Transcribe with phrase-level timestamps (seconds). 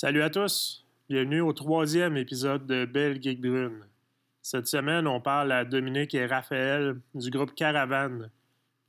[0.00, 3.80] Salut à tous, bienvenue au troisième épisode de Belle Geek Brune.
[4.42, 8.30] Cette semaine, on parle à Dominique et Raphaël du groupe Caravane,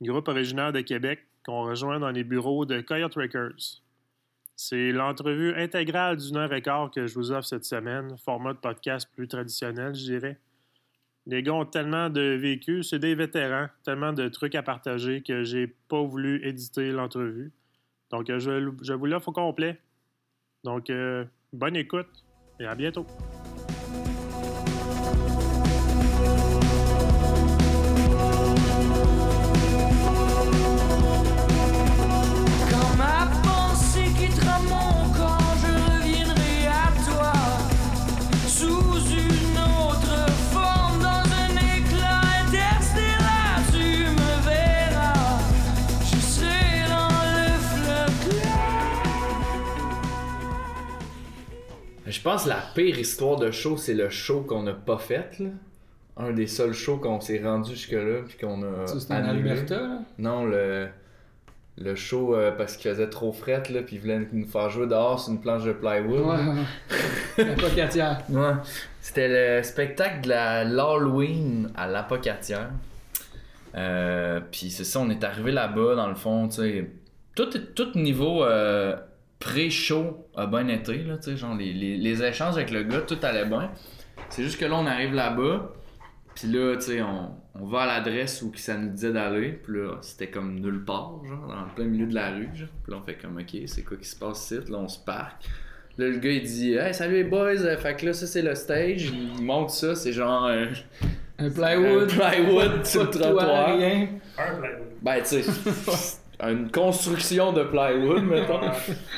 [0.00, 3.82] groupe originaire de Québec qu'on rejoint dans les bureaux de Coyote Records.
[4.54, 8.58] C'est l'entrevue intégrale d'une heure et quart que je vous offre cette semaine, format de
[8.58, 10.38] podcast plus traditionnel, je dirais.
[11.26, 15.42] Les gars ont tellement de vécu, c'est des vétérans, tellement de trucs à partager que
[15.42, 17.50] j'ai pas voulu éditer l'entrevue.
[18.12, 19.76] Donc, je, je vous l'offre au complet.
[20.64, 22.24] Donc, euh, bonne écoute
[22.58, 23.06] et à bientôt.
[52.20, 55.38] Je pense que la pire histoire de show, c'est le show qu'on n'a pas fait.
[55.38, 55.46] Là.
[56.18, 58.86] Un des seuls shows qu'on s'est rendu jusque-là puis qu'on a.
[58.86, 59.14] C'était.
[59.14, 59.98] Alberta, là?
[60.18, 60.88] Non, le,
[61.78, 64.86] le show euh, parce qu'il faisait trop fret, là, puis il voulait nous faire jouer
[64.86, 66.20] dehors sur une planche de plywood.
[66.20, 66.54] Ouais, là.
[67.38, 67.44] ouais.
[67.46, 68.22] La pocatière.
[68.28, 68.52] Ouais.
[69.00, 72.68] C'était le spectacle de la- l'Halloween à l'Apocatière.
[73.76, 76.90] Euh, puis c'est ça, on est arrivé là-bas, dans le fond, tu sais.
[77.34, 78.94] Tout, tout niveau euh,
[79.40, 81.36] pré-show a bien été, là, tu sais.
[81.36, 83.70] Genre, les, les, les échanges avec le gars, tout allait bien.
[84.28, 85.72] C'est juste que là, on arrive là-bas,
[86.34, 89.78] puis là, tu sais, on, on va à l'adresse où ça nous disait d'aller, puis
[89.80, 92.68] là, c'était comme nulle part, genre, dans le plein milieu de la rue, genre.
[92.84, 94.70] Puis là, on fait comme, ok, c'est quoi qui se passe ici?
[94.70, 95.44] Là, on se parque.
[95.98, 98.54] Là, le gars, il dit Hey, salut les boys, fait que là, ça, c'est le
[98.54, 99.12] stage.
[99.38, 100.66] Il montre ça, c'est genre euh,
[101.38, 102.10] Un plywood.
[102.12, 103.76] un plywood sur le trottoir.
[103.76, 104.08] rien.
[104.38, 104.78] Un plywood.
[105.02, 105.44] Ben, tu sais,
[106.42, 108.60] une construction de plywood, mettons.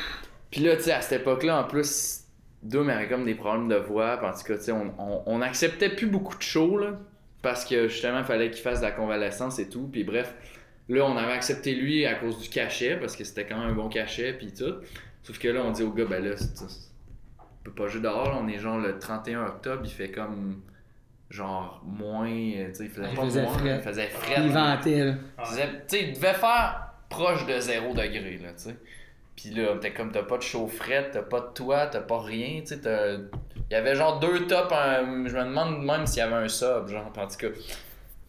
[0.51, 2.25] Puis là, tu sais, à cette époque-là, en plus,
[2.63, 4.17] Doom avait comme des problèmes de voix.
[4.19, 6.99] Puis en tout cas, tu sais, on, on, on acceptait plus beaucoup de shows, là.
[7.41, 9.89] Parce que justement, il fallait qu'il fasse de la convalescence et tout.
[9.91, 10.35] Puis bref,
[10.89, 13.75] là, on avait accepté lui à cause du cachet, parce que c'était quand même un
[13.75, 14.75] bon cachet, puis tout.
[15.23, 16.91] Sauf que là, on dit au gars, ben là, c'est- c'est-
[17.41, 18.39] on peut pas jouer dehors, là.
[18.43, 20.61] on est genre le 31 octobre, il fait comme
[21.31, 23.77] genre moins, tu sais, il faisait Il pas faisait moins, frais.
[23.77, 24.35] il faisait frais.
[24.39, 25.15] Il vantait, là.
[25.41, 26.82] Il faisait- Tu sais, il devait faire
[27.13, 28.77] proche de 0 degré, là, tu sais.
[29.37, 32.61] Puis là, t'es comme, t'as pas de chaufferette, t'as pas de toit, t'as pas rien,
[32.61, 33.15] tu sais, t'as-
[33.71, 36.49] Il y avait genre deux tops, un- je me demande même s'il y avait un
[36.49, 37.49] sub, genre, en tout cas.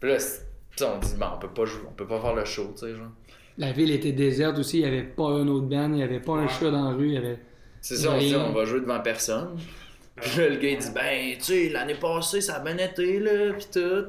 [0.00, 0.40] Puis là, c'est-
[0.76, 2.72] tu sais, on dit, bon, on peut pas jouer, on peut pas faire le show,
[2.72, 3.10] tu sais, genre.
[3.58, 6.18] La ville était déserte aussi, il n'y avait pas un autre band, il n'y avait
[6.20, 7.38] pas un chat dans la rue, il y avait.
[7.80, 9.58] C'est ça, on se dit, on va jouer devant personne.
[10.16, 13.18] Puis là, le gars, il dit, ben, tu sais, l'année passée, ça a bien été,
[13.20, 14.06] là, pis tout.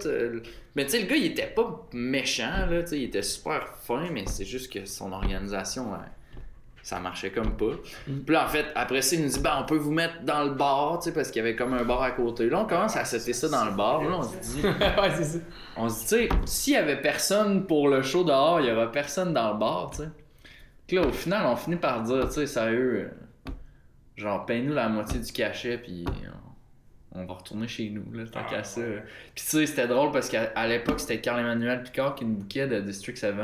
[0.76, 3.76] Mais tu sais, le gars, il était pas méchant, là, tu sais, il était super
[3.78, 6.00] fin, mais c'est juste que son organisation, ouais,
[6.84, 7.72] ça marchait comme pas.
[8.08, 8.20] Mm.
[8.26, 10.44] Puis là, en fait, après ça, il nous dit, ben, on peut vous mettre dans
[10.44, 12.50] le bar, tu sais, parce qu'il y avait comme un bar à côté.
[12.50, 14.04] Là, on commence à setter ça dans le bar.
[14.04, 15.40] Là, on se dit, ouais, c'est ça.
[15.78, 18.72] on se dit, tu sais, s'il y avait personne pour le show dehors, il y
[18.72, 20.10] aura personne dans le bar, tu sais.
[20.88, 23.12] Puis là, au final, on finit par dire, tu sais, sérieux,
[23.48, 23.52] euh,
[24.18, 26.06] genre, paye-nous la moitié du cachet, puis
[27.16, 28.82] on, va retourner chez nous, là, tant qu'à ça.
[28.82, 32.80] Puis tu sais, c'était drôle parce qu'à l'époque, c'était Carl-Emmanuel Picard qui nous bouquait de
[32.80, 33.36] District 7.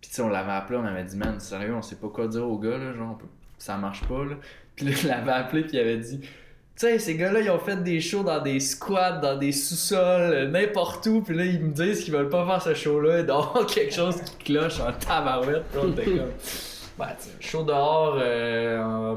[0.00, 2.28] Puis tu sais, on l'avait appelé, on avait dit, man, sérieux, on sait pas quoi
[2.28, 3.26] dire au gars, là, genre, on peut-
[3.58, 4.36] ça marche pas, là.
[4.74, 6.28] Puis là, il l'avait appelé, puis il avait dit, tu
[6.76, 10.46] sais, ces gars-là, ils ont fait des shows dans des squats, dans des sous-sols, euh,
[10.46, 11.22] n'importe où.
[11.22, 13.20] Puis là, ils me disent qu'ils veulent pas faire ce show-là.
[13.20, 15.64] Y avoir quelque chose qui cloche en tabarouette.
[15.70, 16.30] Puis on était comme.
[16.98, 19.16] Ben, tu sais, show dehors, euh, en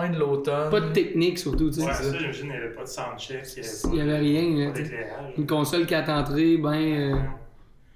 [0.00, 0.70] fin de l'automne.
[0.70, 1.86] Pas de technique surtout, tu sais.
[1.86, 2.02] Ouais, ça.
[2.02, 3.44] ça, j'imagine, il n'y avait pas de soundcheck.
[3.92, 4.80] Il y avait rien, Pas.
[5.38, 6.74] Une console 4 entrées, ben.
[6.74, 7.16] euh,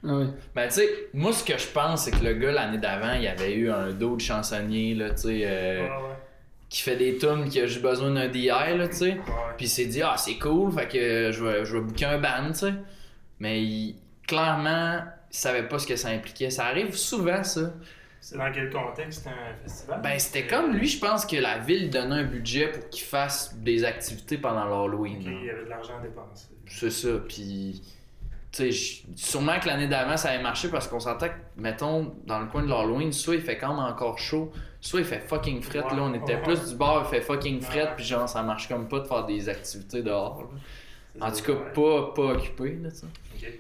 [0.07, 0.27] Ah ouais.
[0.55, 3.27] Ben, tu sais, moi, ce que je pense, c'est que le gars, l'année d'avant, il
[3.27, 6.17] avait eu un dos de chansonnier, là, tu sais, euh, Ouais, ouais.
[6.71, 9.05] qui fait des tunes, qui a juste besoin d'un DI, là, tu sais.
[9.13, 9.21] Ouais.
[9.57, 12.19] Puis il s'est dit, ah, c'est cool, fait que je vais, je vais booker un
[12.19, 12.73] band, tu sais.
[13.41, 13.97] Mais il-
[14.27, 15.01] clairement,
[15.31, 16.51] il savait pas ce que ça impliquait.
[16.51, 17.73] Ça arrive souvent, ça.
[18.21, 20.01] C'est dans quel contexte un festival?
[20.03, 23.55] Ben, c'était comme lui, je pense que la ville donnait un budget pour qu'il fasse
[23.57, 25.23] des activités pendant l'Halloween.
[25.23, 26.49] Il y avait de l'argent à dépenser.
[26.67, 27.83] C'est ça, puis.
[28.53, 32.41] Tu sais, sûrement que l'année d'avant ça avait marché parce qu'on s'entend que, mettons, dans
[32.41, 34.51] le coin de l'Halloween, soit il fait quand même encore chaud,
[34.81, 35.85] soit il fait fucking fret.
[35.85, 36.43] Ouais, là, on était ouais.
[36.43, 37.91] plus du bar, il fait fucking fret, Ouais.
[37.97, 40.51] puis genre, ça marche comme pas de faire des activités dehors.
[41.21, 42.89] En ça, tout cas, pas, pas occupé, là.
[43.37, 43.53] Ok.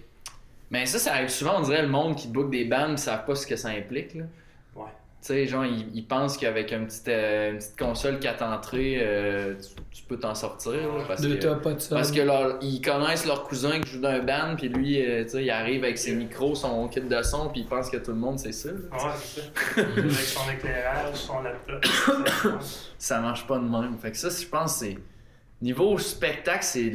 [0.72, 3.24] Mais ça, ça arrive souvent, on dirait, le monde qui book des bands, ils savent
[3.24, 4.24] pas ce que ça implique, là.
[5.20, 5.26] Ouais.
[5.26, 9.54] sais, genre, ils, ils pensent qu'avec une petite, euh, une petite console 4 entrées, euh,
[9.54, 10.72] tu, tu peux t'en sortir.
[10.72, 11.94] là, parce Deux que, top, pas de ça.
[11.96, 15.24] parce que leur- ils connaissent leur cousin qui joue dans un band, puis lui, euh,
[15.24, 17.98] tu sais, il arrive avec ses micros, son kit de son, puis il pense que
[17.98, 18.70] tout le monde c'est ça.
[18.70, 18.74] là.
[18.92, 19.80] Ouais, c'est ça.
[19.82, 21.84] Avec son éclairage, son laptop.
[22.98, 23.98] Ça marche pas de même.
[23.98, 24.96] Fait que ça, je pense, c'est.
[25.62, 26.92] Niveau spectacle, c'est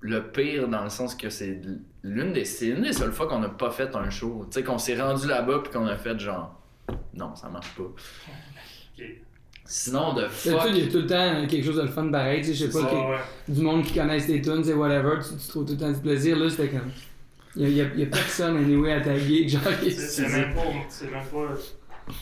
[0.00, 1.60] le- pire dans le sens que c'est
[2.02, 4.44] l'une des, une des seules fois qu'on n'a pas fait un show.
[4.50, 6.58] Tu sais, qu'on s'est rendu là-bas puis qu'on a fait genre.
[7.14, 7.82] Non, ça marche pas.
[9.64, 10.60] Sinon, de fuck.
[10.70, 12.66] il y a tout le temps quelque chose de le fun pareil, tu sais, je
[12.66, 13.18] sais pas, ça, que- Ouais,
[13.54, 16.00] du monde qui connaisse tes tunes, c'est whatever, tu, tu trouves tout le temps du
[16.00, 16.90] plaisir, là, c'était comme...
[17.54, 20.54] Il y a, y a- y a personne, anyway, à ta gig, genre, C'est même
[20.54, 21.48] pas, c'est même pas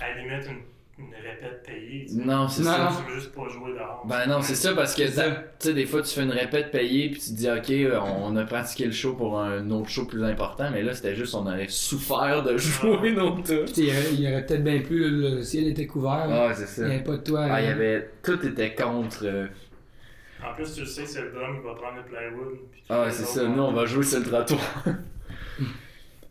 [0.05, 0.59] à la limite une,
[1.01, 2.05] une répète payée.
[2.07, 2.25] tu sais.
[2.25, 2.79] Non, c'est ça.
[2.79, 2.97] non.
[3.05, 4.05] Tu veux juste pas jouer dehors.
[4.07, 5.13] Ben non, c'est ça parce que tu
[5.59, 8.45] sais, des fois tu fais une répète payée puis tu te dis ok, on a
[8.45, 11.69] pratiqué le show pour un autre show plus important, mais là c'était juste on avait
[11.69, 15.87] souffert de jouer nos sais, il y aurait, il peut-être bien plus, le ciel était
[15.87, 16.85] couvert, Ah, c'est il ça.
[16.89, 17.47] n'y avait pas de toi.
[17.51, 17.73] Ah, il y hein.
[17.73, 18.11] avait.
[18.23, 19.25] Tout était contre.
[19.25, 19.47] euh,
[20.45, 22.59] En plus, tu sais, c'est le drum qui va prendre le plywood.
[22.89, 24.61] Ah, c'est ça, nous on va jouer sur le trottoir.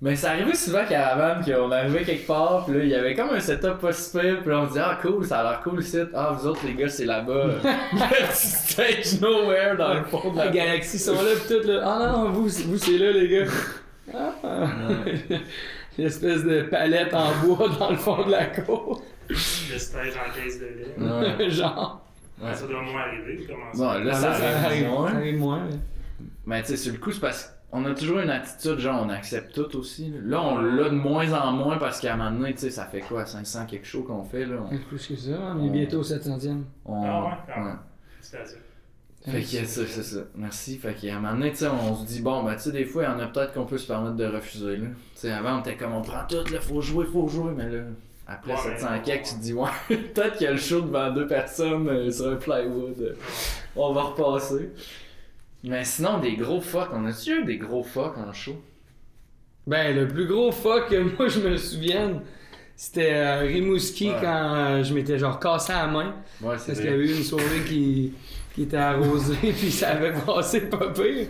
[0.02, 3.32] Mais ça arrivait souvent Caravane qu'on arrivait quelque part, puis là il y avait comme
[3.32, 5.82] un setup pas super, puis là on se dit ah cool, ça a l'air cool
[5.82, 5.98] ici.
[6.14, 7.46] Ah vous autres les gars c'est là-bas.
[7.46, 7.60] Le
[8.32, 11.82] petit stage nowhere dans le fond de la Les galaxies sont là, pis tout, là.
[11.84, 13.52] Ah non, non, vous, vous c'est là, les gars.
[14.14, 14.34] Ah.
[15.98, 19.02] L'espèce de palette en bois dans le fond de la cour.
[19.28, 21.40] Le stage en caisse de lait.
[21.42, 21.50] Ouais.
[21.50, 22.06] genre.
[22.42, 22.54] Ouais.
[22.54, 23.46] Ça doit moins arriver.
[23.46, 24.00] Comment Bon, ça?
[24.00, 25.12] là, Ah, ça, arrive moins.
[25.12, 25.78] Ça arrive moins, mais-
[26.46, 29.10] Mais tu sais, sur le coup, c'est parce qu'on a toujours une attitude, genre, on
[29.10, 30.12] accepte tout aussi.
[30.24, 30.42] là.
[30.42, 33.02] On l'a de moins en moins parce qu'à un moment donné, tu sais, ça fait
[33.02, 34.58] quoi, 500 quelque chose qu'on fait, là?
[34.72, 36.64] On, Plus que ça, on est bientôt au 700e.
[36.86, 37.68] on- Ah ouais, quand ouais.
[37.68, 37.80] même.
[38.22, 38.58] C'est assez.
[39.26, 40.20] Fait que ça, c'est ça.
[40.36, 40.78] Merci.
[40.78, 42.86] Fait qu'à un moment donné, tu sais, on se dit, bon, ben, tu sais, des
[42.86, 44.88] fois, il y en a peut-être qu'on peut se permettre de refuser, là.
[44.88, 47.70] Tu sais, avant, on était comme, on prend tout, là, faut jouer, faut jouer, mais
[47.70, 47.84] là,
[48.28, 50.82] après Ouais, 700 mais- quelques, tu te dis, ouais, peut-être qu'il y a le show
[50.82, 52.96] devant deux personnes euh, sur un plywood.
[53.02, 53.14] euh,
[53.76, 54.70] on va repasser.
[55.64, 58.56] Mais sinon, des gros fuck, on a-tu eu des gros fuck en show?
[59.68, 62.22] Ben, le plus gros fuck que moi je me souvienne,
[62.76, 64.16] c'était à Rimouski Ouais.
[64.22, 66.16] quand euh, je m'étais genre cassé la main.
[66.42, 68.14] Ouais, c'est Parce qu'il y avait eu une soirée qui,
[68.56, 71.28] qui était arrosée, puis ça avait passé pas pire.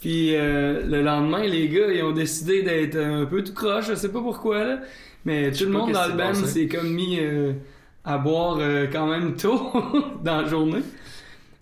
[0.00, 3.94] Puis euh, le lendemain, les gars, ils ont décidé d'être un peu tout croche, je
[3.94, 4.80] sais pas pourquoi, là.
[5.24, 7.52] Mais tout le monde dans le band s'est comme mis euh,
[8.04, 9.72] à boire euh, quand même tôt
[10.22, 10.82] dans la journée.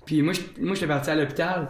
[0.06, 1.68] Puis moi, je- moi j'étais parti à l'hôpital.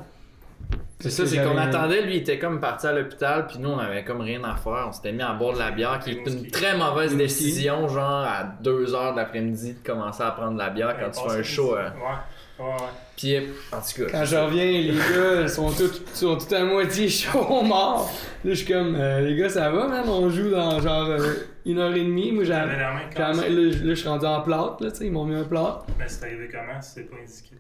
[0.98, 3.78] C'est ça, c'est qu'on attendait, lui, il était comme parti à l'hôpital, puis nous, on
[3.78, 4.86] avait comme rien à faire.
[4.88, 8.24] On s'était mis à boire de la bière, qui est une très mauvaise décision, genre
[8.24, 11.42] à 2h de l'après-midi, de commencer à prendre de la bière quand tu fais un
[11.42, 11.76] show.
[11.76, 11.90] euh.
[11.90, 12.76] Ouais, ouais, ouais.
[13.14, 16.64] Puis, en tout cas, Quand je reviens, les gars ils sont tous, sont tous à
[16.64, 18.10] moitié chauds morts.
[18.42, 20.04] Là, je suis comme, euh, les gars, ça va, man?
[20.08, 21.34] On joue dans genre euh,
[21.66, 22.32] une heure et demie.
[22.32, 22.74] Moi, j'avais.
[22.78, 23.40] la main Quand cassée.
[23.50, 25.34] même, là, je- là, je suis rendu en plâtre, là, tu sais, ils m'ont mis
[25.36, 25.84] un plâtre.
[25.98, 27.50] Mais c'est arrivé comment si c'est pas indiqué?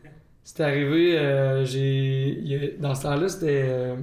[0.48, 2.76] C'est arrivé, euh, j'ai.
[2.78, 3.96] Dans ce temps-là, c'était euh,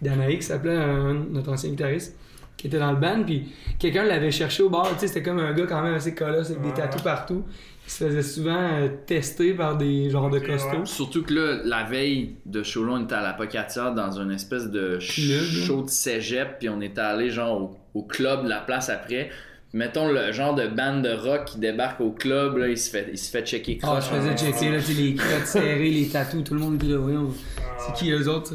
[0.00, 2.16] Danaï qui s'appelait un- notre ancien guitariste,
[2.56, 3.48] qui était dans le band, puis
[3.80, 6.50] quelqu'un l'avait cherché au bar, tu sais, c'était comme un gars quand même assez colosse
[6.50, 7.42] avec des tatous partout.
[7.86, 10.70] Il se faisait souvent euh, tester par des genres de costauds.
[10.78, 10.86] ouais.
[10.86, 14.70] surtout que là, la veille de show on était à la Pocatière dans une espèce
[14.70, 15.42] de Club.
[15.42, 17.60] show de cégep, puis on était allé genre
[17.94, 19.30] au, au club de la place après.
[19.72, 23.08] Mettons le genre de band de rock qui débarque au club, là, il se fait,
[23.12, 26.08] il se fait checker Ah, je faisais checker, là, tu sais, les crottes serrées, les
[26.08, 27.32] tatous, tout le monde là, voyons.
[27.78, 28.54] C'est qui eux autres?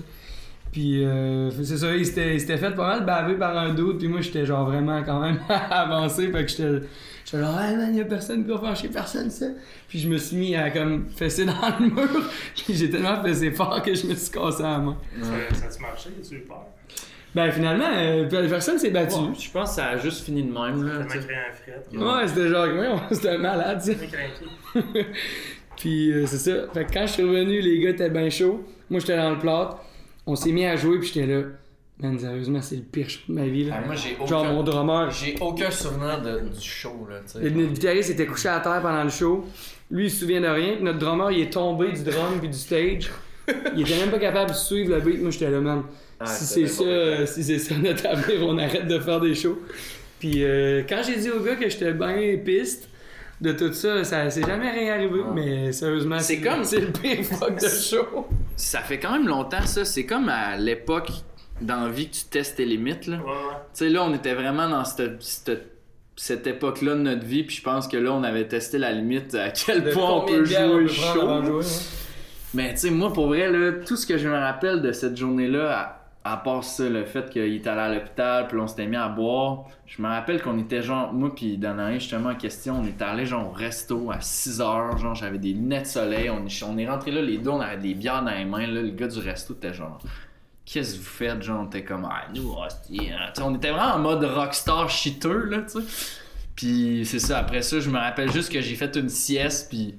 [0.74, 4.00] Puis, euh, c'est ça, ils s'étaient ils s'étaient fait pas mal baver par un doute,
[4.00, 6.82] puis moi, j'étais genre vraiment quand même avancé, fait que j'étais
[7.24, 9.46] j'étais genre, hey man, y'a personne qui va faire chier personne, ça.
[9.88, 13.52] Puis je me suis mis à comme fesser dans le mur, puis j'ai tellement fessé
[13.52, 14.98] fort que je me suis cassé la main.
[15.22, 16.10] Ça, ça a-tu marché?
[16.22, 16.66] As-tu eu peur?
[17.36, 19.16] Ben, finalement, euh, personne s'est battu.
[19.16, 20.84] Ouais, je pense que ça a juste fini de même.
[20.88, 22.22] Là, un.
[22.22, 23.84] Ouais, c'était genre, ouais, c'était un malade.
[25.78, 26.68] Puis euh, c'est ça.
[26.74, 28.64] Fait que quand je suis revenu, les gars étaient bien chauds.
[28.90, 29.78] Moi, j'étais dans le plâtre.
[30.26, 31.42] On s'est mis à jouer, puis j'étais là.
[32.00, 33.66] Man, sérieusement, c'est le pire show de ma vie.
[33.66, 33.76] Là.
[33.78, 35.12] Ah, moi, j'ai Genre, aucun- mon drummer.
[35.12, 37.18] J'ai aucun souvenir de- du show, là.
[37.42, 39.46] Le, notre guitariste était couché à terre pendant le show.
[39.92, 40.76] Lui, il se souvient de rien.
[40.76, 43.10] Puis notre drummer, il est tombé du drum puis du stage.
[43.76, 45.22] Il était même pas capable de suivre le beat.
[45.22, 45.84] Moi, j'étais là, man.
[46.20, 49.20] Ah, si c'était c'est ça, euh, si c'est ça notre avenir, on arrête de faire
[49.20, 49.60] des shows.
[50.20, 52.90] Puis euh, quand j'ai dit au gars que j'étais bien piste
[53.42, 55.20] de tout ça, ça s'est jamais rien arrivé.
[55.20, 55.26] Ouais.
[55.34, 58.28] Mais sérieusement, C'est comme- c'est le pire fuck de show.
[58.56, 59.84] Ça fait quand même longtemps, ça.
[59.84, 61.10] C'est comme à l'époque
[61.62, 63.18] d'envie que tu testes tes limites, là.
[63.18, 63.34] Ouais, ouais.
[63.74, 65.68] Tu sais, là, on était vraiment dans cette, cette,
[66.16, 69.36] cette époque-là de notre vie, puis je pense que là, on avait testé la limite
[69.36, 71.44] à quel De point on peut jouer chaud.
[71.44, 71.64] jouer, ouais.
[72.54, 75.18] Mais tu sais, moi, pour vrai, là, tout ce que je me rappelle de cette
[75.18, 78.96] journée-là, à part ça, le fait qu'il était allé à l'hôpital, puis on s'était mis
[78.96, 82.86] à boire, je me rappelle qu'on était genre, moi puis Danaï, justement en question, on
[82.86, 86.44] était allé genre au resto à 6 heures, genre j'avais des lunettes de soleil, on
[86.44, 88.82] est, on est rentré là, les deux, on avait des bières dans les mains, là,
[88.82, 90.00] le gars du resto était genre,
[90.66, 93.32] qu'est-ce que vous faites, genre, on était comme, ah, nous, hostie, hein.
[93.44, 95.86] On était vraiment en mode rockstar shiteux, là, tu sais.
[96.56, 99.94] Puis c'est ça, après ça, je me rappelle juste que j'ai fait une sieste, puis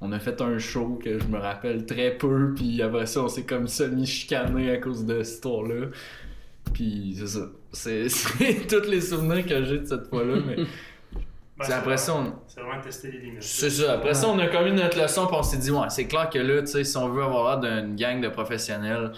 [0.00, 3.28] on a fait un show que je me rappelle très peu, puis après ça, on
[3.28, 5.86] s'est comme semi-chicané à cause de cette histoire-là.
[6.72, 7.46] Puis c'est ça.
[7.72, 10.56] C'est, c'est tous les souvenirs que j'ai de cette fois-là, mais
[11.58, 12.42] Ben, c'est après ça, vraiment- on...
[12.46, 13.42] C'est vraiment tester les limites.
[13.42, 13.94] C'est ça.
[13.94, 16.38] Après ça, on a commis notre leçon, puis on s'est dit, ouais, c'est clair que
[16.38, 19.10] là, tu sais, si on veut avoir l'air d'une gang de professionnels,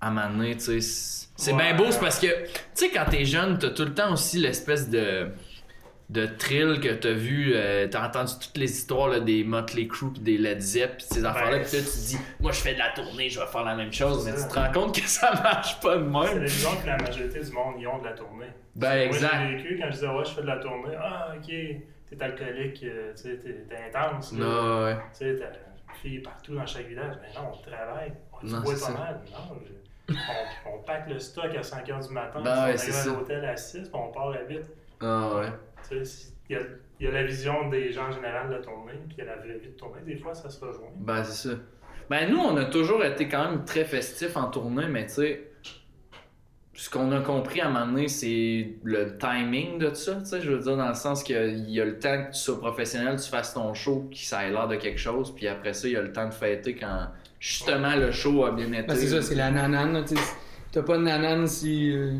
[0.00, 1.58] à un moment donné, tu sais, c'est c'est Ouais.
[1.74, 4.38] bien beau, c'est parce que, tu sais, quand t'es jeune, t'as tout le temps aussi
[4.38, 5.26] l'espèce de
[6.14, 10.12] de thrill que t'as vu, euh, t'as entendu toutes les histoires là, des Motley Crue
[10.12, 12.74] pis des Led Zepp pis ces affaires-là, pis là tu te dis, moi je fais
[12.74, 14.94] de la tournée, je vais faire la même chose, C'est mais tu te rends compte
[14.94, 16.42] que ça marche pas de C'est même.
[16.42, 18.46] les gens que la majorité du monde y ont de la tournée.
[18.76, 19.30] Ben Moi, exact.
[19.48, 20.94] j'ai vécu quand je disais, ouais, je fais de la tournée.
[20.98, 24.32] Ah, ok, t'es alcoolique, euh, tu sais, t'es t'es intense.
[24.32, 24.38] là.
[24.38, 24.94] Non, ouais.
[25.12, 27.14] Tu sais, t'as une fille partout dans chaque village.
[27.22, 28.12] Mais non, on travaille.
[28.32, 28.90] On c'est pas ça.
[28.92, 29.20] mal.
[29.32, 32.40] Non, je- on, on pack le stock à 5 h du matin.
[32.42, 34.60] Ben ouais, on c'est arrive à l'hôtel à 6 puis on part à 8.
[35.00, 35.46] Ah ouais.
[35.90, 36.60] Il y a,
[37.00, 39.26] il y a la vision des gens en général de la tournée, puis il y
[39.28, 40.02] a la vraie vie de tournée.
[40.06, 40.90] Des fois, ça se rejoint.
[40.98, 41.54] Ben, c'est ça.
[42.10, 45.50] Ben, nous, on a toujours été quand même très festifs en tournée, mais tu sais,
[46.74, 50.40] ce qu'on a compris à un moment donné, c'est le timing de ça, tu sais,
[50.40, 53.18] je veux dire, dans le sens qu'il y a le temps que tu sois professionnel,
[53.18, 55.94] tu fasses ton show, que ça ait l'air de quelque chose, puis après ça, il
[55.94, 57.06] y a le temps de fêter quand
[57.38, 58.82] justement le show a bien été.
[58.88, 60.04] Ben, c'est ça, c'est la nanane.
[60.04, 60.22] tu sais.
[60.72, 61.92] T'as pas de nanane si.
[61.96, 62.18] euh,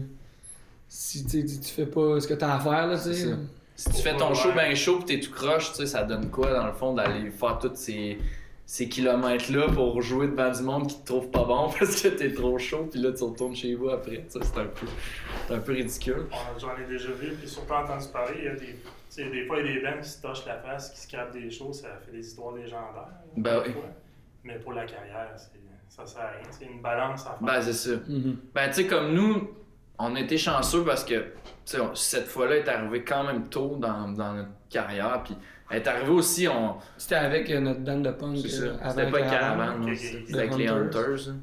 [0.96, 3.34] si tu fais pas ce que t'as à faire, là, tu sais.
[3.76, 4.34] Si tu fais ton Ouais.
[4.36, 6.94] show bien chaud pis t'es tout croche, tu sais, ça donne quoi dans le fond
[6.94, 8.18] d'aller faire tous ces,
[8.64, 12.32] ces kilomètres-là pour jouer devant du monde qui te trouve pas bon parce que t'es
[12.32, 14.24] trop chaud pis là tu retournes chez vous après.
[14.28, 14.86] Ça, c'est un peu,
[15.48, 16.26] c'est un peu ridicule.
[16.30, 18.34] On- J'en ai déjà vu, puis surtout entendu parler.
[18.38, 18.74] Il y a des, tu
[19.10, 21.08] sais, des fois, il y a des bands qui se tochent la face, qui se
[21.08, 23.08] crapent des choses, ça fait des histoires légendaires.
[23.36, 23.74] Ben des oui.
[24.44, 25.50] Mais pour la carrière, c'est-
[25.88, 26.46] ça sert à rien.
[26.52, 27.38] C'est une balance à faire.
[27.42, 27.96] Ben c'est ça.
[28.08, 28.36] Mhm.
[28.54, 29.48] Ben tu sais, comme nous,
[29.98, 31.24] on était chanceux parce que
[31.94, 35.22] cette fois-là est arrivée quand même tôt dans, dans notre carrière
[35.70, 38.36] elle est arrivée aussi, on, C'était avec euh, notre bande de punk.
[38.36, 39.20] C'était pas
[39.80, 41.28] ok, c'était avec les Hunters.
[41.30, 41.36] Hein.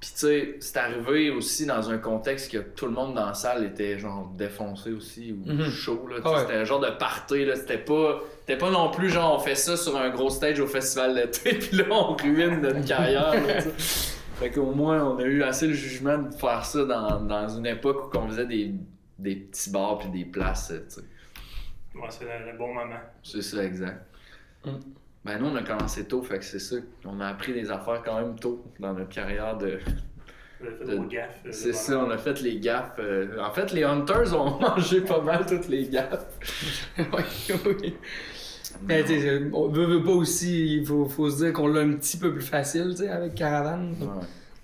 [0.00, 3.34] Puis tu sais, c'est arrivé aussi dans un contexte que tout le monde dans la
[3.34, 5.70] salle était genre défoncé aussi ou Mhm.
[5.70, 6.06] chaud.
[6.10, 6.40] Là, ouais.
[6.40, 7.46] C'était un genre de party.
[7.54, 11.14] C'était pas, pas non plus genre on fait ça sur un gros stage au festival
[11.14, 13.32] d'été puis là on ruine notre carrière.
[13.32, 13.54] là.
[14.38, 17.66] Fait qu'au moins on a eu assez le jugement de faire ça dans, dans une
[17.66, 18.74] époque où on faisait des,
[19.18, 20.72] des petits bars puis des places.
[20.88, 21.00] tu sais.
[21.94, 23.00] Ouais, c'est le, le bon moment.
[23.22, 24.04] C'est ça, exact.
[24.64, 24.70] Mm.
[25.24, 26.76] Ben nous, on a commencé tôt, fait que c'est ça.
[27.04, 29.78] On a appris des affaires quand même tôt dans notre carrière de...
[29.78, 32.92] Fait De- euh, C'est ça, on a fait les gaffes.
[33.00, 36.26] euh, En fait, les Hunters ont mangé pas mal toutes les gaffes.
[36.98, 37.94] oui, oui.
[38.82, 41.80] Mais tu sais, on veut, veut pas aussi, il faut, faut se dire qu'on l'a
[41.80, 43.94] un petit peu plus facile, tu sais, avec Caravane.
[44.00, 44.06] Ouais.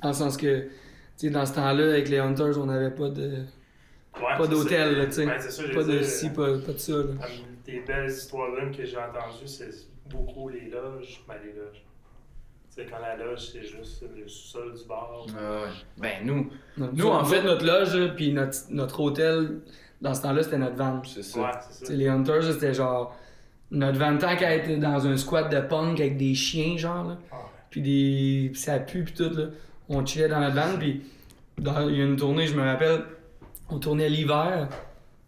[0.01, 0.69] Dans le sens que, tu
[1.17, 3.45] sais, dans ce temps-là, avec les Hunters, on n'avait pas de,
[4.17, 5.27] Ouais, pas là, tu sais.
[5.27, 7.05] Ben, pas de dire, ci, pas, pas de ça, là.
[7.65, 9.71] Des belles histoires que j'ai entendues, c'est
[10.11, 11.23] beaucoup les loges.
[11.27, 11.83] Ben, les loges.
[12.75, 15.25] Tu sais, quand la loge, c'est juste le sous-sol du bar.
[15.29, 15.69] Ouais.
[15.99, 19.61] Ben nous, Notre- Nous, en fait- notre loge, puis notre, notre hôtel,
[20.01, 21.03] dans ce temps-là, c'était notre van.
[21.05, 21.61] c'est ça.
[21.71, 21.93] ça.
[21.93, 23.17] les Hunters, c'était genre.
[23.73, 27.19] Notre van tant qu'à être dans un squat de punk avec des chiens, genre, là.
[27.33, 27.37] Ah,
[27.71, 28.51] Puis des.
[28.53, 29.47] Puis ça pue, puis tout, là.
[29.89, 31.03] On chillait dans notre van, puis
[31.59, 33.03] dans- il y a une tournée, je me rappelle,
[33.71, 34.69] on tournait l'hiver,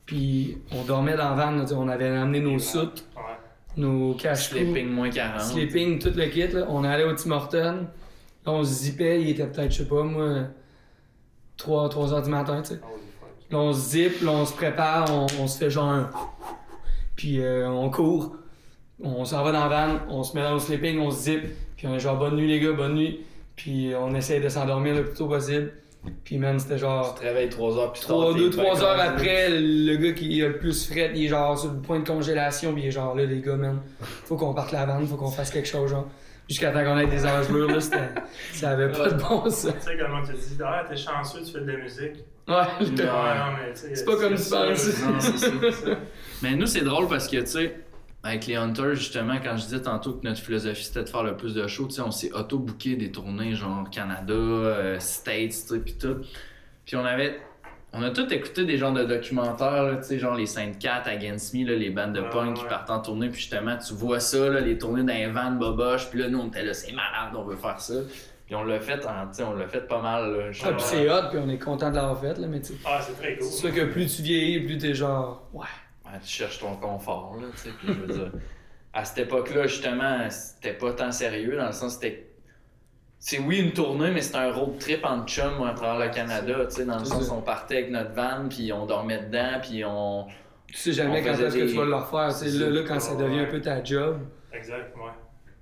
[0.07, 3.23] puis on dormait dans le van, on avait amené nos soutes, ouais.
[3.79, 5.41] nos cache Sleeping moins 40.
[5.41, 6.67] sleeping, tout le kit, là.
[6.69, 7.59] On allait au Tim Hortons,
[8.47, 10.45] là, on se zippait, il était peut-être, je sais pas, moi,
[11.57, 12.75] 3, 3 heures du matin, tu sais.
[12.77, 13.51] Fuck.
[13.51, 16.11] Là, on se zip, là, on se prépare, on, on se fait genre un.
[17.17, 18.37] Puis euh, on court,
[19.03, 21.43] on s'en va dans la van, on se met dans le sleeping, on se zip,
[21.77, 23.21] puis on est genre bonne nuit les gars, bonne nuit.
[23.57, 25.73] Puis on essaye de s'endormir le plus tôt possible.
[26.25, 27.15] Puis man, c'était genre.
[27.15, 30.49] Tu te réveilles 3 heures puis 3, 2, 3 heures après, le gars qui a
[30.49, 33.15] le plus fret, il est genre sur le point de congélation, puis il est genre
[33.15, 36.07] là, les gars, man, faut qu'on parte la vanne, faut qu'on fasse quelque chose, genre.
[36.47, 37.97] Jusqu'à temps qu'on ait des engelures, là, c'était.
[38.53, 39.73] Ça avait pas de bon sens.
[39.81, 42.23] Tu sais, comment tu dis, ah, t'es chanceux, tu fais de la musique.
[42.47, 44.91] Ouais, Ouais, non, mais tu sais, C'est pas comme tu ça, penses.
[46.45, 47.75] Mais nous, c'est drôle parce que, tu sais,
[48.23, 51.37] avec les Hunters, justement, quand je disais tantôt que notre philosophie c'était de faire le
[51.37, 55.75] plus de shows, tu sais, on s'est auto-booké des tournées genre Canada, euh, States, tu
[55.75, 56.19] sais, pis tout.
[56.87, 57.41] Puis on avait.
[57.97, 61.55] On a tout écouté des genres de documentaires, tu sais, genre les Saint Cat, Against
[61.55, 64.19] Me, là, les bandes de Ouais, punk qui partent en tournée, puis justement, tu vois
[64.21, 66.91] ça, là, les tournées dans les vannes boboches, puis là, nous, on était là, c'est
[66.93, 67.95] malade, on veut faire ça.
[68.47, 70.33] Puis on l'a fait, en- tu sais, on l'a fait pas mal.
[70.33, 72.73] Là, Ah, puis c'est hot, puis on est content de l'avoir fait, là, mais tu
[72.73, 72.79] sais.
[72.85, 73.47] Ah, c'est très cool.
[73.47, 75.49] C'est sûr que plus tu vieillis, plus t'es genre.
[75.53, 75.65] Ouais.
[76.23, 77.71] Tu cherches ton confort, là, tu sais.
[77.79, 78.33] Puis je veux dire,
[78.93, 82.31] à cette époque-là, justement, c'était pas tant sérieux, dans le sens c'était.
[83.19, 86.67] C'est oui une tournée, mais c'était un road trip en chum à travers le Canada,
[86.67, 89.83] tu sais, dans le sens on partait avec notre van, puis on dormait dedans, puis
[89.85, 90.27] on.
[90.67, 92.29] Tu sais jamais quand est-ce que tu vas le refaire.
[92.39, 94.19] tu sais, Là, quand ça devient un peu ta job.
[94.53, 95.11] Exact, ouais.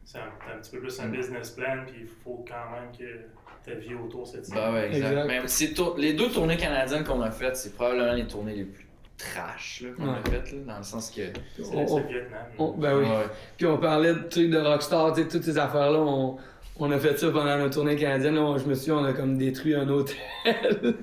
[0.04, 3.24] C'est un, un petit peu plus un business plan, puis il faut quand même que
[3.64, 5.08] ta vie autour cette Bah ouais, exact.
[5.10, 5.26] Exact.
[5.28, 8.64] Mais c'est tour- les deux tournées canadiennes qu'on a faites, c'est probablement les tournées les
[8.64, 8.86] plus
[9.34, 11.22] trash là, qu'on a faites, là, dans le sens que.
[11.56, 12.40] C'est On- on- Vietnam.
[12.58, 13.04] on- ben oui.
[13.04, 13.26] Ouais.
[13.56, 16.36] Puis on parlait de trucs de rockstar, tu sais, toutes ces affaires-là, on,
[16.78, 18.34] on a fait ça pendant notre tournée canadienne.
[18.34, 20.16] Là, on- je me suis dit, on a comme détruit un hôtel.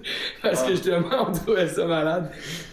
[0.42, 2.30] Parce que justement, on trouvait ça malade.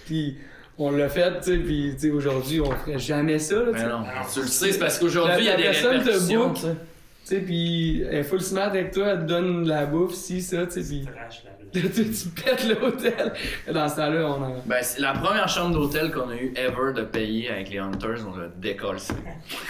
[0.06, 0.36] Puis
[0.78, 3.72] on l'a fait, tu sais, puis tu sais, aujourd'hui, on ferait jamais ça, là, tu
[3.72, 3.86] Mais sais.
[3.88, 6.48] non, tu le sais, c'est parce qu'aujourd'hui, il y a des te répercussions.
[6.48, 6.58] book.
[7.26, 7.40] Tu sais.
[7.40, 10.66] Puis elle est full smart avec toi, elle te donne de la bouffe, si, ça,
[10.66, 11.04] tu sais,
[11.72, 13.32] puis tu, tu pètes l'hôtel.
[13.72, 14.48] Dans ce temps-là, on a...
[14.64, 18.18] Ben, c'est la première chambre d'hôtel qu'on a eu ever de payer avec les Hunters,
[18.26, 19.00] on l'a décollé.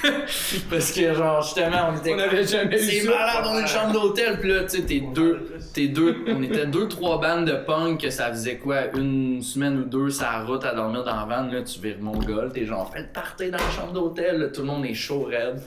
[0.70, 2.14] Parce que, genre, justement, on était.
[2.14, 4.82] On n'avait jamais eu C'est malade, on a une chambre d'hôtel, pis là, tu sais,
[4.82, 5.48] t'es deux.
[5.74, 6.16] T'es deux.
[6.28, 10.10] On était deux, trois bandes de punk que ça faisait quoi, une semaine ou deux,
[10.10, 13.00] ça route à dormir dans la van, là, tu vires mon gars, t'es genre, fais
[13.00, 15.60] le party dans la chambre d'hôtel, là, tout le monde est chaud, raide.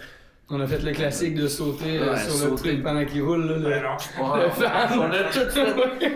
[0.51, 3.45] On a fait le classique de sauter euh, Ouais, sur le truc pendant qu'il roule,
[3.45, 3.57] là.
[3.57, 4.31] le- Ben non.
[4.33, 4.89] Ouais, Le fan.
[4.99, 6.11] on a tout fait.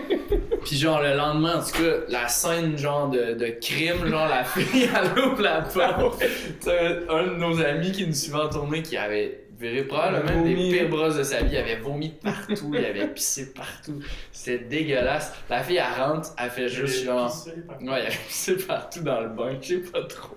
[0.64, 4.42] Puis genre le lendemain, en tout cas, la scène genre de, de crime, genre la
[4.42, 6.22] fille elle ouvre la porte.
[6.66, 10.88] Un de nos amis qui nous suivait en tournée qui avait viré probablement des pires
[10.88, 11.52] brosses de sa vie.
[11.52, 14.00] Il avait vomi de partout, il avait pissé partout.
[14.32, 15.32] C'était dégueulasse.
[15.48, 17.32] La fille elle rentre, elle fait juste genre.
[17.46, 20.36] Ouais, il avait pissé partout dans le bain, je sais pas trop.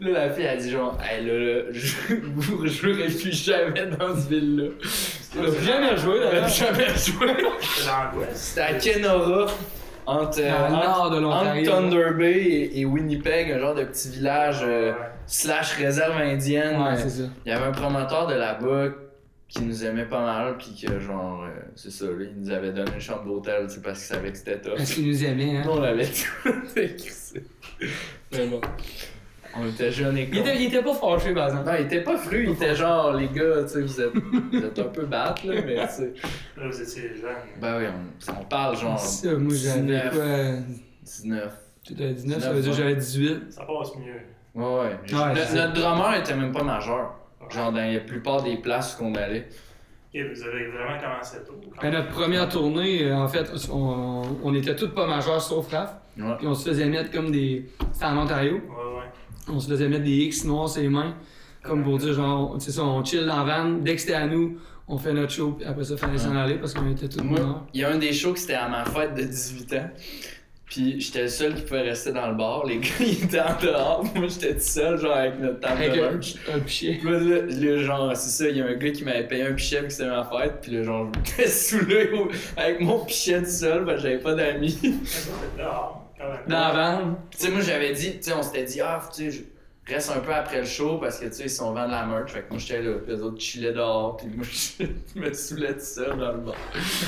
[0.00, 4.14] Là, la fille a dit genre, hey là, là, je vous rejouerai plus jamais dans
[4.16, 4.70] cette ville-là.
[5.38, 7.28] On a jamais joué, Elle a jamais joué.
[8.34, 9.46] C'était à Kenora,
[10.04, 11.64] entre, euh.
[11.64, 14.92] Thunder Bay et, et Winnipeg, un genre de petit village euh.
[15.26, 16.80] Slash réserve indienne.
[16.80, 17.22] Ouais, c'est ça.
[17.46, 18.88] Il y avait un promoteur de là-bas
[19.48, 22.72] qui nous aimait pas mal, puis que genre, euh, c'est ça, là, il nous avait
[22.72, 24.76] donné une chambre d'hôtel, tu sais, parce qu'il savait que c'était top.
[24.78, 25.64] Parce qu'il nous aimait, hein.
[25.68, 26.50] On l'avait tout.
[28.32, 28.60] Mais bon.
[29.54, 31.66] On était jeunes et Il était, il était pas fâché, par exemple.
[31.66, 34.64] Non, il était pas fru, il était genre, les gars, tu sais, vous êtes, vous
[34.64, 36.12] êtes un peu battes, là, mais tu sais.
[36.56, 37.36] Là, vous étiez jeune.
[37.60, 37.84] Ben oui,
[38.28, 40.14] on, on parle genre Ça, moi, j'avais 19.
[40.14, 40.26] quoi...
[41.02, 41.52] 19.
[41.84, 43.52] Tu avais 19, ça veut dire que j'avais 18.
[43.52, 44.20] Ça passe mieux.
[44.54, 45.14] Ouais, ouais.
[45.14, 47.14] Ouais, notre, drummer était même pas majeur.
[47.50, 49.48] Genre, dans la plupart des places qu'on allait.
[50.14, 51.58] Ok, vous avez vraiment commencé tôt.
[51.80, 55.94] Ben, notre première tournée, euh, en fait, on, on était tous pas majeurs sauf Raph.
[56.18, 56.36] Ouais.
[56.38, 57.68] Puis on se faisait mettre comme des.
[57.92, 58.54] C'était en Ontario.
[58.54, 59.08] Ouais, ouais.
[59.48, 61.14] On se faisait mettre des X noirs sur les mains.
[61.62, 63.70] Comme pour dire, genre, c'est ça, on chill dans la van.
[63.70, 65.52] Dès que c'était à nous, on fait notre show.
[65.52, 67.66] Puis après ça, fallait s'en aller parce qu'on était tous Moi, morts.
[67.72, 69.90] il y a un des shows qui c'était à ma fête de 18 ans.
[70.72, 72.64] Puis j'étais le seul qui pouvait rester dans le bar.
[72.64, 74.04] Les gars, ils étaient en dehors.
[74.14, 76.34] Moi, j'étais tout seul, genre, avec notre table Avec de un, lunch.
[76.50, 76.98] un pichet.
[76.98, 79.52] Puis là, là, genre, c'est ça, il y a un gars qui m'avait payé un
[79.52, 80.60] pichet puis que c'était ma fête.
[80.62, 82.10] Puis là, genre, je m'étais saoulé
[82.56, 84.78] avec mon pichet tout seul parce que j'avais pas d'amis.
[84.82, 86.40] Mais ça, t'es dehors, quand même.
[86.48, 87.18] Dans la van.
[87.32, 89.42] Tu sais, moi, j'avais dit, tu sais, on s'était dit, ah, tu sais, je
[89.88, 92.04] reste un peu après le show parce que, tu sais, si on vend de la
[92.06, 94.44] merch, fait que moi, j'étais là, puis les autres chillaient dehors, puis moi,
[95.16, 96.54] je me saoulais tout seul dans le bar.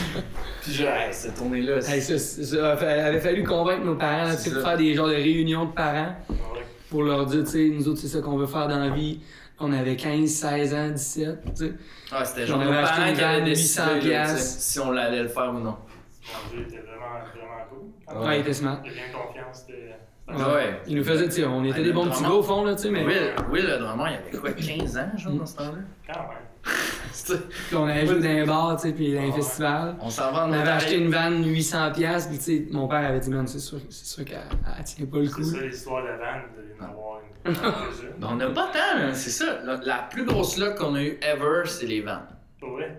[0.62, 1.76] puis genre, hey, cette tournée-là.
[1.88, 4.94] Hey, ça, ça avait fallu convaincre nos parents, là, tu sais, C'est de faire des
[4.94, 6.64] genres de réunions de parents Ouais.
[6.90, 9.20] pour leur dire, tu sais, nous autres, c'est ça qu'on veut faire dans la vie.
[9.60, 11.64] On avait 15, 16 ans, 17, tu sais.
[11.66, 13.94] Ouais, c'était genre On nos avait acheté parents une qui avaient vanne, décidé 800 là,
[13.94, 14.38] tu sais, piastres.
[14.60, 15.76] si on allait le faire ou non.
[16.32, 18.26] Mon Dieu, était vraiment, vraiment cool.
[18.26, 18.78] Ouais, il était smart.
[18.84, 19.64] Il bien confiance.
[19.66, 20.80] c'était- Ouais.
[20.86, 22.74] Il nous faisait, tu sais, on était Ouais, des bons petits gars au fond, là,
[22.74, 23.04] tu sais, mais.
[23.04, 25.78] Will, Will, le drummer, il avait quoi, 15 ans, genre, dans ce temps-là?
[26.06, 26.38] Quand même.
[27.68, 29.32] Puis on allait jouer dans les bars, tu sais, puis dans les Ouais.
[29.34, 29.96] festivals.
[30.00, 32.88] on s'en va en On avait acheté une vanne 800 pièces puis tu sais, mon
[32.88, 34.40] père avait dit, man, c'est sûr, c'est sûr qu'elle
[34.78, 35.42] elle tient pas le coup.
[35.42, 37.52] C'est ça l'histoire de la vanne, de en avoir une.
[37.54, 38.14] quelques-unes.
[38.18, 39.60] Ben, on n'a pas tant, hein, c'est ça.
[39.62, 42.26] La, la plus grosse luck qu'on a eu ever, c'est les vannes.
[42.58, 42.98] Pour vrai?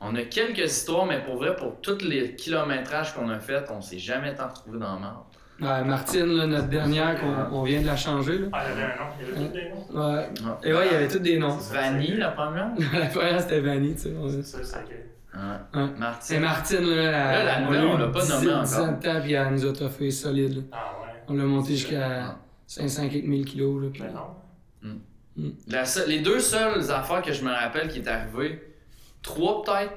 [0.00, 3.80] On a quelques histoires, mais pour vrai, pour tous les kilométrages qu'on a fait, on
[3.80, 5.16] s'est jamais tant retrouvé dans la merde.
[5.60, 8.46] Ouais, Martine, là, notre dernière, qu'on on vient de la changer, là.
[8.52, 9.10] Ah, il y avait un nom.
[9.20, 10.00] Il y avait tous des noms.
[10.00, 10.14] Ouais.
[10.14, 10.70] Ouais.
[10.70, 11.56] Et ouais, il y avait tous des noms.
[11.56, 12.68] Vanille, la première?
[12.94, 14.12] la première, c'était Vanny, tu sais.
[14.42, 15.04] C'est ça, c'est.
[15.36, 15.86] Ouais.
[15.98, 16.18] Martine.
[16.20, 17.10] C'est Martine, là.
[17.10, 18.88] Là, la nouvelle, on l'a pas nommée 10 encore.
[18.88, 20.62] ans de temps, puis elle nous a toffé solide, là.
[20.72, 21.08] Ah, ouais.
[21.28, 22.36] On l'a monté jusqu'à
[22.68, 23.88] 500 quelques mille kilos, là.
[23.92, 25.00] puis- Mais non.
[25.68, 28.67] La seule- les deux seules affaires que je me rappelle qui est arrivé,
[29.22, 29.92] trois peut-être.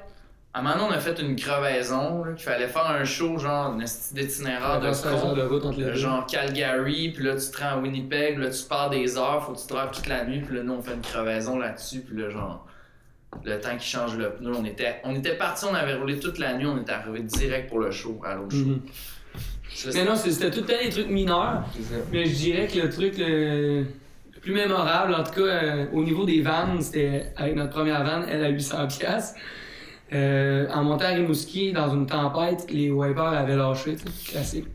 [0.54, 3.38] À un moment donné, on a fait une crevaison, là, qu'il fallait faire un show,
[3.38, 5.32] genre, un esti d'itinéraire de Après 16 heures con.
[5.32, 5.94] de route entre les Euh.
[5.94, 9.52] Genre Calgary, puis là tu te rends à Winnipeg, là tu pars des heures, faut
[9.54, 12.20] que tu drives toute la nuit, puis là nous on fait une crevaison là-dessus, puis
[12.20, 12.66] là genre
[13.46, 16.36] Le temps qu'ils changent le pneu, on était, on était partis, on avait roulé toute
[16.38, 18.66] la nuit, on était arrivé direct pour le show, à l'autre show.
[18.66, 18.82] Mhm.
[19.74, 21.62] Ça, Mais non, c'était tout le temps des trucs mineurs.
[22.12, 23.86] Mais je dirais que le truc le
[24.42, 28.26] plus mémorable, en tout cas euh, au niveau des vannes, c'était avec notre première vanne,
[28.28, 29.34] elle à 800 pièces.
[30.12, 34.66] Euh, en montant à Rimouski, dans une tempête, les wipers avaient lâché, tu sais, classique.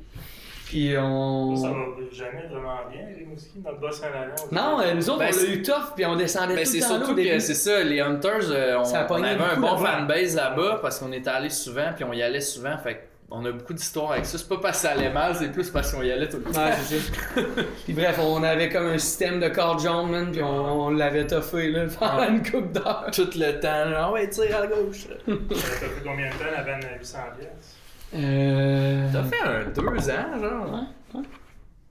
[0.66, 1.56] Puis on...
[1.56, 1.76] Ça va
[2.12, 4.36] jamais vraiment bien, Rimouski, dans le Bas-Saint-Laurent.
[4.52, 6.80] Non, euh, nous autres, Ben, on l'a eu tough, puis on descendait Ben, tout le
[6.80, 10.00] temps surtout que c'est ça, les Hunters, euh, on, avait un bon là-bas.
[10.00, 13.52] fanbase là-bas parce qu'on était allé souvent, puis on y allait souvent, fait on a
[13.52, 14.38] beaucoup d'histoires avec ça.
[14.38, 16.44] C'est pas parce que ça allait mal, c'est plus parce qu'on y allait tout le
[16.52, 16.64] temps.
[16.66, 17.12] Ouais, c'est ça.
[17.84, 21.28] puis bref, on avait comme un système de cordes jaunes, man, puis on, on l'avait
[21.28, 22.30] toffé, là, pendant Ouais.
[22.30, 23.10] une coupe d'heures.
[23.12, 25.08] Tout le temps, genre, ouais, tire à gauche.
[25.28, 27.76] Ça fait combien de temps la vanne à 800 pièces?
[28.16, 29.08] Euh...
[29.12, 30.74] T'as fait un deux ans, genre.
[30.74, 31.26] Ouais, ouais.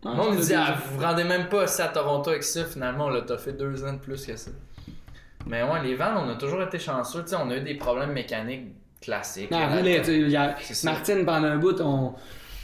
[0.05, 2.64] Moi, on me dit, ah, vous vous rendez même pas ça à Toronto avec ça,
[2.64, 4.51] finalement, on l'a t'as fait deux ans de plus que ça.
[5.46, 7.75] Mais ouais, les vannes, on a toujours été chanceux, tu sais, on a eu des
[7.75, 8.68] problèmes mécaniques
[9.01, 9.51] classiques.
[9.51, 9.59] Non,
[10.03, 10.57] tu a-.
[10.85, 12.15] Martine, pendant un bout, on,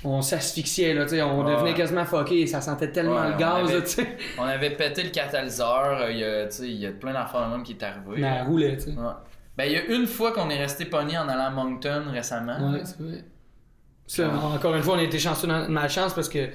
[0.04, 3.38] on s'asphyxiait, là, tu sais, on devenait quasiment fucké, ça sentait tellement Ouais, le on
[3.38, 4.16] gaz, avait- là, tu sais.
[4.38, 6.24] On avait pété le catalyseur, euh, il y
[6.86, 8.16] a, y plein d'affaires de même qui est arrivé.
[8.20, 8.90] Mais elle roulait, tu sais.
[8.90, 9.12] Ouais.
[9.56, 12.72] Ben, il y a une fois qu'on est resté pogné en allant à Moncton récemment.
[12.72, 13.24] Ouais, c'est vrai.
[14.06, 16.48] Ça, encore une fois, on a été chanceux dans ma chance parce que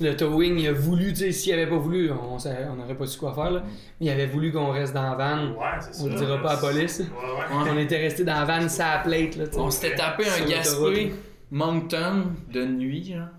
[0.00, 2.38] le towing, il a voulu, tu sais, s'il avait pas voulu, on
[2.76, 3.62] n'aurait pas su quoi faire, là.
[4.00, 5.48] Mais il avait voulu qu'on reste dans la van.
[5.52, 6.04] Ouais, c'est ça.
[6.04, 6.98] On le dira pas à la police.
[7.00, 7.64] Ouais, ouais.
[7.64, 7.70] Ouais.
[7.74, 9.44] On était resté dans la van, ça plate, là.
[9.56, 10.44] On s'était tapé un.
[10.48, 11.14] Gaspé
[11.50, 13.30] Moncton de nuit, là.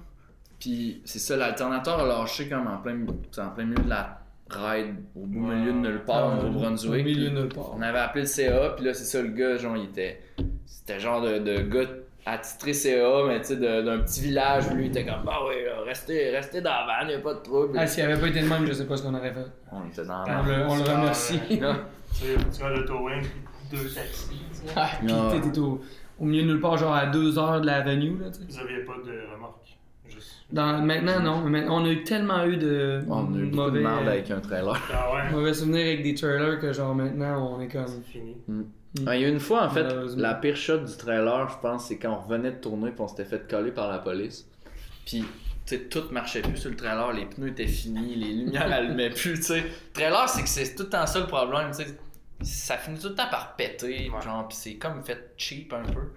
[0.60, 2.98] Puis c'est ça, l'alternateur a lâché comme en plein,
[3.38, 5.28] en plein milieu de la ride, au Ouais.
[5.56, 7.06] milieu de nulle part, au Au Brunswick.
[7.06, 7.74] milieu puis de nulle part.
[7.78, 10.20] On avait appelé le CA, puis là, c'est ça, le gars, genre, il était.
[10.66, 11.86] C'était genre de, de gars
[12.28, 14.70] attitré CA, mais tu sais, de- d'un petit village.
[14.72, 17.40] Lui, il était comme, bah ouais, là, restez, restez dans la van, y'a pas de
[17.40, 17.78] trouble.
[17.78, 19.46] Ah, s'il avait pas été de même, je sais pas ce qu'on aurait fait.
[19.72, 20.46] On était dans On la van.
[20.48, 21.40] le, on le remercie.
[21.60, 21.76] Là,
[22.20, 24.30] Tu sais, le towing puis deux taxis.
[24.30, 24.74] tu sais.
[24.76, 24.90] Ah,
[25.34, 25.82] pis t'étais au,
[26.20, 28.46] au milieu de nulle part, genre à deux heures de l'avenue, là, tu sais.
[28.50, 29.78] Vous aviez pas de remorque.
[30.08, 30.46] Juste.
[30.52, 31.42] Dans, maintenant, non.
[31.50, 34.40] Mais on a eu tellement eu de on a eu de mauvais, merde avec un
[34.40, 34.82] trailer.
[34.94, 37.86] Ah ouais, mauvais souvenirs avec des trailers que, genre, maintenant, on est comme.
[37.88, 38.38] c'est fini.
[38.48, 38.64] Ouais,
[39.00, 39.84] Il y a une fois, en fait,
[40.16, 43.08] la pire shot du trailer, je pense, c'est quand on revenait de tourner puis on
[43.08, 44.48] s'était fait coller par la police.
[45.06, 45.22] Puis,
[45.66, 49.10] tu sais, tout marchait plus sur le trailer, les pneus étaient finis, les lumières allumaient
[49.10, 49.62] plus, tu sais.
[49.62, 51.98] Le trailer, c'est que c'est tout le temps ça le problème, tu sais.
[52.42, 54.22] Ça finit tout le temps par péter, Ouais.
[54.22, 56.12] genre, puis c'est comme fait cheap un peu.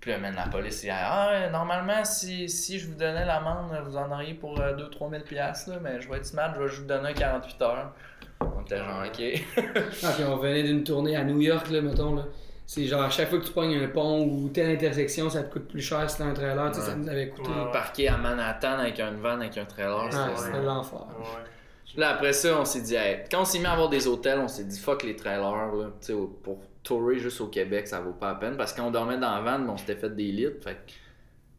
[0.00, 3.96] Puis là, man, la police, il Ah, normalement, si, si je vous donnais l'amende, vous
[3.96, 6.82] en auriez pour 2-3 000 piastres, là, mais je vais être smart, je vais juste
[6.82, 7.92] vous donner un 48 heures.
[8.40, 9.44] On était genre, ok.
[10.04, 12.24] Ah, puis on venait d'une tournée à New York, là, mettons, là.
[12.66, 15.50] C'est genre, à chaque fois que tu pognes un pont ou telle intersection, ça te
[15.52, 16.96] coûte plus cher si t'as un trailer, tu sais, ça Ouais.
[16.98, 17.48] nous avait coûté.
[17.48, 17.72] Ouais.
[17.72, 21.06] Parqué à Manhattan avec un van, avec un trailer, Ah, c'était- c'était l'enfer.
[21.18, 21.96] Ouais.
[21.96, 24.38] Là, après ça, on s'est dit, hey, quand on s'est mis à avoir des hôtels,
[24.38, 25.86] on s'est dit, fuck les trailers, là.
[26.00, 28.56] Tu sais, au- pour tourer juste au Québec, ça vaut pas la peine.
[28.58, 30.48] Parce qu'on dormait dans la van, mais on s'était fait des lits.
[30.62, 30.92] Fait que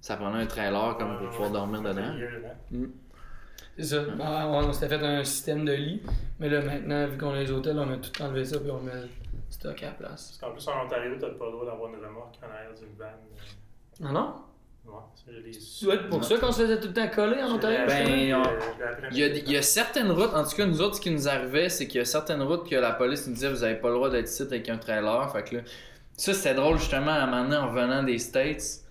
[0.02, 2.14] ça prenait un trailer comme pour pouvoir dormir dedans.
[3.80, 4.02] C'est ça.
[4.02, 6.02] Ben, on, on s'était fait un système de lit.
[6.40, 8.82] Mais là, maintenant, vu qu'on a les hôtels, on a tout enlevé ça puis on
[8.82, 9.08] met le
[9.50, 10.38] stock à la place.
[10.38, 12.96] Parce qu'en plus, en Ontario, t'as pas le droit d'avoir une remorque en arrière d'une
[12.98, 13.18] vanne.
[14.02, 14.34] Non, non?
[15.88, 17.80] Ouais, être pour ça qu'on se faisait tout le temps coller en Ontario?
[17.88, 18.44] Ben, on-
[19.12, 21.12] Il y, a, il y a certaines routes, en tout cas, nous autres, ce qui
[21.12, 23.76] nous arrivait, c'est qu'il y a certaines routes que la police nous disait, vous avez
[23.76, 25.32] pas le droit d'être ici avec un trailer.
[25.32, 25.62] Fait que là,
[26.18, 28.82] ça, c'était drôle, justement, à un moment donné, en revenant des States.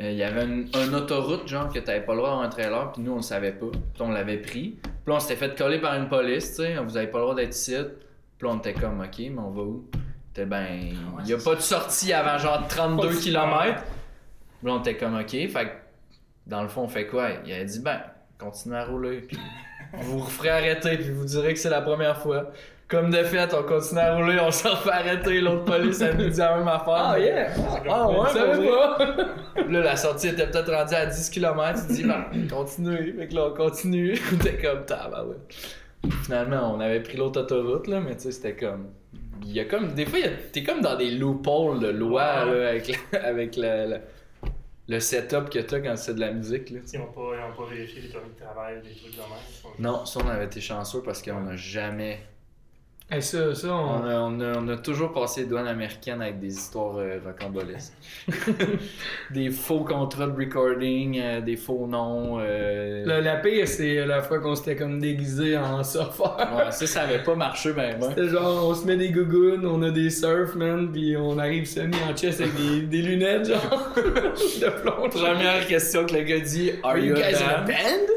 [0.00, 2.50] Euh, Il y avait une, une autoroute, genre, que t'avais pas le droit d'avoir un
[2.50, 3.66] trailer, puis nous, on le savait pas.
[3.70, 4.78] Puis on l'avait pris.
[4.82, 7.34] Puis on s'était fait coller par une police, tu sais, vous avez pas le droit
[7.34, 7.76] d'être ici.
[8.38, 9.84] Puis on était comme, ok, mais on va où?
[10.28, 10.66] C'était ben,
[11.24, 13.82] il y a pas de sortie avant genre 32 Pas de- km.
[14.62, 15.70] Puis on était comme, ok, fait que,
[16.46, 17.28] dans le fond, on fait quoi?
[17.44, 18.00] Il a dit, ben,
[18.38, 19.38] continuez à rouler, puis
[19.92, 22.50] on vous referez arrêter, puis vous direz que c'est la première fois.
[22.90, 26.28] Comme de fait, on continue à rouler, on se refait arrêter, l'autre police, elle nous
[26.28, 26.88] dit la même affaire.
[26.96, 27.48] Ah, yeah!
[27.88, 28.98] Ah ouais, Je savais pas!
[29.68, 31.86] Là, la sortie était peut-être rendue à 10 km.
[31.86, 33.12] Tu dis, ben, continuez.
[33.12, 34.18] Fait que là, on continue.
[34.32, 35.36] On était comme, ah, bah ouais.
[36.24, 38.88] Finalement, on avait pris l'autre autoroute, là, mais tu sais, c'était comme.
[39.44, 39.92] Il y a comme.
[39.94, 42.58] Des fois, a- t'es comme dans des loopholes de loi, Ouais.
[42.60, 43.96] là, avec, la- avec le, le,
[44.88, 46.80] le setup que t'as quand c'est de la musique, là.
[46.92, 49.28] Ils n'ont pas, ils ont pas vérifié les permis de travail, des trucs de même.
[49.78, 52.18] Non, ça, on avait été chanceux parce qu'on a jamais.
[53.12, 54.06] Hey, ça, ça, On on...
[54.08, 57.92] a, on, a, on a toujours passé les douanes américaines avec des histoires euh, rocambolesques.
[59.32, 62.38] des faux contrats de recording, euh, des faux noms.
[62.38, 66.36] euh, Le- la pire, c'est la fois qu'on s'était comme déguisé en surfeur.
[66.56, 68.10] Ouais, ça, ça avait pas marché, ben, ben.
[68.10, 71.66] C'était genre, on se met des gougounes, on a des surf, man, pis on arrive
[71.66, 75.10] semi en chest avec des, des lunettes, genre, de plonge.
[75.10, 77.66] Première question que le gars dit Are, you guys in a band?
[77.66, 78.12] band?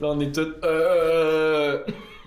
[0.00, 1.78] Là, on est tous Euh.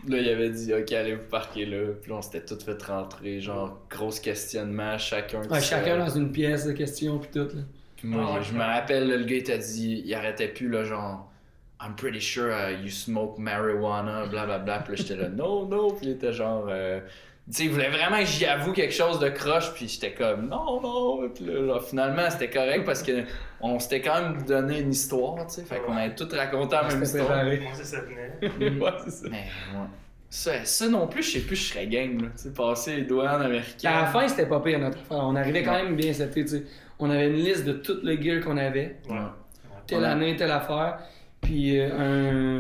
[0.08, 1.94] Là, il avait dit, OK, allez vous parquer là?
[2.02, 5.42] Puis là, on s'était tout fait rentrer, genre, gros questionnement, chacun.
[5.50, 7.56] Ouais, chacun dans une pièce de questions puis tout.
[7.56, 7.62] Là.
[7.98, 10.48] Puis moi, Ah ouais, je me rappelle, là, le gars, il t'a dit, il arrêtait
[10.48, 11.32] plus, là, genre,
[11.80, 14.80] I'm pretty sure uh, you smoke marijuana, blablabla.
[14.80, 15.94] Puis là, j'étais là, no, no.
[15.94, 17.00] Puis il était genre, euh,
[17.58, 19.74] sais, il voulait vraiment que j'y avoue quelque chose de croche.
[19.74, 21.30] Puis j'étais comme, non, non.
[21.30, 23.24] Puis là, genre, finalement, c'était correct parce que
[23.60, 25.64] on s'était quand même donné une histoire, tu sais.
[25.64, 27.40] Fait qu'on avait tout raconté la même C'était histoire.
[27.42, 27.60] préparé.
[27.60, 28.80] Moi, ça, ça tenait.
[28.80, 29.28] ouais, c'est ça.
[29.30, 29.88] Mais, ouais.
[30.30, 32.28] Ça, ça non plus, je sais plus, je serais game, là.
[32.38, 33.92] Tu sais, passer les douanes américaines.
[33.92, 35.18] À la fin, c'était pas pire notre affaire.
[35.20, 36.64] On arrivait quand même bien été, tu sais.
[37.00, 38.98] On avait une liste de tout le gear qu'on avait.
[39.10, 39.18] Ouais.
[39.88, 40.06] Telle Ouais.
[40.06, 41.00] année, telle affaire.
[41.42, 41.90] Puis euh,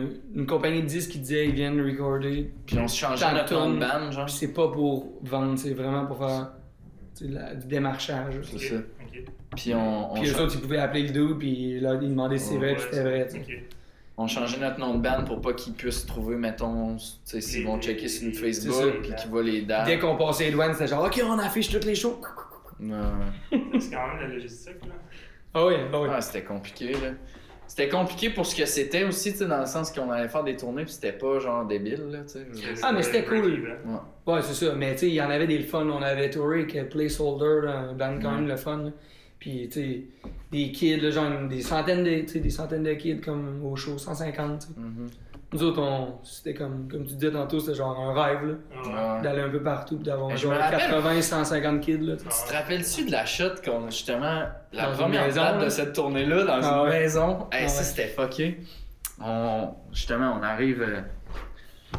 [0.03, 2.51] un- une compagnie de disques qui disait ils viennent recorder.
[2.65, 4.25] Puis on se changeait notre nom de band, genre.
[4.25, 6.51] Puis c'est pas pour vendre, c'est vraiment pour faire
[7.15, 8.33] tu sais, la- du démarchage.
[8.43, 8.75] C'est ça.
[9.55, 12.37] Puis on, on, Puis eux autres, ils pouvaient appeler le dos, puis là, ils demandaient
[12.37, 13.27] si c'est vrai, puis c'était vrai.
[13.27, 13.39] tu sais.
[13.41, 13.63] Ok.
[14.17, 17.59] on changeait notre nom de band pour pas qu'ils puissent trouver, mettons, tu sais, s'ils
[17.61, 18.39] Les- vont checker sur ça.
[18.39, 19.85] Facebook, puis qu'ils voient les dates.
[19.87, 22.19] Dès qu'on passait les douanes, c'était genre, OK, on affiche toutes les shows.
[22.79, 24.93] C'est quand même la logistique, là.
[25.53, 26.07] Ah oui, ah oui.
[26.07, 27.09] Ouais, c'était compliqué, là.
[27.71, 30.43] C'était compliqué pour ce que c'était aussi, tu sais, dans le sens qu'on allait faire
[30.43, 32.45] des tournées, puis c'était pas genre débile, là, tu sais.
[32.83, 33.45] Ah, mais c'était cool.
[33.45, 34.33] Ouais.
[34.33, 34.75] Ouais, c'est ça.
[34.75, 35.87] Mais tu sais, il y en avait des fun.
[35.87, 38.75] On avait touré avec euh, Placeholder, band quand même le fun.
[38.79, 38.89] là.
[39.39, 40.01] Puis tu sais,
[40.51, 43.73] des kids, là, genre des centaines de, tu sais, des centaines de kids comme au
[43.77, 44.59] show, 150.
[44.59, 44.73] tu sais.
[44.75, 45.07] Mhm.
[45.53, 49.15] Nous autres, on, c'était comme, comme tu disais tantôt, c'était genre un rêve là, Ah,
[49.17, 49.21] Ouais.
[49.23, 51.97] d'aller un peu partout puis d'avoir genre me rappelle- 80, 150 kids.
[51.97, 55.63] Là, tu te rappelles-tu de la shot qu'on justement la Dans première maison, date là?
[55.65, 56.99] de cette tournée-là dans Ah une ouais.
[57.01, 57.47] maison?
[57.51, 58.61] Hey, Ah ça c'était fucké.
[59.23, 61.01] On justement on arrive euh,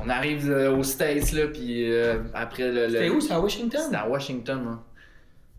[0.03, 3.21] on arrive euh, aux States là puis euh, après le, le- C'était où?
[3.21, 3.81] C'est à Washington?
[3.85, 4.67] C'était à Washington.
[4.67, 4.81] hein.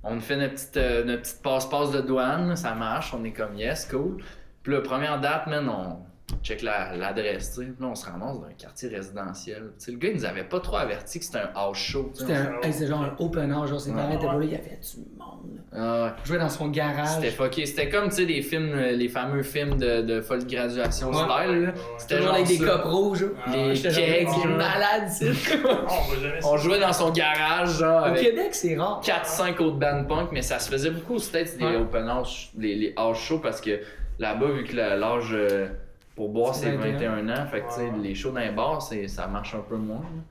[0.03, 3.32] On fait notre petite, euh, notre petite passe-passe de douane, là, ça marche, on est
[3.32, 4.17] comme yes, cool.
[4.63, 5.97] Puis la première date, man, on
[6.41, 7.67] check la- l'adresse, tu sais.
[7.79, 9.71] Là, on se ramasse dans un quartier résidentiel.
[9.77, 12.12] Tu sais, le gars, il nous avait pas trop averti que c'était un house show.
[12.13, 14.51] C'était un- hey, c'était genre un open house, genre ses parents étaient pas là, il
[14.51, 15.59] y avait du monde.
[15.75, 16.09] Ah ouais.
[16.21, 17.07] On jouait dans son garage.
[17.15, 17.65] C'était fucké.
[17.65, 21.13] C'était comme, tu sais, les films, les fameux films de, de folle graduation Ouais.
[21.15, 21.47] style, là.
[21.47, 21.73] Ouais, ouais.
[21.97, 23.25] C'était genre avec des copes rouges.
[23.45, 24.55] Ah, Les kegs, c'est là.
[24.57, 25.31] malade, c'est.
[25.65, 29.01] Ah, on jouait dans son garage, genre, Au Québec, c'est rare.
[29.03, 31.75] 4-5 autres bands punk, mais ça se faisait beaucoup aux States, des Ouais.
[31.77, 33.79] open house, les, les house shows, parce que
[34.19, 35.67] là-bas, vu que la- l'âge euh,
[36.15, 37.15] pour boire C'est c'est 21.
[37.21, 39.62] 21 ans, fait que tu sais, les shows dans les bars, c'est- ça marche un
[39.62, 40.02] peu moins.
[40.02, 40.21] là.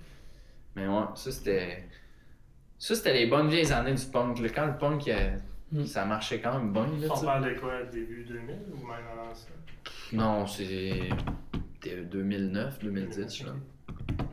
[0.76, 1.84] Mais ouais, ça c'était.
[2.78, 4.38] Ça c'était les bonnes vieilles années du punk.
[4.40, 4.48] là.
[4.48, 5.30] Quand le punk, euh,
[5.72, 5.84] Mm.
[5.86, 6.82] ça marchait quand même bien.
[7.00, 9.48] Là, tu On parle de quoi, début 2000 ou même avant ça?
[10.12, 10.92] Non, c'est.
[11.82, 13.52] c'était 2009, 2010, là.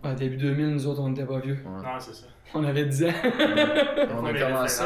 [0.03, 1.59] Ouais, début 2000, nous autres, on n'était pas vieux.
[1.65, 1.71] Ouais.
[1.83, 2.25] Non, c'est ça.
[2.53, 3.07] On avait 10 ans.
[4.11, 4.83] On a commencé.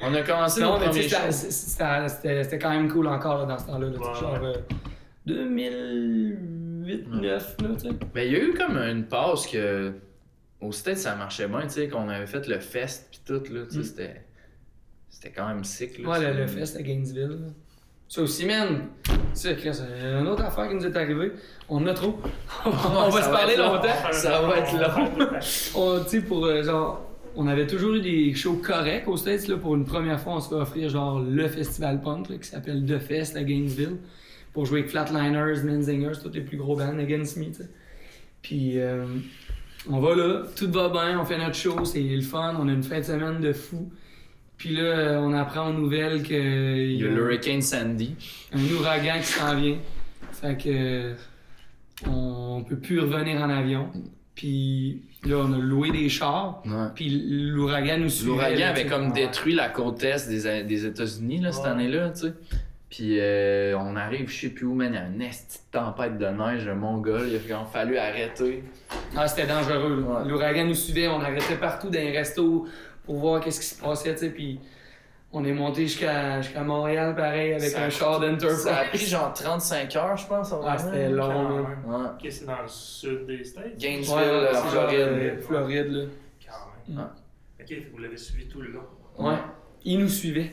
[0.00, 1.30] On a commencé non, nos mais tu premiers sais, shows.
[1.30, 3.88] c'était- c'était c'était- c'était quand même cool encore là, dans ce temps-là.
[3.90, 4.54] là, Ouais, euh,
[5.26, 7.94] 2008, 2009, là, tu sais.
[8.14, 9.92] Mais il y a eu comme une passe que.
[10.60, 13.66] Au States, ça marchait bien, tu sais, qu'on avait fait le fest pis tout, là,
[13.68, 13.82] tu sais, Mm.
[13.82, 14.22] c'était.
[15.10, 16.08] C'était quand même sick, là.
[16.10, 17.28] Ouais, le, fest à Gainesville.
[17.40, 17.46] là.
[18.08, 18.86] Ça aussi, man.
[19.04, 21.32] Tu sais, Chris, euh, une autre affaire qui nous est arrivée.
[21.68, 22.18] On en a trop.
[22.64, 23.88] on va ça se parler longtemps.
[24.12, 25.28] Ça va être long.
[25.74, 27.02] On, tu sais, pour euh, genre.
[27.34, 29.48] On avait toujours eu des shows corrects aux States.
[29.48, 32.48] Là, pour une première fois, on se fait offrir genre le festival punk là, qui
[32.48, 33.98] s'appelle The Fest à Gainesville.
[34.56, 37.44] Pour jouer avec Flatliners, Menzingers, tous les plus gros bands, Against Me.
[38.40, 39.04] Puis euh,
[39.86, 42.72] on va là, tout va bien, on fait notre show, c'est le fun, on a
[42.72, 43.92] une fin de semaine de fou.
[44.56, 48.14] Puis là, on apprend aux nouvelles qu'il Il y a l'Hurricane Sandy.
[48.54, 49.76] un ouragan qui s'en vient.
[50.32, 51.12] Fait que
[52.08, 53.90] on peut plus revenir en avion.
[54.34, 56.62] Puis là, on a loué des chars.
[56.64, 56.88] Ouais.
[56.94, 58.30] Puis l'ouragan nous suivait.
[58.32, 61.68] L'ouragan avait comme détruit la côte est des, des États-Unis là, cette Ouais.
[61.70, 62.32] année-là, tu sais.
[62.88, 66.18] Puis euh, on arrive, je sais plus où, man, il y a une esti tempête
[66.18, 68.62] de neige, mon gars, il a fallu arrêter.
[69.16, 70.02] Ah, c'était dangereux.
[70.06, 70.28] Ouais.
[70.28, 72.66] L'ouragan nous suivait, on arrêtait partout dans les restos
[73.04, 74.30] pour voir qu'est-ce qui se passait, tu sais.
[74.30, 74.60] Puis
[75.32, 78.58] on est monté jusqu'à jusqu'à Montréal, pareil, avec Ça un char d'Enterprise.
[78.62, 80.54] Ça a pris genre 35 heures, je pense.
[80.64, 81.62] Ah, c'était long, là.
[82.22, 82.30] Ouais.
[82.30, 83.76] C'est dans le sud des States?
[83.76, 84.98] Gainesville, Ouais, euh, Floride.
[85.00, 86.04] euh, Floride, là.
[86.46, 86.98] Quand même.
[86.98, 87.64] Ouais.
[87.64, 88.82] Ok, vous l'avez suivi tout le long.
[89.18, 89.34] Ouais.
[89.84, 90.52] Ils nous suivaient.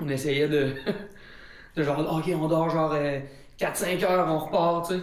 [0.00, 0.74] On essayait de.
[1.76, 3.20] de genre, ok, on dort genre euh,
[3.58, 4.94] 4-5 heures, on repart, tu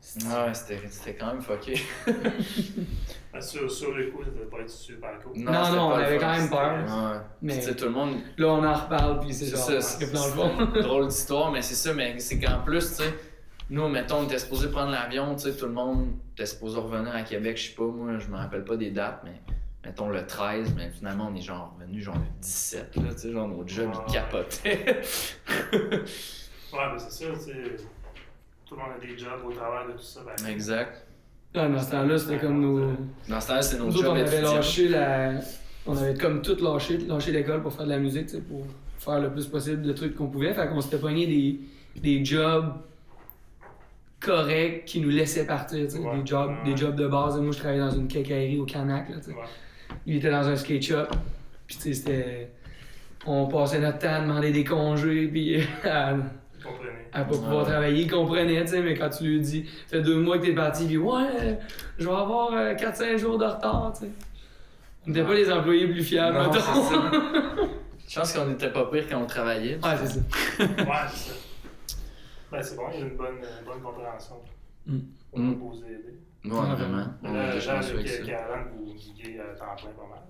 [0.00, 0.26] sais.
[0.26, 1.80] Ouais, c'était c'était quand même fucké.
[3.34, 5.32] Ah, Sur, sur le coup, ça devait pas être super cool.
[5.42, 6.72] Non, c'était non, on avait quand même peur.
[7.12, 7.18] Ouais.
[7.42, 8.14] Mais- tout le monde.
[8.38, 9.82] Là, on en reparle, puis c'est C'est genre.
[9.82, 13.14] c'est une drôle d'histoire, mais c'est ça, mais c'est qu'en plus, tu sais,
[13.68, 17.14] nous, mettons, on était supposé prendre l'avion, tu sais, tout le monde était supposé revenir
[17.14, 19.42] à Québec, je sais pas, moi, je me rappelle pas des dates, mais
[19.86, 23.32] mettons le 13, mais finalement, on est genre revenu genre le 17, là, tu sais,
[23.32, 24.12] genre nos jobs, ils Ouais.
[24.12, 25.00] capotaient.
[26.72, 27.76] Ouais, ben c'est ça, tu sais.
[28.66, 30.20] Tout le monde a des jobs au travers de tout ça.
[30.42, 31.06] Ben, exact.
[31.54, 32.92] Ah, dans ce temps-là, c'était comme nos.
[33.28, 35.34] Dans ce temps-là, c'est nos autres, jobs on avait lâché la.
[35.86, 38.66] On avait comme tout lâché, lâché l'école pour faire de la musique, tu sais, pour
[38.98, 40.52] faire le plus possible de trucs qu'on pouvait.
[40.52, 41.60] Fait qu'on s'était pogné des,
[42.00, 42.74] des jobs
[44.20, 45.98] corrects qui nous laissaient partir, tu sais.
[46.00, 46.18] Ouais.
[46.20, 46.70] Des, jobs, Ouais.
[46.72, 47.38] des jobs de base.
[47.40, 49.30] Moi, je travaillais dans une quincaillerie au Canac, là, tu sais.
[49.30, 49.44] Ouais.
[50.06, 51.06] Il était dans un skate shop.
[51.66, 52.50] Puis, tu sais, c'était.
[53.26, 56.10] On passait notre temps à demander des congés, puis à,
[57.12, 57.64] à pas pouvoir Ouais.
[57.72, 58.02] travailler.
[58.02, 60.54] Il comprenait, tu sais, mais quand tu lui dis, ça fait deux mois que t'es
[60.54, 61.58] parti, puis ouais,
[61.98, 64.10] je vais avoir euh, 4-5 jours de retard, tu sais.
[65.06, 66.60] On n'était pas les employés plus fiables, Non, mettons.
[66.60, 67.10] c'est ça.
[68.08, 69.74] Je pense qu'on était pas pire quand on travaillait.
[69.82, 70.20] Ouais, c'est ça.
[70.60, 70.66] Ouais,
[71.12, 71.96] c'est ça.
[72.52, 74.36] Ben, c'est bon, il y a une bonne, euh, bonne compréhension.
[74.86, 74.98] Mm.
[75.32, 75.50] On Mm.
[75.50, 76.18] va vous aider.
[76.46, 77.06] Ouais, vraiment.
[77.22, 78.22] On était là, chanceux avec ça.
[78.24, 80.22] Caroline, vous à temps plein pas mal.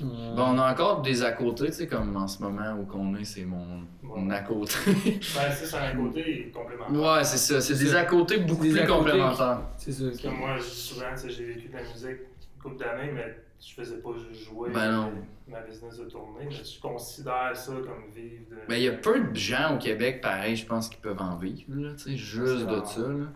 [0.00, 3.14] Bon, on a encore des à côté, tu sais, comme en ce moment où qu'on
[3.14, 4.74] est, c'est mon, mon à côté.
[4.86, 7.00] Ben, ça, c'est un côté complémentaire.
[7.18, 7.60] ouais, c'est ça.
[7.60, 9.60] C'est des à côté beaucoup Des plus à complémentaires.
[9.76, 10.04] C'est ça.
[10.06, 12.08] Parce que moi, je dis souvent, tu sais, j'ai vécu de la musique
[12.56, 15.12] une couple d'années, mais je faisais pas juste jouer Ben non.
[15.46, 18.56] ma business de tournée, mais je considère ça comme vivre de.
[18.68, 21.36] Ben, il y a peu de gens au Québec, pareil, je pense, qui peuvent en
[21.36, 23.26] vivre, là, tu sais, juste de ça, là.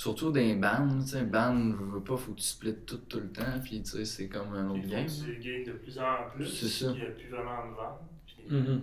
[0.00, 3.20] Surtout des bandes, tu sais, bandes, je veux pas, faut que tu splits tout, tout
[3.20, 5.04] le temps, puis tu sais, c'est comme un autre game.
[5.06, 6.46] tu gagnes de plus en plus.
[6.46, 6.92] C'est ça.
[6.92, 8.00] Il n'y a plus vraiment de vente.
[8.26, 8.80] Puis, Mhm.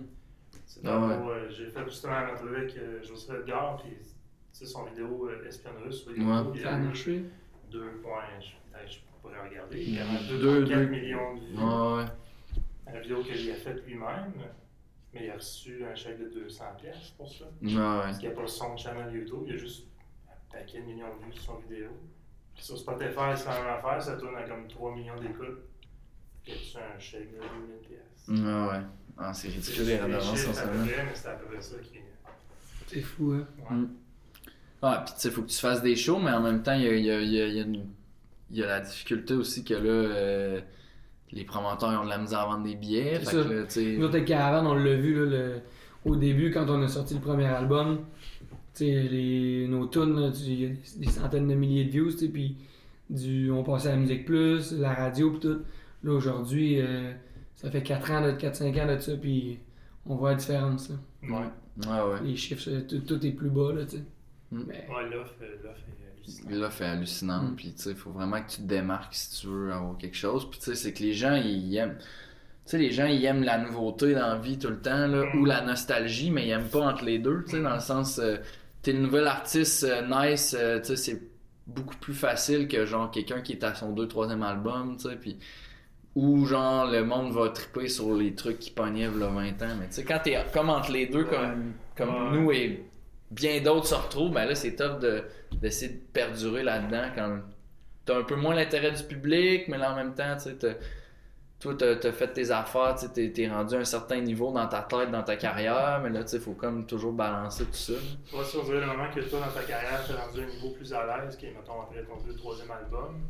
[0.64, 4.04] c'est Ah tantôt, euh, J'ai fait justement un entrevue avec euh, Joseph Edgar, puis tu
[4.52, 6.28] sais, son vidéo euh, Espionne russe sur YouTube.
[6.28, 6.60] Ouais.
[6.60, 7.24] il a marché?
[7.72, 9.82] deux points, je, je pourrais regarder.
[9.82, 11.56] Il y y a a deux- 2,4 deux- millions de vues.
[11.56, 12.94] Ouais, ouais.
[12.94, 14.32] Une vidéo qu'il a faite lui-même,
[15.12, 17.44] mais il a reçu un chèque de 200$ piastres pour ça.
[17.60, 17.74] Ouais, ouais.
[17.76, 19.88] Parce qu'il n'y a pas son channel YouTube, il y a juste
[20.52, 21.88] paquet de millions de vues sur son vidéo.
[22.54, 25.58] Puis sur Spotify, c'est la même affaire, ça tourne à comme 3 millions d'écoutes.
[26.42, 27.88] Puis reçu un chèque de 2000$.
[27.88, 28.44] piastres.
[28.72, 28.84] Ouais, ouais.
[29.18, 30.86] Ah, c'est ridicule les redevances en ce moment.
[31.14, 32.04] c'est à peu près ça qui est.
[32.86, 33.46] C'est fou, hein.
[33.70, 33.76] Ouais.
[33.76, 33.88] Mm.
[34.82, 36.82] Ouais, pis tu sais, faut que tu fasses des shows, mais en même temps, il
[36.82, 37.86] y a, il y a- il y a- il y a une-
[38.50, 40.60] il y a la difficulté aussi que là, euh,
[41.32, 43.14] les promoteurs ont de la misère à vendre des billets.
[43.24, 43.48] C'est Fait ça.
[43.48, 43.98] que là, tu.
[43.98, 45.60] Nous autres, avec Caravan, on l'a vu là, le-
[46.04, 48.06] au début quand on a sorti le premier album.
[48.86, 49.66] Les...
[49.68, 52.56] nos tunes, il y a des, centaines de milliers de views, tu sais, puis
[53.10, 53.50] du...
[53.50, 55.60] on passait à la Musique Plus, la radio, puis tout.
[56.04, 57.12] Là, aujourd'hui, euh,
[57.56, 59.58] ça fait 4 ans, 4-5 ans de ça, puis
[60.06, 60.90] on voit la différence.
[60.90, 60.96] Là.
[61.22, 61.86] Ouais.
[61.86, 62.20] Ouais, ouais.
[62.24, 64.02] Les chiffres, euh, tout, tout est plus bas, là, tu sais.
[64.50, 64.62] Mm.
[64.66, 66.52] Mais, Ouais, l'offre euh, l'offre est hallucinante.
[66.60, 67.42] Là, fait hallucinant.
[67.42, 67.56] Mm.
[67.56, 70.16] Puis, tu sais, il faut vraiment que tu te démarques si tu veux avoir quelque
[70.16, 70.48] chose.
[70.50, 71.96] Puis, tu sais, c'est que les gens, ils aiment.
[71.98, 75.24] Tu sais, les gens, ils aiment la nouveauté dans la vie tout le temps, là,
[75.32, 75.38] Mm.
[75.40, 78.18] ou la nostalgie, mais ils aiment pas entre les deux, tu sais, dans le sens,
[78.18, 78.36] euh,
[78.82, 81.22] t'es le nouvel artiste euh, nice, euh, tu sais, c'est
[81.66, 85.38] beaucoup plus facile que, genre, quelqu'un qui est à son 2-3e album, tu sais, puis
[86.14, 89.86] ou, genre, le monde va triper sur les trucs qui pognaient, là, 20 ans, mais
[89.88, 92.38] tu sais, quand t'es comme entre les deux, comme, comme Ouais.
[92.40, 92.84] nous et
[93.30, 97.40] bien d'autres se retrouvent, ben là, c'est tough de, d'essayer de perdurer là-dedans quand
[98.06, 100.78] t'as un peu moins l'intérêt du public, mais là, en même temps, tu sais,
[101.60, 104.82] toi, t'as, t'as fait tes affaires, t'es, t'es rendu à un certain niveau dans ta
[104.82, 107.94] tête, dans ta carrière, mais là, tu sais, faut comme toujours balancer tout ça.
[108.32, 110.44] vois, si on dirait le moment que toi, dans ta carrière, tu es rendu à
[110.44, 113.20] un niveau plus à l'aise, qui est, mettons, après ton deux, troisième album,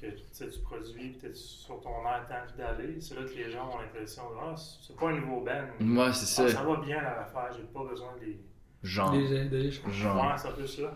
[0.00, 3.22] que tu sais, tu produis, puis tu es sur ton air tant d'aller, c'est là
[3.24, 5.66] que les gens ont l'impression de Ah, c'est pas un nouveau band.
[5.80, 6.56] Moi, c'est Ah, ça.
[6.58, 8.38] ça va bien à l'affaire, j'ai pas besoin des.
[8.82, 9.10] Genre.
[9.10, 10.16] des, des- Genre.
[10.16, 10.94] Ouais, c'est un peu ça.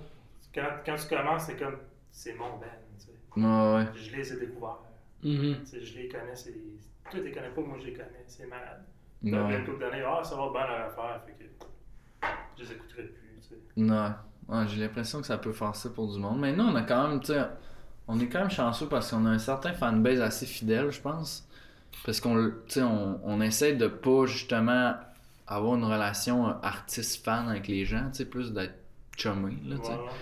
[0.54, 1.76] Quand, quand tu commences, c'est comme
[2.10, 2.66] c'est mon band.
[2.98, 3.12] tu sais.
[3.36, 3.86] Ouais, ouais.
[3.94, 4.78] Je les ai découverts.
[5.22, 5.64] Mhm.
[5.64, 6.52] Sais, je les connais, c'est.
[6.52, 8.24] Toi, tu les connais pas, moi, je les connais.
[8.26, 8.82] C'est malade.
[9.22, 11.44] Après une couple d'années, ah, ça va bien à l'affaire, fait que.
[12.56, 13.56] Je les écouterai plus, tu sais.
[13.76, 14.14] Non.
[14.48, 16.40] Ouais, j'ai l'impression que ça peut faire ça pour du monde.
[16.40, 17.40] Mais nous, on a quand même, tu sais,
[18.08, 21.46] on est quand même chanceux parce qu'on a un certain fanbase assez fidèle, je pense.
[22.04, 24.94] Parce qu'on, tu sais, on, on essaie de pas justement
[25.46, 28.74] avoir une relation artiste-fan avec les gens, tu sais, plus d'être
[29.16, 29.94] chumé, là, tu sais.
[29.94, 30.12] Voilà.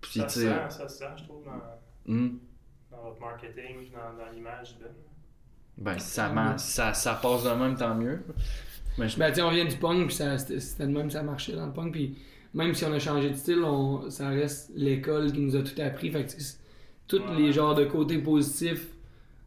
[0.00, 1.52] Puis, Ça se sent, ça se sent, je trouve, dans,
[2.12, 2.30] dans
[3.08, 4.86] votre marketing, dans, dans l'image de.
[5.78, 8.22] ben, si ça, man- ça, ça passe de même, tant mieux.
[8.98, 11.22] Mais je Ben, tu sais, on vient du punk, puis ça- c'était de même, ça
[11.22, 12.16] marchait dans le punk, puis
[12.54, 15.80] même si on a changé de style, on, ça reste l'école qui nous a tout
[15.80, 16.10] appris.
[16.10, 16.56] Fait que, tu sais,
[17.06, 17.36] tous Ouais.
[17.36, 18.88] les genres de côtés positifs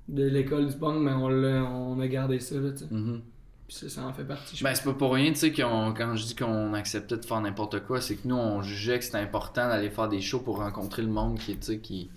[0.07, 2.87] de l'école du punk, ben, on, l'a- on a gardé ça, là, tu sais.
[2.91, 3.21] Mhm.
[3.67, 4.63] Puis ça, ça en fait partie.
[4.63, 7.41] Ben, c'est pas pour rien, tu sais, qu'on- quand je dis qu'on acceptait de faire
[7.41, 10.57] n'importe quoi, c'est que nous, on jugeait que c'était important d'aller faire des shows pour
[10.57, 12.09] rencontrer le monde qui, tu sais, qui,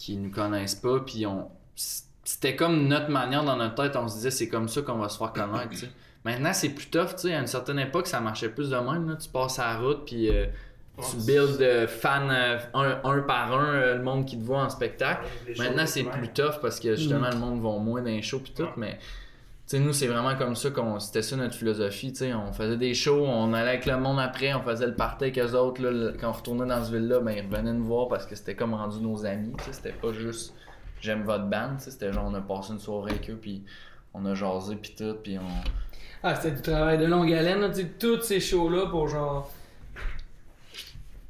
[0.00, 1.48] qui nous connaissent pas, puis on...
[2.24, 5.08] C'était comme notre manière dans notre tête, on se disait c'est comme ça qu'on va
[5.08, 5.72] se faire connaître.
[6.24, 9.08] Maintenant, c'est plus tough, tu sais, à une certaine époque, ça marchait plus de même,
[9.08, 9.16] là.
[9.16, 10.46] Tu passes à la route, puis euh,
[10.98, 14.62] tu builds euh, fans euh, un, un par un, euh, le monde qui te voit
[14.62, 15.26] en spectacle.
[15.58, 18.52] Maintenant, c'est plus tough parce que justement, le monde va moins dans les shows pis
[18.52, 18.68] tout, Ouais.
[18.76, 18.98] mais
[19.70, 20.98] sais, nous, c'est vraiment comme ça qu'on.
[20.98, 22.34] C'était ça notre philosophie, sais.
[22.34, 25.38] On faisait des shows, on allait avec le monde après, on faisait le party avec
[25.38, 25.80] eux autres.
[25.82, 28.56] Là, quand on retournait dans ce ville-là, ben, ils revenaient nous voir parce que c'était
[28.56, 29.52] comme rendu nos amis.
[29.70, 30.54] C'était pas juste
[31.00, 31.78] j'aime votre band.
[31.78, 33.62] C'était genre, on a passé une soirée avec eux, puis
[34.12, 35.70] on a jasé, puis tout, puis on.
[36.22, 39.50] Ah, c'était du travail de longue haleine, là, tous ces shows-là pour genre.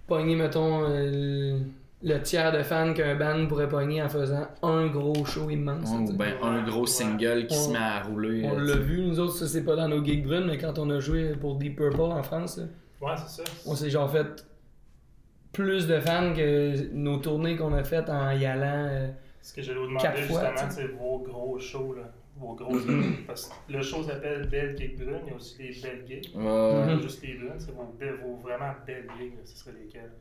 [0.06, 1.58] pogner, mettons, euh,
[2.02, 5.90] le tiers de fans qu'un band pourrait pogner en faisant un gros show immense.
[5.90, 8.42] Ou ben un gros single qui On- se met à rouler.
[8.44, 10.88] On l'a vu, nous autres, ça c'est pas dans nos gigs brunes, mais quand on
[10.90, 12.58] a joué pour Deep Purple en France,
[13.00, 13.50] Ouais, c'est ça.
[13.66, 14.46] on s'est genre fait
[15.52, 18.86] plus de fans que nos tournées qu'on a faites en y allant.
[18.90, 19.08] euh,
[19.42, 22.02] Ce que j'allais vous demander fois, justement, c'est vos gros shows, là.
[22.36, 22.72] Vos gros.
[23.26, 26.30] Parce que le show s'appelle Belle Gig Brune, il y a aussi les Belles Gigs.
[26.36, 30.12] Ouais, juste les brunes, c'est vos, belles- vos vraiment belles gigs, ce serait lesquelles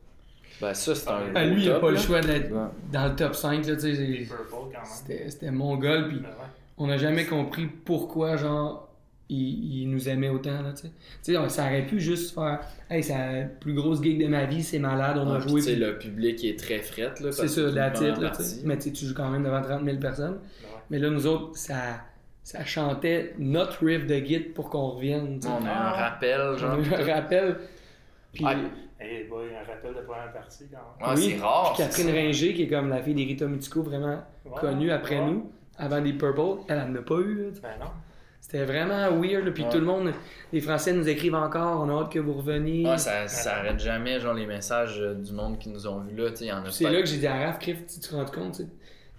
[0.62, 1.20] Ben, ça, c'est un.
[1.36, 2.68] Ah, gros lui, il a top, pas le choix d'être Ouais.
[2.92, 3.92] dans le top 5, là, tu sais.
[3.92, 4.82] Les c'est- Purple quand même.
[4.86, 6.30] C'était c'était mongol, puis Ben
[6.78, 8.88] on n'a jamais compris pourquoi, genre,
[9.30, 10.88] il, il nous aimait autant, là, tu sais.
[11.24, 14.28] Tu sais, on- ça aurait pu juste faire, hey, c'est la plus grosse gig de
[14.28, 15.62] ma vie, c'est malade, on a puis, joué.
[15.62, 18.56] tu sais, puis le public est très fret, C'est ça, la titre, là, tu sais.
[18.56, 18.62] partie.
[18.66, 20.40] Mais tu joues quand même devant 30 000 personnes.
[20.40, 20.74] Ben ouais.
[20.90, 22.02] Mais là, nous autres, ça,
[22.44, 25.54] ça chantait notre riff de git pour qu'on revienne, tu sais.
[25.54, 26.10] On a un Ah.
[26.10, 26.82] rappel, genre.
[26.84, 27.58] Je me rappelle.
[28.34, 28.56] Puis, Ah,
[29.00, 31.10] Hey boy, un rappel de première partie quand même.
[31.16, 31.74] Ouais, oui, c'est rare.
[31.74, 32.10] puis Catherine.
[32.10, 35.26] Ringer, qui est comme la fille des Rita Mitsuko, vraiment Ouais, connue après ouais.
[35.26, 37.36] nous, avant des Purple, elle, elle n'a pas eu.
[37.46, 37.50] là.
[37.62, 37.92] Ben non.
[38.42, 39.54] C'était vraiment weird.
[39.54, 39.70] Puis Ouais.
[39.70, 40.12] tout le monde,
[40.52, 42.86] les Français nous écrivent encore, on a hâte que vous reveniez.
[42.90, 46.16] Ouais, ça, ça arrête jamais, genre, les messages euh, du monde qui nous ont vus
[46.16, 47.60] là, tu sais, il y en a c'est pas- là que j'ai dit à Raph,
[47.60, 48.62] Criff, tu te rends compte,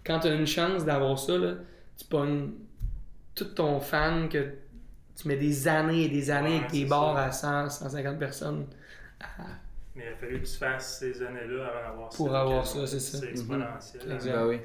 [0.05, 1.53] quand tu as une chance d'avoir ça, là,
[1.97, 2.51] tu pognes
[3.35, 4.53] tout ton fan que
[5.16, 7.61] tu mets des années et des années Ouais, avec tes bars ça.
[7.61, 8.66] à 100, 150 personnes.
[9.97, 12.16] Mais il a fallu que tu fasses ces années-là avant d'avoir ça.
[12.16, 13.18] Pour avoir ça, c'est ça.
[13.18, 14.12] C'est exponentiel.
[14.12, 14.32] Exact.
[14.32, 14.59] Ben oui.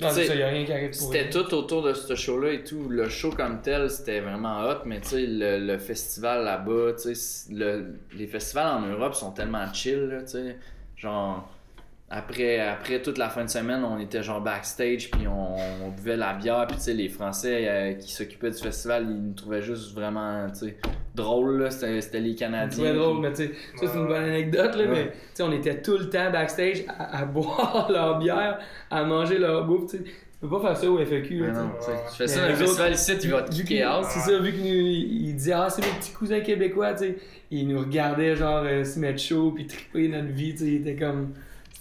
[0.00, 2.14] Non, Tu sais, ça, y a rien qui arrive pour C'était tout autour de ce
[2.14, 2.88] show-là et tout.
[2.88, 7.12] Le show comme tel, c'était vraiment hot, mais tu sais, le, le festival là-bas, tu
[7.50, 10.56] le- les festivals en Europe sont tellement chill, tu sais.
[10.96, 11.46] Genre,
[12.14, 15.56] après, après toute la fin de semaine, on était genre backstage, puis on,
[15.86, 19.16] on buvait la bière, puis tu sais, les Français euh, qui s'occupaient du festival, ils
[19.28, 20.76] nous trouvaient juste vraiment, tu sais,
[21.14, 21.70] drôle, là.
[21.70, 22.84] C'était les Canadiens.
[22.84, 24.08] C'est drôle, puis- mais tu sais, ça c'est une Ouais.
[24.08, 24.88] bonne anecdote, là, Ouais.
[24.88, 28.58] mais tu sais, on était tout le temps backstage à, à boire leur bière,
[28.90, 30.04] à manger leur bouffe, tu sais.
[30.04, 31.60] Tu peux pas faire ça au FAQ, là, tu sais.
[31.60, 31.70] non,
[32.10, 34.00] tu fais ça, le festival ici, tu vas te kicker.
[34.10, 37.16] C'est ça, vu qu'il il il disait, ah, c'est mes petits cousins québécois, tu sais.
[37.52, 40.64] Il nous regardait, genre, euh, se mettre chaud, puis triper notre vie, tu sais.
[40.66, 41.32] Il était comme.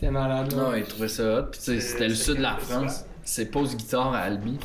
[0.01, 0.63] C'était malade, là.
[0.63, 1.43] Non, il trouvait ça hot.
[1.51, 3.05] Puis tu sais, C'est- c'était le sud de la France.
[3.23, 4.57] C'est pause guitare à Albi.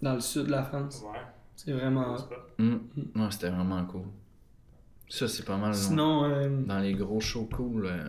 [0.00, 1.02] Dans le sud de la France.
[1.04, 1.18] Ouais.
[1.54, 2.14] C'est vraiment.
[2.14, 2.28] Hot.
[2.58, 2.76] Mm.
[3.14, 4.04] Non, c'était vraiment cool.
[5.10, 5.74] Ça, c'est pas mal.
[5.74, 7.86] Sinon, euh, Dans les gros shows cool.
[7.86, 8.04] euh,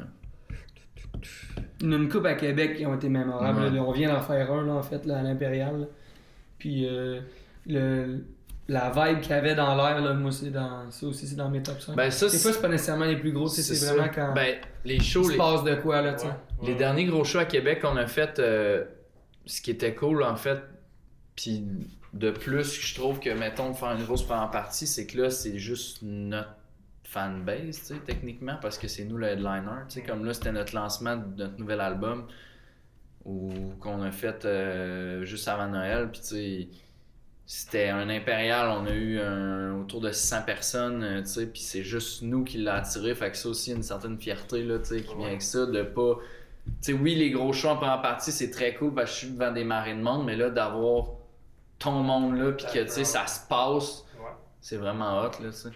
[1.82, 3.60] il y en a une coupe à Québec qui ont été mémorables.
[3.60, 3.70] Ouais.
[3.70, 3.84] là.
[3.84, 5.90] On vient d'en faire un, là, en fait, là, à l'Impérial.
[6.58, 7.20] Puis, euh,
[7.66, 8.24] le.
[8.70, 10.92] La vibe qu'il y avait dans l'air, là, moi, c'est dans.
[10.92, 11.96] Ça aussi, c'est dans mes top 5.
[11.96, 13.94] Ben, ça, Des fois, c'est pas nécessairement les plus gros, tu sais, c'est ça.
[13.94, 14.34] vraiment quand.
[14.34, 16.26] Ben, les il shows, se les, passe de quoi, là, tu sais.
[16.28, 16.34] Ouais.
[16.64, 16.76] les Ouais.
[16.78, 18.84] derniers gros shows à Québec qu'on a fait, euh,
[19.46, 20.60] ce qui était cool en fait,
[21.36, 21.64] puis
[22.14, 25.30] de plus, je trouve que, mettons, de faire une grosse première partie, c'est que là,
[25.30, 26.50] c'est juste notre
[27.06, 29.84] fanbase, tu sais, techniquement, parce que c'est nous le headliner.
[29.88, 32.28] Tu sais, comme là, c'était notre lancement de notre nouvel album,
[33.24, 33.50] ou
[33.80, 36.68] qu'on a fait euh, juste avant Noël, puis tu sais,
[37.50, 41.62] c'était un impérial, on a eu un- autour de 600 personnes, euh, tu sais, puis
[41.62, 44.86] c'est juste nous qui l'a attiré, fait que ça aussi, une certaine fierté, là, tu
[44.86, 46.18] sais, qui vient avec ça, de pas...
[46.66, 49.26] Tu sais, oui, les gros shows en première partie, c'est très cool parce que je
[49.28, 51.06] suis devant des marées de monde, mais là, d'avoir
[51.80, 54.26] ton monde là, puis que, tu sais, ça se passe, Ouais.
[54.60, 55.70] c'est vraiment hot, là, tu sais.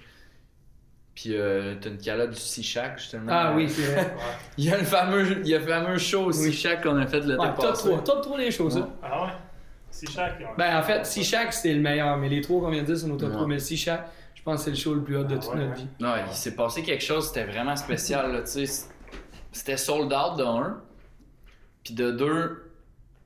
[1.15, 3.31] Puis euh, t'as une calotte du Sea-Shack, justement.
[3.33, 4.01] Ah oui, c'est vrai.
[4.01, 4.21] Ouais.
[4.57, 6.63] Il y a le fameux, il y a le fameux show au Oui.
[6.81, 7.89] Qu'on a fait le Ouais, top passé.
[7.89, 8.03] 3.
[8.03, 8.79] Top 3 des choses, ça.
[8.79, 8.85] Ouais.
[9.03, 9.31] Ah ouais?
[10.57, 12.97] Ben, en fait, si chaque c'était le meilleur, mais les trois qu'on vient de dire,
[12.97, 13.35] c'est nos top Ouais.
[13.35, 13.47] 3.
[13.47, 15.49] Mais si chaque, je pense que c'est le show le plus hot de Ah toute
[15.53, 15.77] ouais, notre ouais.
[15.77, 15.87] vie.
[15.99, 18.87] Non, il s'est passé quelque chose, c'était vraiment spécial, là, tu sais.
[19.51, 20.81] C'était sold out de un,
[21.83, 22.71] puis de deux,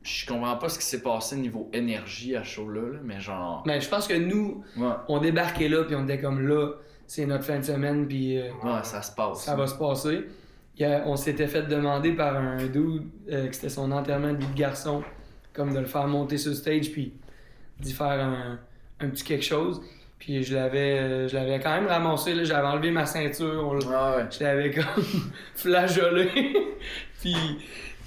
[0.01, 3.63] je comprends pas ce qui s'est passé niveau énergie à ce show-là, là, mais genre...
[3.65, 6.73] Mais je pense que nous, Ouais, on débarquait là, puis on était comme là,
[7.07, 9.43] c'est notre fin de semaine, puis euh, ouais, ça se passe.
[9.43, 10.25] ça va se passer.
[10.77, 14.33] Il y a- on s'était fait demander par un dude euh, que c'était son enterrement
[14.33, 15.03] de vie de garçon,
[15.55, 17.13] comme de le faire monter sur stage, puis
[17.79, 18.59] d'y faire un,
[18.99, 19.81] un petit quelque chose.
[20.19, 23.85] Puis je l'avais euh, je l'avais quand même ramassé, là, j'avais enlevé ma ceinture, Ouais,
[23.85, 24.25] ouais.
[24.31, 25.03] je l'avais comme
[25.55, 26.29] flageolé.
[27.21, 27.35] puis,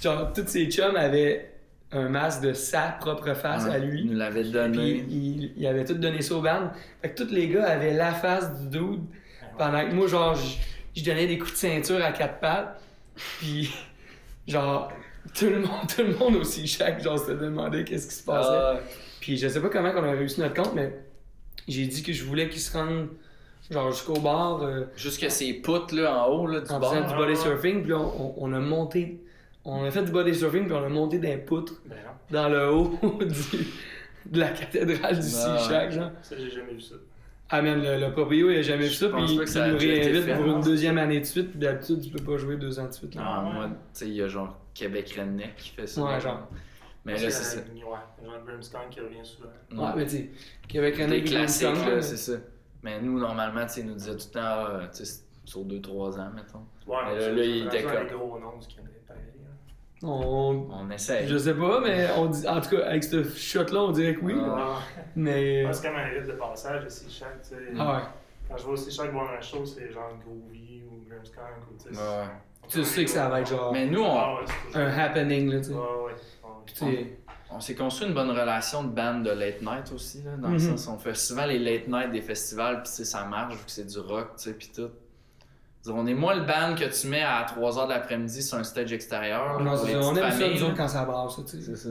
[0.01, 1.51] genre, tous ses chums avaient
[1.91, 4.05] un masque de sa propre face Ouais, à Il lui.
[4.05, 5.05] nous l'avait Puis, donné.
[5.09, 6.71] il, il avait tout donné ça au band.
[7.01, 9.01] Fait que tous les gars avaient la face du dude.
[9.57, 10.57] Pendant que moi, genre, je,
[10.95, 12.81] je donnais des coups de ceinture à quatre pattes.
[13.39, 13.73] Puis,
[14.47, 14.91] genre,
[15.33, 18.49] tout le monde, tout le monde aussi, chaque genre se demandait qu'est-ce qui se passait.
[18.51, 18.79] Ah,
[19.19, 20.93] Puis je sais pas comment on a réussi notre compte, mais
[21.67, 23.09] j'ai dit que je voulais qu'ils se rendent
[23.69, 27.07] genre jusqu'au bar euh, Jusque ces poutres là en haut là, du en faisant du
[27.13, 27.35] Ah, body ouais.
[27.35, 27.81] surfing.
[27.83, 29.21] Puis là, on, on a monté,
[29.65, 31.95] on a fait du body surfing, puis on a monté des poutres Ben
[32.31, 33.67] dans le haut du-
[34.25, 36.11] de la cathédrale du Ah, Sea Shack, genre.
[36.21, 36.95] ça, j'ai jamais vu ça.
[37.51, 39.67] Ah, man, le, le proprio, il a jamais vu ça, puis il que ça a
[39.69, 42.79] nous réinvite pour une deuxième année de suite, puis d'habitude, tu peux pas jouer deux
[42.79, 43.15] ans de suite.
[43.15, 43.21] là.
[43.25, 46.01] Ah, moi, tu sais, il y a genre Québec Redneck qui fait ça.
[46.03, 46.47] Ouais, genre.
[47.05, 47.59] Mais là, c'est ça.
[47.59, 49.49] euh, Ouais, genre Brimstone qui revient souvent.
[49.87, 50.29] Ouais, mais tu sais,
[50.67, 52.33] Québec classiques, Grimstone, là, c'est ça.
[52.83, 56.19] Mais nous, normalement, tu sais, nous disaient tout le temps, ah, tu sais, sur 2-3
[56.19, 56.59] ans, mettons.
[56.87, 59.15] Ouais, Mais là, c'est- là, il était comme- gros du Canada, hein.
[60.01, 60.67] On...
[60.71, 61.27] On essaie.
[61.27, 62.47] Je sais pas, mais on dit...
[62.47, 64.35] en tout cas, avec ce shot-là, on dirait que oui.
[64.39, 64.79] Ah.
[65.15, 65.65] Mais.
[65.65, 67.55] Ouais, c'est comme un rite de passage tu sais.
[67.77, 68.03] Ah ouais.
[68.47, 72.01] Quand je Sea Shack boire un show, c'est genre Groovy ou Grimskunk ou tu sais.
[72.01, 72.27] Ouais.
[72.69, 75.57] Tu sais que ça va être genre Mais nous, on, Ah ouais, un happening, là,
[75.59, 75.73] tu sais.
[75.73, 75.79] Ouais,
[76.91, 77.17] ouais.
[77.51, 80.53] On s'est construit une bonne relation de band de late night aussi, là, dans le
[80.59, 80.77] Mhm.
[80.77, 83.87] sens on fait souvent les late night des festivals, puis ça marche vu que c'est
[83.87, 84.89] du rock, tu sais, puis tout.
[85.91, 88.93] On est moins le band que tu mets à 3h de l'après-midi sur un stage
[88.93, 89.59] extérieur.
[89.61, 91.61] non, ça, on aime ça, nous autres, quand ça brasse, tu sais.
[91.61, 91.89] C'est ça.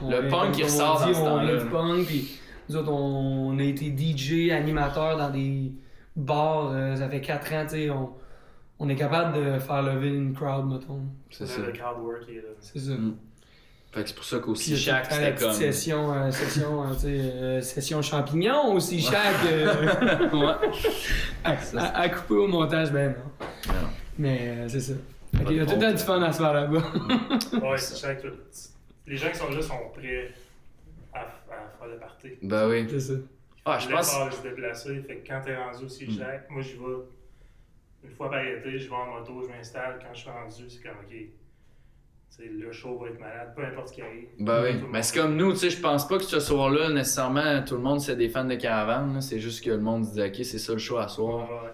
[0.00, 1.52] On Le est- punk, il ressort dans ce On temps-là.
[1.54, 2.38] est du punk, puis
[2.68, 5.72] nous autres, on a été DJ, animateur dans des
[6.14, 8.10] bars, euh, ça fait 4 ans, tu sais, on...
[8.78, 11.02] on est capable de faire lever une crowd, mettons.
[11.30, 11.60] C'est ça.
[11.60, 12.48] Le crowd work il est là.
[12.60, 12.92] C'est ça.
[12.92, 13.16] Mm.
[13.90, 15.52] Fait que c'est pour ça qu'aussi il chaque c'était petite comme.
[15.56, 19.46] session, euh, session, euh, euh, session champignon aussi, chaque.
[19.46, 20.68] euh, ouais.
[21.42, 23.72] à, à- à couper au montage, ben non.
[23.72, 23.88] Non.
[24.18, 24.92] Mais euh, c'est ça.
[25.36, 26.82] Fait qu'il y a tout le temps du fun à se faire là-bas.
[27.62, 28.28] Ouais, Sea Shack, tout-
[29.06, 30.32] les gens qui sont là sont prêts
[31.14, 31.24] à, à
[31.78, 32.28] faire le party.
[32.42, 32.86] Ben oui.
[32.90, 33.12] c'est ça.
[33.64, 34.14] Ah, je pense.
[34.18, 35.00] pas se déplacer.
[35.06, 36.24] Fait que quand t'es rendu au Sea Mm.
[36.50, 36.84] Moi j'y vais
[38.04, 39.98] une fois par été, je vais en moto, je m'installe.
[40.00, 41.14] Quand je suis rendu, c'est comme ok.
[42.40, 44.26] Le show va être malade, peu importe ce qui arrive.
[44.38, 44.70] Ben oui.
[44.92, 47.80] Mais c'est comme nous, tu sais, je pense pas que ce soir-là, nécessairement, tout le
[47.80, 49.20] monde c'est des fans de caravane.
[49.20, 51.48] C'est juste que le monde dit, ok, c'est ça le show à soir.
[51.50, 51.70] ouais.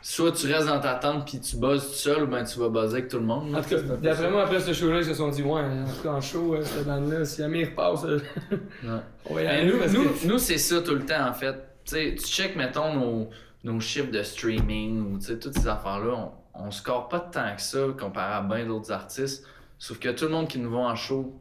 [0.00, 2.68] Soit tu restes dans ta tente puis tu buzzes tout seul, ou ben tu vas
[2.70, 3.50] buzzer avec tout le monde.
[3.52, 3.58] là.
[3.58, 4.30] En tout cas, C'est un peu d'après ça.
[4.30, 6.62] moi, après ce show-là, ils se sont dit, ouais, en tout cas, en show, euh,
[6.62, 8.18] cette bande-là, si jamais ils repassent, euh,
[8.52, 8.58] Ouais.
[9.28, 9.66] on va y Mais aller.
[9.72, 11.54] nous, nous, que- nous, c'est ça tout le temps, en fait.
[11.84, 13.28] Tu sais, tu check, mettons, nos,
[13.66, 17.78] nos chiffres de streaming ou toutes ces affaires-là, on, on score pas tant que ça
[17.98, 19.44] comparé à bien d'autres artistes.
[19.78, 21.34] Sauf que tout le monde qui nous voit en show,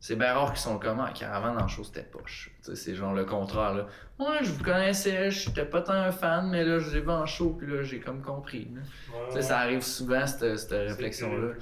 [0.00, 2.50] c'est bien rare qu'ils sont comme Ah, Caravane en show, c'était poche.
[2.62, 3.74] C'est genre le contraire.
[3.74, 3.86] Là.
[4.18, 7.24] Ouais, je vous connaissais, j'étais pas tant un fan, mais là, je l'ai vu en
[7.24, 8.68] show, puis là, j'ai comme compris.
[8.74, 9.42] Ouais, ouais.
[9.42, 11.54] ça arrive souvent, cette, cette C'est réflexion-là.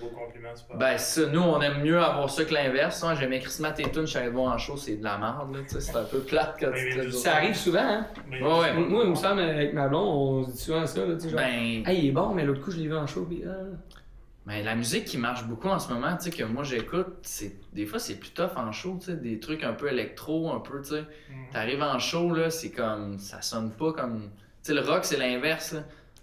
[0.75, 3.03] Ben, ça, nous, on aime mieux avoir ça que l'inverse.
[3.05, 3.15] Hein.
[3.15, 3.63] J'aimais Chris
[3.93, 5.61] Toon, je suis allé voir en show, c'est de la merde, là.
[5.63, 7.13] Tu sais, c'est un peu plate quand Mais tu dis.
[7.17, 8.07] Ça arrive souvent, hein.
[8.29, 8.73] Mais- Ouais, ouais.
[8.75, 11.29] Moi, il me semble, avec ma blonde, on se dit souvent ça, là, tu sais,
[11.31, 13.43] genre, Ben, hey, il est bon, mais l'autre coup, je l'ai vu en show, pis
[13.47, 13.53] ah.
[14.49, 17.55] Ben, la musique qui marche beaucoup en ce moment, tu sais, que moi j'écoute, c'est
[17.75, 20.61] des fois c'est plus tough en show, tu sais, des trucs un peu électro, un
[20.61, 21.03] peu, tu sais.
[21.03, 21.51] Mm.
[21.53, 23.19] T'arrives en show, là, c'est comme.
[23.19, 24.23] Ça sonne pas comme.
[24.23, 24.29] Tu
[24.63, 25.77] sais, le rock, c'est l'inverse.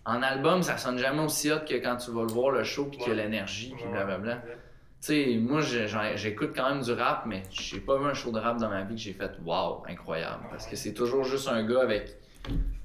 [0.05, 2.85] En album, ça sonne jamais aussi hot que quand tu vas le voir le show
[2.85, 3.23] puis qu'il y a Ouais.
[3.23, 4.33] l'énergie puis Ouais, blablabla.
[4.35, 4.57] ouais.
[5.01, 5.61] Tu sais, moi,
[6.15, 8.81] j'écoute quand même du rap, mais j'ai pas vu un show de rap dans ma
[8.83, 10.43] vie que j'ai fait wow, incroyable.
[10.49, 12.15] Parce que c'est toujours juste un gars avec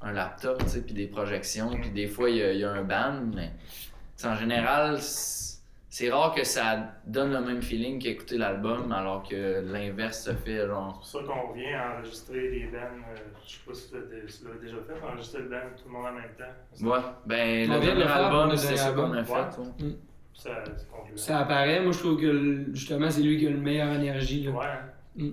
[0.03, 2.82] un laptop, tu sais, puis des projections, puis des fois, il y, y a un
[2.84, 3.53] band, mais
[4.29, 10.25] en général, c'est rare que ça donne le même feeling qu'écouter l'album, alors que l'inverse
[10.25, 11.01] se fait, genre.
[11.05, 14.61] C'est pour ça qu'on vient enregistrer des bands, euh, je sais pas si tu l'as
[14.61, 16.87] déjà fait, enregistrer le band tout le monde en même temps.
[16.89, 19.33] Ouais, ben, le dernier album, c'est ça qu'on a fait.
[19.33, 19.87] Ouais.
[19.87, 19.97] ouais.
[21.16, 24.45] Ça, apparaît, moi, je trouve que le- justement, c'est lui qui a le meilleure énergie,
[24.45, 24.51] là.
[24.53, 24.64] Ouais.
[24.66, 24.81] hein.
[25.16, 25.31] Mm.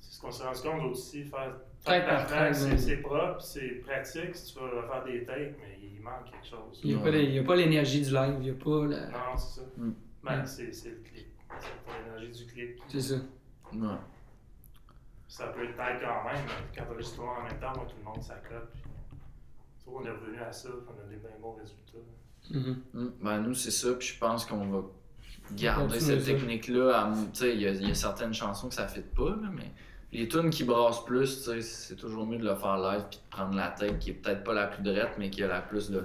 [0.00, 1.24] C'est ce qu'on s'est rendu compte aussi.
[1.24, 1.54] Faire,
[1.84, 4.34] par c'est propre, c'est pratique.
[4.34, 6.80] Si tu veux faire des takes, mais il manque quelque chose.
[6.82, 7.04] Il n'y a, Ouais.
[7.04, 9.06] pas les- il y a pas l'énergie du live, il n'y a pas la.
[9.08, 9.66] Non, c'est ça.
[9.76, 9.92] Mm.
[10.24, 10.46] Ben, Mm.
[10.46, 11.26] c'est le clip.
[11.58, 12.78] C'est l'énergie du clip.
[12.88, 13.14] C'est ça.
[13.72, 13.88] Ouais.
[15.28, 17.86] Ça peut être tight quand même, mais quand on le monde en même temps, moi,
[17.88, 18.68] tout le monde s'accroche.
[18.74, 18.82] Puis...
[19.84, 21.98] qu'on est revenu à ça, puis on a des bien bons résultats.
[22.50, 22.82] Mhm.
[22.94, 23.12] Mm.
[23.22, 24.82] Ben, nous, c'est ça, puis je pense qu'on va
[25.56, 27.06] garder cette technique-là.
[27.06, 29.48] à- Tu sais, il y, y a certaines chansons que ça ne fit pas, là,
[29.52, 29.70] mais
[30.12, 33.54] les tunes qui brassent plus, c'est toujours mieux de le faire live puis de prendre
[33.56, 36.04] la tête qui est peut-être pas la plus droite, mais qui a la plus de,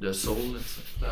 [0.00, 0.36] de soul.
[1.00, 1.08] là,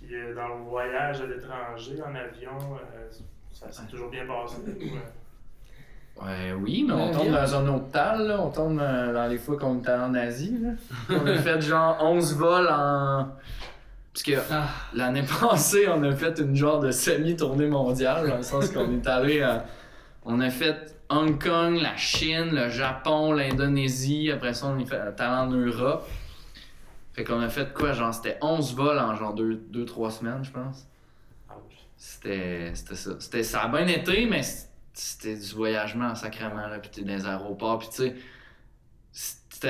[0.00, 3.08] Puis euh, dans le voyage à l'étranger, en avion, euh,
[3.52, 4.56] ça s'est toujours bien passé.
[4.66, 4.98] ou, euh,
[6.18, 8.40] Ouais, oui, mais on tombe dans un autre tal, là.
[8.40, 10.70] On tombe euh, dans les fois qu'on était en Asie, là.
[11.10, 13.28] On a fait genre 11 vols en.
[14.14, 18.42] Parce que Ah, l'année passée, on a fait une genre de semi-tournée mondiale, dans le
[18.42, 19.66] sens qu'on est allé à.
[20.26, 24.30] On a fait Hong Kong, la Chine, le Japon, l'Indonésie.
[24.32, 26.08] Après ça, on est fait allé en Europe.
[27.12, 27.92] Fait qu'on a fait quoi?
[27.92, 30.86] Genre, c'était 11 vols en genre 2-3 semaines, je pense.
[31.96, 33.10] c'était c'était ça.
[33.20, 34.42] C'était, ça a bien été, mais
[34.92, 38.16] c'était du voyagement sacrément, là, puis t'es dans aéroports, puis tu sais,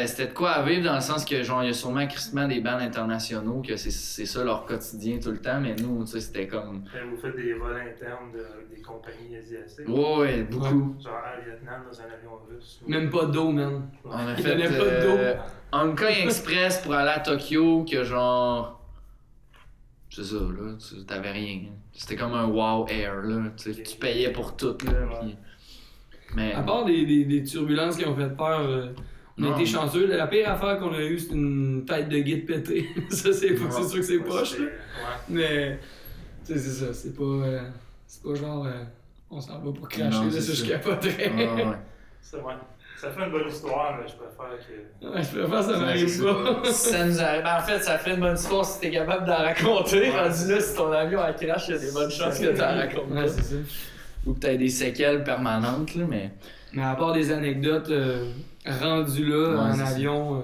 [0.06, 2.46] c'était, de quoi à vivre dans le sens que, genre, il y a sûrement crissement
[2.48, 6.10] des bands internationaux, que c'est, c'est ça leur quotidien tout le temps, mais nous, tu
[6.12, 6.84] sais, c'était comme.
[7.10, 9.88] Vous faites des vols internes de, des compagnies asiatiques.
[9.88, 10.96] Ouais, ouais, beaucoup.
[11.02, 12.80] Genre à Vietnam dans un avion russe.
[12.84, 13.88] ou- Même pas d'eau, man.
[14.04, 14.10] Ouais.
[14.12, 15.34] On a Il fait donnait pas euh,
[15.72, 18.80] Hong Kong Express pour aller à Tokyo, que genre.
[20.10, 21.60] C'est ça, là, tu- t'avais rien.
[21.92, 23.50] C'était comme un wow air, là.
[23.56, 25.20] Tu, sais, tu payais pour tout, là.
[26.34, 26.52] Mais.
[26.54, 28.88] À part des, des, des turbulences qui ont fait peur, euh,
[29.38, 29.56] on a Non.
[29.56, 30.06] été chanceux.
[30.06, 32.88] La pire affaire qu'on a eue, c'est une tête de guide pétée.
[33.10, 34.58] ça, c'est sûr que c'est Ouais, poche.
[34.58, 34.68] Ouais.
[35.28, 35.78] Mais,
[36.46, 36.92] tu sais, c'est ça.
[36.94, 37.60] C'est pas, euh,
[38.06, 38.70] c'est pas genre, euh,
[39.30, 40.68] on s'en va pour cracher, c'est ça, je ça.
[40.68, 41.32] capoterais.
[41.34, 41.64] Ouais.
[42.22, 42.54] C'est ouais.
[42.98, 45.06] Ça fait une bonne histoire, mais je préfère que.
[45.06, 46.24] Ouais, je préfère ça Ouais, m'arrive
[46.62, 46.64] pas.
[46.72, 47.42] ça nous arrive.
[47.44, 50.00] Ben, en fait, ça fait une bonne histoire si t'es capable d'en raconter.
[50.00, 50.18] Ouais.
[50.18, 52.74] Rendu là, si ton avion a crash, il y a des bonnes chances que t'en
[52.74, 53.28] racontes Ouais, pas.
[53.28, 53.56] c'est ça.
[54.24, 56.30] Ou que t'aies des séquelles permanentes, là, mais.
[56.72, 58.30] Mais à part des anecdotes euh,
[58.72, 60.42] rendues là, Ouais, en avion, euh,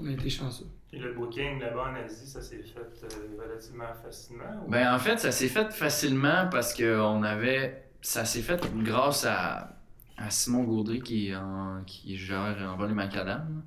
[0.00, 0.66] on a été chanceux.
[0.92, 4.44] Et le booking là-bas en Asie, ça s'est fait euh, relativement facilement.
[4.66, 7.84] ou- Ben en fait, ça s'est fait facilement parce que on avait.
[8.00, 9.76] Ça s'est fait grâce à,
[10.16, 13.62] à Simon Gaudry qui, est en- qui gère en vol macadam.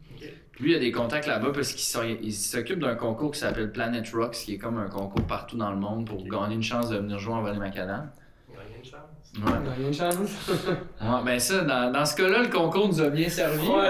[0.60, 4.34] Lui, il a des contacts là-bas parce qu'il s'occupe d'un concours qui s'appelle Planet Rocks,
[4.34, 7.18] qui est comme un concours partout dans le monde pour gagner une chance de venir
[7.20, 8.12] jouer en vol macadam.
[8.50, 9.00] Il y a une chance.
[9.38, 9.44] Ouais.
[9.46, 10.30] On a rien de chance.
[11.02, 13.68] Ouais, ben ça, dans, dans ce cas-là, le concours nous a bien servi.
[13.68, 13.90] Ouais.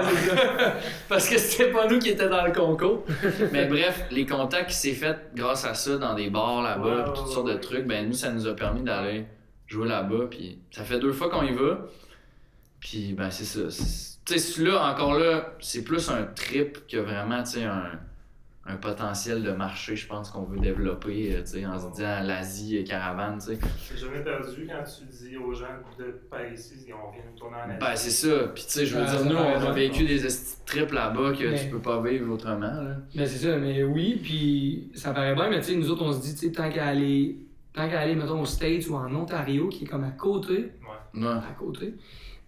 [1.08, 3.04] Parce que c'était pas nous qui étions dans le concours.
[3.52, 7.20] Mais bref, les contacts qui s'est fait grâce à ça dans des bars là-bas, pis
[7.20, 9.26] toutes sortes de trucs, ben nous, ça nous a permis d'aller
[9.66, 10.26] jouer là-bas.
[10.30, 11.86] Puis ça fait deux fois qu'on y va.
[12.80, 13.68] Puis ben c'est ça.
[14.24, 17.90] Tu sais, celui-là, encore là, c'est plus un trip que vraiment, tu sais, un,
[18.64, 22.20] un potentiel de marché, je pense, qu'on veut développer, euh, tu sais, en se disant
[22.22, 23.58] l'Asie et caravane, tu sais.
[23.92, 25.66] J'ai jamais perdu quand tu dis aux gens
[25.98, 27.78] de par ici, on vient de tourner en Asie.
[27.80, 28.48] Ben, c'est ça.
[28.54, 30.20] Puis, tu sais, je veux Ah, dire, nous, on a vécu des
[30.64, 32.96] trips là-bas que Mais- tu peux pas vivre autrement, là.
[33.16, 36.12] Mais c'est ça, mais oui, puis ça paraît bien, mais tu sais, nous autres, on
[36.12, 37.38] se dit, tu sais, tant qu'à aller,
[37.74, 40.70] tant qu'à aller, mettons, aux States ou en Ontario, qui est comme à côté,
[41.14, 41.20] Ouais.
[41.20, 41.26] Ouais.
[41.26, 41.94] à côté,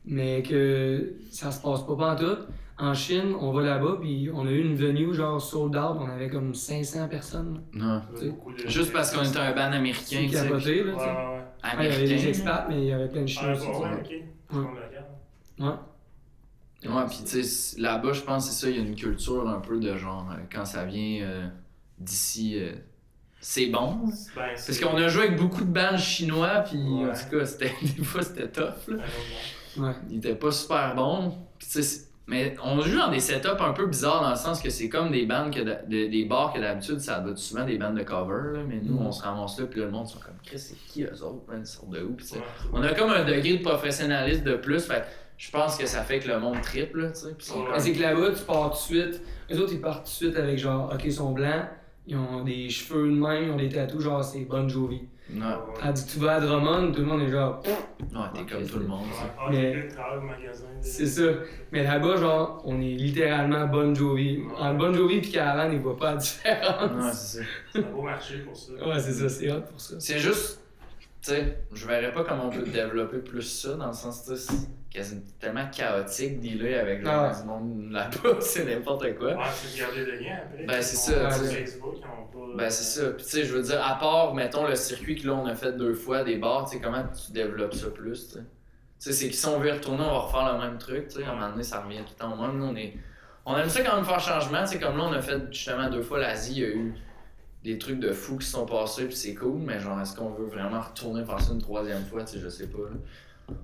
[0.05, 2.47] mais que ça se passe pas pantoute.
[2.77, 6.09] En Chine, on va là-bas, puis on a eu une venue genre sold out, on
[6.11, 7.63] avait comme 500 personnes.
[7.73, 8.03] Non.
[8.21, 11.07] De- Juste parce qu'on était un band américain, C'est capoté, là, Ouais, tu sais.
[11.07, 11.79] ouais, ouais.
[11.79, 12.29] Ouais, il y avait des Américain.
[12.29, 13.67] expats, mais il y avait plein de Chinois Ah, aussi.
[13.69, 15.67] ouais, ouais.
[15.67, 16.91] Ouais.
[16.91, 19.49] Ouais, pis tu sais, là-bas, je pense que c'est ça, il y a une culture
[19.49, 21.47] un peu de genre, euh, quand ça vient euh,
[21.99, 22.73] d'ici, euh,
[23.41, 24.01] c'est bon.
[24.37, 27.09] Ben, Parce qu'on a joué avec beaucoup de bands chinois, puis Ouais.
[27.11, 29.95] en tout cas, c'était, des fois, c'était tough, là.
[30.11, 31.39] Il était pas super bon.
[31.59, 34.37] Puis, tu sais, c'est- mais on joue dans des setups un peu bizarres dans le
[34.37, 37.39] sens que c'est comme des bandes que de- des bars que d'habitude ça doit être
[37.39, 39.07] souvent des bandes de cover là, mais nous Mhm.
[39.07, 41.43] on se ramasse là puis là, le monde sont comme Chris c'est qui eux autres
[41.49, 41.61] man?
[41.63, 42.17] ils sortent de où?
[42.21, 45.05] Sais, Ouais, on a comme un degré de professionnalisme de plus fait
[45.37, 48.43] je pense que ça fait que le monde triple tu sais c'est que là-bas, tu
[48.45, 49.23] pars tout de suite.
[49.51, 51.67] Les autres, ils partent tout de suite avec genre, ok, ils sont blancs,
[52.07, 55.03] ils ont des cheveux de main, ils ont des tatous, genre, c'est Bon Jovi.
[55.31, 55.53] Ouais, Ouais.
[55.81, 58.79] Tandis que tu vas à Drummond, tout le monde est genre, ouais t'es comme tout
[58.79, 59.07] le monde.
[59.39, 59.89] Ah, Mais- de-
[60.81, 61.23] c'est ça.
[61.73, 64.43] Mais là-bas, genre, on est littéralement Bon Jovi.
[64.59, 67.13] En Bon Jovi et Caravane, ils voient pas la ouais différence.
[67.15, 68.73] c'est ça C'est un beau marché pour ça.
[68.75, 69.95] Ouais, c'est ça, c'est hot pour ça.
[69.99, 70.61] c'est juste
[71.23, 74.37] tu sais je verrais pas comment on peut développer plus ça dans le sens tu
[74.37, 74.53] sais
[75.03, 79.81] c'est tellement chaotique dealer avec genre, Ah monde là-bas c'est n'importe quoi Ouais, c'est de
[79.81, 80.65] garder le lien après.
[80.65, 81.31] Ben, c'est ça.
[81.31, 82.57] Facebook, ils ont pas.
[82.57, 83.11] Ben c'est ça.
[83.11, 85.55] Puis tu sais, je veux dire, à part, mettons, le circuit que là on a
[85.55, 88.41] fait deux fois, des bars, tu sais, comment tu développes ça plus, tu sais?
[88.41, 88.47] Tu
[88.99, 91.17] sais, c'est que si on veut y retourner, on va refaire le même truc, tu
[91.17, 92.57] sais, à un moment donné, ça revient tout le temps au même.
[92.59, 92.95] Nous, on est...
[93.45, 95.91] On aime ça quand même faire changement, tu sais, comme là, on a fait justement
[95.91, 96.95] deux fois l'Asie, il y a eu
[97.65, 100.31] des trucs de fous qui se sont passés, puis c'est cool, mais genre, est-ce qu'on
[100.31, 102.97] veut vraiment retourner faire ça une troisième fois, tu sais, je sais pas, là.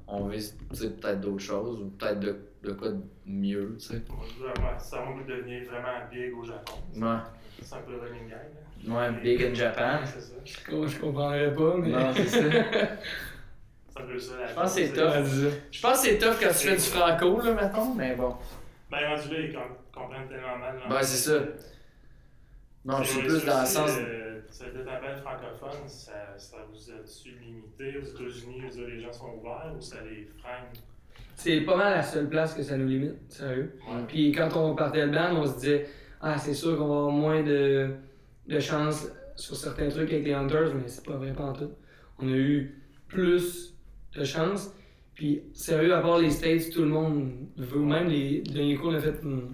[0.06, 4.02] On vise, peut-être d'autres choses, ou peut-être de, de quoi de mieux, tu sais.
[4.38, 6.74] Vraiment, ça va devenir vraiment big au Japon.
[6.96, 7.16] Ouais.
[7.62, 8.88] C'est un peu le running guy.
[8.88, 8.94] là.
[9.10, 9.98] Ouais, Big in Japan.
[10.06, 10.34] C'est ça.
[10.44, 11.88] Je, com- je comprendrais pas, mais.
[11.90, 12.38] Non, c'est ça.
[13.92, 14.38] C'est un peu ça.
[14.38, 15.52] la Je pense que c'est tough.
[15.70, 18.36] Je pense que c'est tough quand tu fais du franco, là, mettons, mais bon.
[18.90, 19.62] Ben, rendu là, ils com-
[19.92, 20.74] comprennent tellement mal.
[20.76, 20.88] l'anglais.
[20.96, 21.38] Ben, c'est ça.
[22.84, 23.90] Non, je suis C'est- plus dans le sens.
[23.98, 24.19] euh,
[24.52, 29.80] Un bel francophone, ça, ça vous a-tu limité aux États-Unis, les gens sont ouverts ou
[29.80, 30.66] ça les freine?
[31.36, 33.74] C'est pas mal la seule place que ça nous limite, sérieux.
[33.88, 34.02] Ouais.
[34.08, 35.86] Puis quand on partait le band, on se disait
[36.20, 37.90] Ah, c'est sûr qu'on va avoir moins de,
[38.48, 41.70] de chance sur certains trucs avec les Hunters, mais c'est pas vrai pas en tout.
[42.18, 43.74] On a eu plus
[44.14, 44.74] de chance.
[45.14, 47.78] Puis sérieux, à part les States, tout le monde veut.
[47.80, 49.52] Même les derniers cours, on a fait une-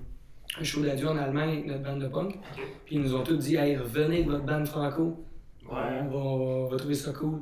[0.58, 2.38] un show d'adieu en Allemagne avec notre bande de punk.
[2.84, 5.24] Puis ils nous ont tous dit Hey, revenez avec votre bande franco.
[5.70, 5.72] Ouais.
[6.02, 7.40] On, va, on va trouver ça cool.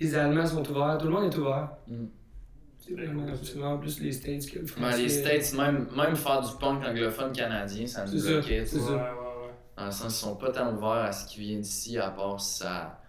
[0.00, 1.70] Les Allemands sont ouverts, tout le monde est ouvert.
[1.88, 2.04] Mm.
[2.78, 5.02] C'est vraiment, c'est vraiment plus les States que le Ouais, français.
[5.02, 8.64] les States, même, même faire du punk anglophone canadien, ça nous ça, bloquait.
[8.64, 8.82] c'est sais.
[8.82, 8.92] Ouais, ça.
[8.94, 9.52] ouais, ouais.
[9.76, 12.40] Dans le sens, ils sont pas tant ouverts à ce qui vient d'ici, à part
[12.40, 13.00] si ça.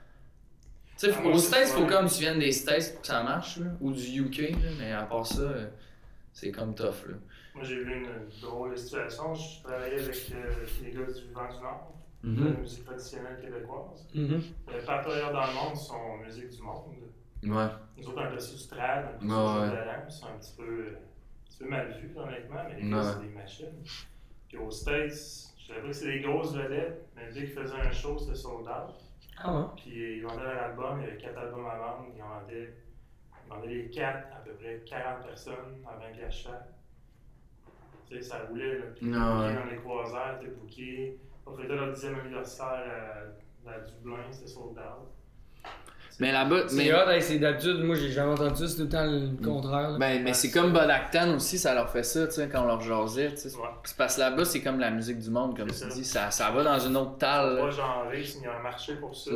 [0.98, 3.60] Tu sais, Ah, aux States, faut comme tu viennes des States pour que ça marche,
[3.60, 5.68] là, ou du UK, là, mais à part ça, euh,
[6.34, 7.06] c'est comme tough.
[7.08, 7.16] Là.
[7.58, 9.34] Moi, j'ai vu une drôle de situation.
[9.34, 11.94] Je travaillais avec euh, les gars du Vent du Nord,
[12.24, 12.36] Mhm.
[12.36, 14.08] de la musique traditionnelle québécoise.
[14.14, 14.42] Mhm.
[14.74, 16.96] Les partenaires dans le monde sont musique du monde.
[17.44, 17.68] Ouais.
[17.98, 19.70] Nous autres, on appelle ça du trad, un peu Ouais, ça, ouais.
[19.70, 22.94] de la c'est un petit peu, euh, un petit peu mal vu, honnêtement, mais les
[22.94, 23.02] Ouais.
[23.04, 23.84] c'est des machines.
[24.48, 27.76] Puis aux States, je savais pas que c'est des grosses vedettes, mais dès qu'ils faisaient
[27.80, 28.96] un show, c'était sold out.
[29.40, 29.66] Ah ouais?
[29.78, 32.74] Puis ils vendaient leur album, il y avait quatre albums à vendre, ils en vendaient,
[33.46, 36.70] ils vendaient les quatre à peu près 40 personnes en 20 piastres chaque.
[38.10, 38.86] Tu sais, ça roulait, là.
[38.96, 39.54] Puis Ah ouais.
[39.56, 41.18] dans les croiseurs, t'es booké.
[41.46, 45.10] On fêtait leur dixième anniversaire à, à Dublin, c'était sold out.
[46.20, 48.90] Mais là-bas, C'est mais, hot, c'est d'habitude, moi j'ai jamais entendu ça, c'est tout le
[48.90, 49.92] temps le contraire.
[49.92, 49.98] là.
[50.00, 52.82] ben, mais c'est comme Bodactan aussi, ça leur fait ça, tu sais, quand on leur
[52.82, 53.56] jasait, tu sais.
[53.56, 53.68] Ouais.
[53.84, 55.88] C'est parce que là-bas, c'est comme la musique du monde, comme tu ça.
[55.90, 57.58] dis, ça, ça va dans une autre talle.
[57.60, 59.30] Pas genré, il y a un marché pour ça.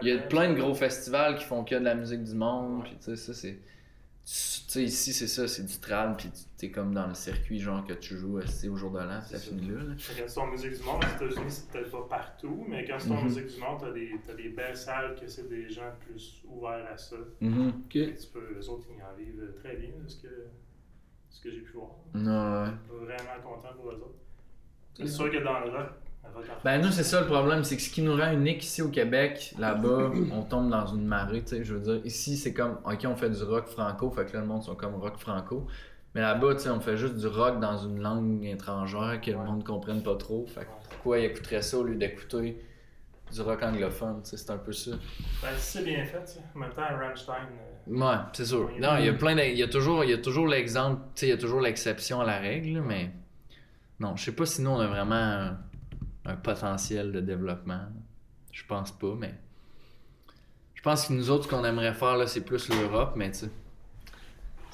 [0.00, 2.78] Il y a plein de gros festivals qui font que de la musique du monde,
[2.78, 2.84] Ouais.
[2.84, 3.58] puis tu sais, ça c'est.
[3.58, 3.60] Tu
[4.24, 7.84] sais, ici c'est ça, c'est du trad, puis tu- t'es comme dans le circuit, genre
[7.84, 9.80] que tu joues euh, au jour de l'an, ça C'est finit là.
[10.18, 13.10] Quand c'est en musique du monde, aux États-Unis, c'est peut-être pas partout, mais quand c'est
[13.10, 13.24] en Mhm.
[13.24, 14.10] musique du monde, t'as des,
[14.42, 17.16] des belles salles que c'est des gens plus ouverts à ça.
[17.40, 17.46] Et
[18.14, 20.28] tu peux, eux autres, ils en vivent très bien, ce que,
[21.30, 21.90] ce que j'ai pu voir.
[22.14, 22.70] Non, ouais.
[23.04, 24.18] Vraiment content pour eux autres.
[24.94, 25.90] C'est sûr que dans le rock,
[26.64, 28.88] Ben nous c'est ça le problème, c'est que ce qui nous rend unique ici au
[28.88, 32.78] Québec, là-bas, on tombe dans une marée, tu sais, je veux dire, ici c'est comme,
[32.84, 35.66] ok on fait du rock franco, fait que là le monde sont comme rock franco,
[36.16, 39.36] mais là-bas tu sais on fait juste du rock dans une langue étrangère que le
[39.36, 42.58] monde comprenne pas trop, fait que pourquoi ils écouteraient ça au lieu d'écouter
[43.30, 44.92] du rock anglophone, tu sais, c'est un peu ça.
[45.42, 46.40] Ben, si c'est bien fait, tu sais.
[46.54, 48.70] en même temps, Rammstein, euh, Ouais, c'est sûr.
[48.80, 51.02] Non, il y a plein de- il y a toujours, il y a toujours l'exemple,
[51.14, 53.10] tu sais, il y a toujours l'exception à la règle, mais
[54.00, 55.58] non, je sais pas si nous on a vraiment un,
[56.24, 57.80] un potentiel de développement.
[58.52, 59.34] Je pense pas, mais
[60.74, 63.38] je pense que nous autres, ce qu'on aimerait faire là, c'est plus l'Europe, mais tu
[63.40, 63.50] sais,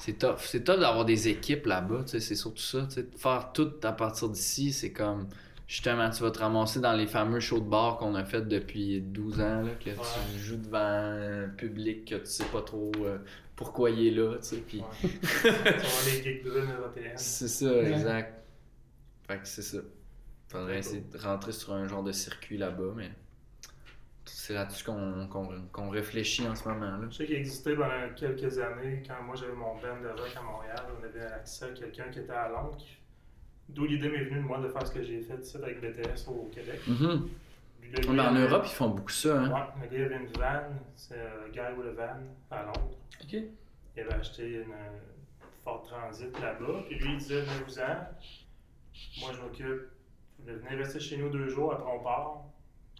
[0.05, 0.35] c'est tough.
[0.39, 3.51] C'est tough d'avoir des équipes là-bas, tu sais, c'est surtout ça, tu sais, de faire
[3.53, 5.27] tout à partir d'ici, c'est comme
[5.67, 8.99] justement tu vas te ramasser dans les fameux shows de bar qu'on a fait depuis
[9.01, 9.95] 12 ans là, que Ouais.
[10.33, 13.17] tu joues devant un public que tu sais pas trop euh,
[13.55, 14.83] pourquoi il est là, tu sais, puis
[17.15, 18.43] c'est ça, exact.
[19.27, 19.77] Fait que c'est ça.
[20.49, 23.09] Faudrait essayer de rentrer sur un genre de circuit là-bas, mais
[24.25, 26.97] c'est là-dessus qu'on réfléchit en ce moment.
[26.97, 27.07] Là.
[27.09, 30.41] Je sais qu'il existait pendant quelques années, quand moi j'avais mon band de rock à
[30.41, 32.85] Montréal, on avait accès à quelqu'un qui était à Londres.
[33.69, 36.27] D'où l'idée m'est venue de moi de faire ce que j'ai fait ici avec BTS
[36.27, 36.79] au Québec.
[37.81, 39.39] Mais gars, en Europe, ils font beaucoup ça.
[39.39, 39.51] Hein?
[39.51, 42.19] Ouais, le gars avait une van, c'est un Guy with a van
[42.51, 42.97] à Londres.
[43.21, 43.33] Ok.
[43.95, 44.99] Il avait acheté une euh,
[45.63, 49.89] Ford Transit là-bas, puis lui il disait venez-vous-en, moi je m'occupe,
[50.45, 52.43] venez rester chez nous deux jours, après on part,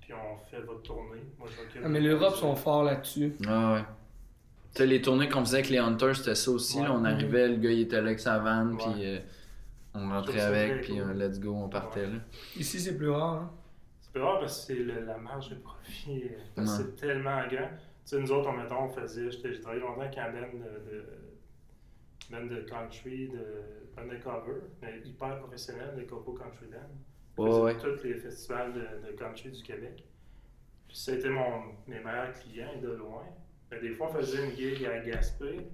[0.04, 1.22] puis on fait votre tournée.
[1.39, 1.80] Moi je.
[1.84, 3.34] Ah, mais l'Europe sont forts là-dessus.
[3.47, 3.82] Ah ouais.
[4.74, 6.78] Tu sais, les tournées qu'on faisait avec les Hunters, c'était ça aussi.
[6.80, 6.84] Ouais.
[6.86, 6.93] là.
[6.93, 8.78] on arrivait, le gars il était là avec sa van, Ouais.
[8.78, 9.20] puis euh,
[9.93, 11.01] on rentrait avec, puis cool.
[11.01, 12.08] euh, let's go, on partait.
[12.08, 12.18] Là.
[12.58, 13.34] Ici c'est plus rare.
[13.41, 13.51] Hein.
[14.01, 16.89] C'est pas rare parce que c'est le- la marge de profit, euh, parce que Ouais.
[16.97, 17.70] c'est tellement grand.
[17.70, 20.54] Tu sais, nous autres, on, mettons, on faisait, j'étais- j'ai travaillé longtemps avec un band
[20.54, 21.06] de, de,
[22.32, 23.45] band de country, de
[23.95, 26.80] band de cover, mais hyper professionnel, les Coco Country Band.
[27.38, 30.03] Ouais, tous les festivals de, de country du Québec.
[30.88, 33.23] Puis ça a été mon, mes meilleurs clients de loin.
[33.71, 35.67] Mais des fois, on faisait une gig à Gaspé.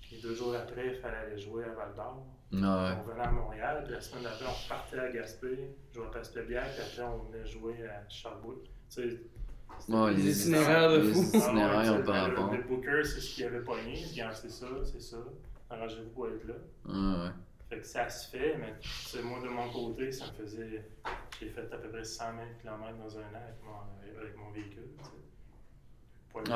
[0.00, 2.26] Puis deux jours après, il fallait aller jouer à Val d'Or.
[2.52, 2.96] Ah ouais.
[3.00, 6.66] On venait à Montréal, puis la semaine d'après, on repartait à Gaspé, jouer à Passe-Pébière,
[6.72, 8.66] puis après, on venait jouer à Sherbrooke.
[9.88, 11.20] Ouais, Les itinéraires de les fou.
[11.22, 12.52] itinéraires, Ah ont pas le- rapport.
[12.52, 13.94] Le booker, c'est ce qu'il avait pogné.
[14.00, 15.18] Il dit, Ah, c'est ça, c'est ça.
[15.70, 16.54] Arrangez-vous pour être là.
[16.88, 17.30] Ah ouais.
[17.70, 20.88] Fait que ça se fait, mais moi de mon côté, ça me faisait.
[21.40, 24.88] J'ai fait à peu près 120 km dans un an avec mon, avec mon véhicule.
[26.30, 26.54] Pour une Ouais,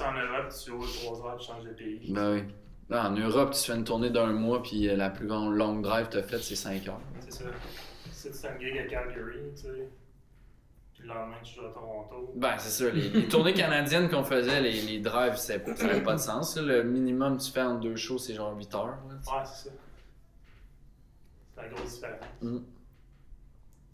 [0.00, 2.12] en Europe, tu roules 3 heures, tu changes de pays.
[2.12, 2.42] Ben oui.
[2.96, 6.06] En Europe, tu fais une tournée d'un mois, puis euh, la plus grande longue drive
[6.06, 7.00] que tu as faite, c'est 5 heures.
[7.20, 7.44] C'est ça.
[8.10, 9.88] Si tu gig à Calgary, tu sais.
[10.92, 12.32] Puis le lendemain, tu joues à Toronto.
[12.36, 12.90] Ben, c'est ça.
[12.90, 16.56] Les, les tournées canadiennes qu'on faisait, les, les drives, ça n'avait pas de sens.
[16.56, 16.62] là.
[16.62, 18.86] Le minimum que tu fais en deux shows, c'est genre 8 heures.
[18.86, 18.94] là.
[19.14, 19.74] Ouais, c'est ça.
[21.66, 22.24] C'est la grosse différence.
[22.42, 22.58] Mm.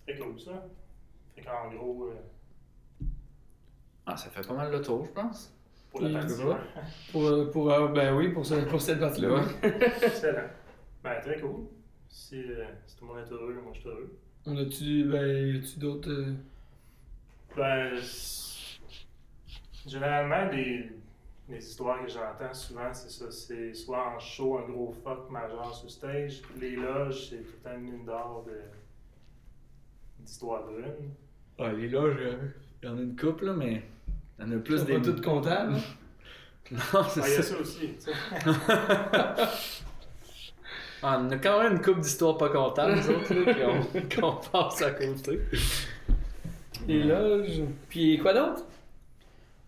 [0.07, 0.67] Très cool ça.
[1.35, 3.07] Fait qu'en gros, euh,
[4.07, 5.55] Ah, ça fait pas mal le tour, je pense.
[5.91, 6.57] pour la Oui, partie je vois?
[6.57, 6.59] 1,
[7.13, 9.43] Pour, euh, pour, euh, ben oui, pour, ce- pour cette partie-là.
[9.63, 10.49] Excellent.
[11.03, 11.67] Ben, très cool.
[12.09, 14.19] Si, euh, si tout le monde est heureux, moi je suis heureux.
[14.47, 16.11] On a-tu, ben, d'autres.
[16.11, 16.35] euh,
[17.57, 17.95] Ben,
[19.87, 20.91] généralement, les,
[21.53, 23.31] les histoires que j'entends souvent, c'est ça.
[23.31, 26.43] C'est soit en show, un gros fuck majeur sur stage.
[26.61, 28.59] Les loges, c'est tout le temps une mine d'or de
[30.21, 31.11] d'histoires brunes.
[31.59, 32.37] Ouais, les loges, euh,
[32.83, 33.83] il y en a une couple, là, mais
[34.39, 34.95] il y en a plus des.
[34.95, 35.75] pas toutes comptables.
[36.71, 37.55] Non, Ah, c'est il y a ça.
[37.55, 37.95] ça aussi.
[37.95, 38.13] tu sais.
[41.05, 44.37] Ah, on a quand même une couple d'histoires pas comptables, nous autres, là, qu'on qu'on
[44.37, 45.41] passe à côté.
[46.87, 47.63] Les loges.
[47.89, 48.65] Puis quoi d'autre?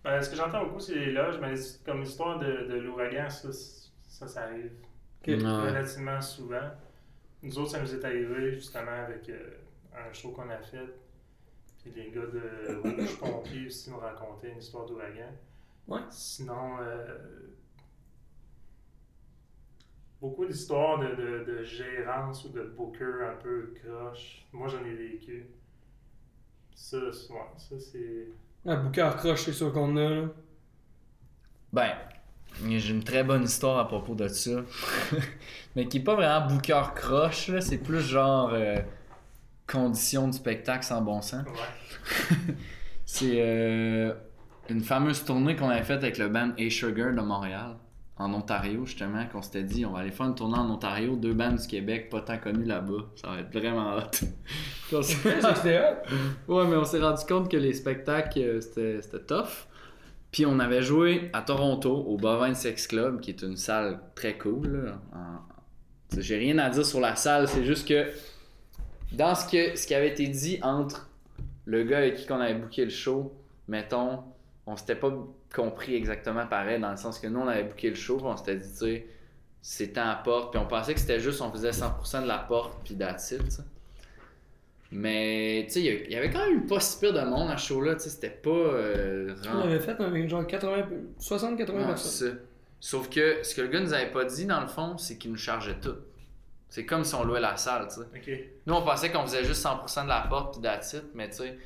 [0.05, 3.51] Ben, ce que j'entends beaucoup, c'est les loges, mais comme l'histoire de, de l'ouragan, ça,
[3.53, 4.71] ça, ça arrive
[5.67, 6.71] relativement souvent.
[7.43, 9.57] Nous autres, ça nous est arrivé justement avec euh,
[9.95, 10.95] un show qu'on a fait.
[11.83, 15.33] Puis les gars de Rouge Pompier aussi nous racontaient une histoire d'ouragan.
[15.89, 16.01] Ouais.
[16.11, 17.19] Sinon, euh,
[20.21, 24.47] beaucoup d'histoires de, de, de gérance ou de booker un peu croche.
[24.53, 25.47] Moi, j'en ai vécu.
[26.75, 28.29] Ça, ouais, ça c'est.
[28.67, 30.11] Un bouquin croche, c'est sûr qu'on a.
[30.11, 30.23] Là.
[31.73, 31.91] Ben,
[32.69, 34.63] j'ai une très bonne histoire à propos de ça.
[35.77, 37.51] mais qui est pas vraiment booker croche.
[37.61, 38.79] C'est plus genre euh,
[39.67, 41.45] conditions de spectacle sans bon sens.
[41.47, 42.55] Ouais.
[43.05, 44.15] C'est euh,
[44.71, 47.77] une fameuse tournée qu'on avait faite avec le band A Sugar de Montréal,
[48.17, 51.33] en Ontario, justement, qu'on s'était dit, on va aller faire une tournée en Ontario, deux
[51.35, 53.07] bands du Québec, pas tant connus là-bas.
[53.17, 54.27] Ça va être vraiment hot.
[56.49, 59.67] Ouais, mais on s'est rendu compte que les spectacles, euh, c'était tough.
[60.31, 64.37] Puis on avait joué à Toronto, au Bovine Sex Club, qui est une salle très
[64.39, 64.95] cool.
[65.13, 68.07] En- J'ai rien à dire sur la salle, c'est juste que
[69.13, 71.09] dans ce, que, ce qui avait été dit entre
[71.67, 73.33] le gars avec qui on avait booké le show,
[73.69, 74.21] mettons,
[74.67, 75.11] on s'était pas
[75.55, 78.37] compris exactement pareil, dans le sens que nous, on avait booké le show, puis on
[78.37, 79.07] s'était dit, tu sais,
[79.63, 82.39] c'était à la porte, puis on pensait que c'était juste, on faisait 100% de la
[82.39, 83.39] porte, puis it, tu sais.
[84.91, 87.69] Mais, tu sais, il y avait quand même pas si pire de monde à ce
[87.69, 88.51] show-là, tu sais, c'était pas...
[88.51, 90.89] euh, On avait fait un, genre 80,
[91.21, 91.97] 60-80 Ouais, personnes.
[91.97, 92.35] c'est ça.
[92.81, 95.31] Sauf que ce que le gars nous avait pas dit, dans le fond, c'est qu'il
[95.33, 95.97] nous chargeait tout.
[96.69, 98.01] C'est comme si on louait la salle, tu sais.
[98.35, 98.45] Ok.
[98.67, 101.59] Nous, on pensait qu'on faisait juste 100% de la porte puis it, mais tu sais,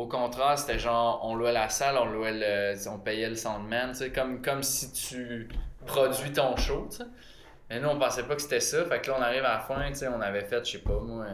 [0.00, 3.92] au contraire, c'était genre, on louait la salle, on louait le, on payait le soundman,
[3.92, 5.48] tu sais, comme, comme si tu
[5.86, 7.04] produis ton show, tu sais.
[7.68, 9.60] Mais nous, on pensait pas que c'était ça, fait que là, on arrive à la
[9.60, 11.26] fin, tu sais, on avait fait, je sais pas, moi,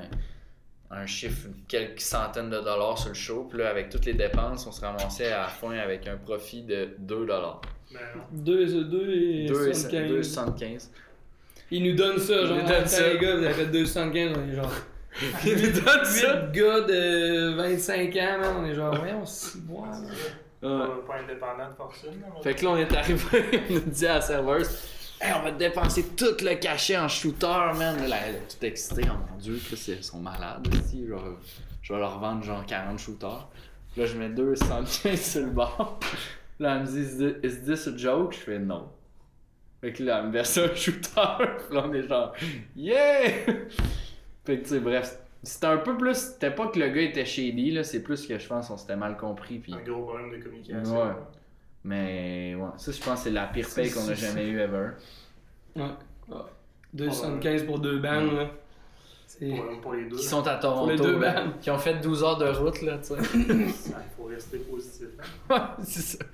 [0.91, 4.15] un, chiffre de quelques centaines de dollars sur le show, puis là, avec toutes les
[4.15, 7.61] dépenses, on se ramassait à la fin avec un profit de 2 dollars.
[7.93, 8.23] Ben non.
[8.33, 10.11] 2 2 et 75.
[10.13, 10.89] 2,75.
[11.71, 13.13] Ils nous donnent ça, genre, nous Attends, ça.
[13.13, 14.73] les gars, vous avez fait 275, on est genre.
[15.45, 16.43] Ils nous donnent ça.
[16.47, 19.89] 8 gars de 25 ans, man, on est genre, voyons, si bois.
[19.89, 20.09] là.
[20.63, 20.87] Ouais.
[20.87, 22.21] Pas, pas indépendant de fortune.
[22.21, 24.69] là, Fait que là, on est arrivé, on a dit à la serveuse,
[25.21, 27.47] hey, on va te dépenser tout le cachet en shooter,
[27.77, 28.09] man.
[28.09, 31.07] Là, elle est toute excitée, oh mon dieu, Chris, ils sont malades ici.
[31.07, 31.23] Genre,
[31.83, 33.49] je vais leur vendre genre 40 shooters.
[33.97, 36.01] Là, je mets 275 sur le bord.
[36.59, 38.33] Là, elle me dit, is this, is this a joke?
[38.33, 38.89] Je fais non.
[39.83, 41.11] Fait que là, elle me verse un shooter.
[41.69, 42.33] Puis là, on est genre,
[42.75, 43.29] yeah!
[44.47, 46.15] Fait que, tu sais, bref, c'était un peu plus.
[46.15, 48.97] C'était pas que le gars était shady, là, c'est plus que je pense qu'on s'était
[48.97, 49.59] mal compris.
[49.59, 51.03] Puis Un gros problème de communication.
[51.03, 51.13] Ouais.
[51.85, 54.91] Mais ouais, ça je pense que c'est la pire paye qu'on a jamais eu ever.
[55.77, 55.83] Ouais.
[56.29, 56.37] ouais.
[56.95, 58.51] 275 pour deux bandes, là.
[59.27, 59.51] C'est.
[59.51, 60.17] Pour, pour les deux.
[60.17, 60.91] Qui sont à Toronto.
[60.91, 61.61] les deux là, bandes.
[61.61, 63.15] Qui ont fait 12 heures de route là, tu sais.
[63.37, 63.73] Il
[64.17, 65.09] faut rester positif.
[65.51, 65.71] hein.
[65.83, 66.25] c'est ça.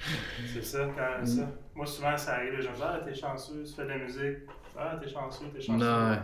[0.52, 1.48] C'est ça, quand ça.
[1.74, 3.98] Moi, souvent, ça arrive, les gens me disent Ah, t'es chanceux, tu fais de la
[3.98, 4.38] musique.
[4.78, 5.84] Ah, t'es chanceux, t'es chanceux.
[5.84, 6.18] Ouais.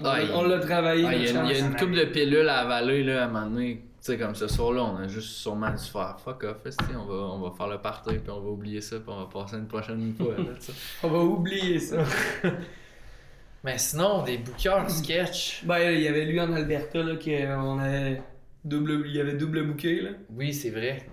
[0.00, 3.02] On Ah, on l'a travaillé, Ah, Il y, a une- coupe de pilules à avaler
[3.02, 3.82] là, à un moment donné.
[4.00, 6.58] Tu sais, comme ce soir-là, on a juste sûrement dû faire fuck off,
[6.94, 9.26] on va, on va faire le party, puis on va oublier ça, puis on va
[9.26, 10.34] passer une prochaine fois.
[10.38, 10.44] Là.
[11.02, 11.96] On va oublier ça.
[13.64, 15.64] Mais sinon, des bookers de sketch.
[15.64, 18.22] Ben, il y avait lui en Alberta, là, qu'on avait
[18.64, 20.10] double, il y avait double bouquet, là.
[20.30, 21.08] Oui, c'est vrai.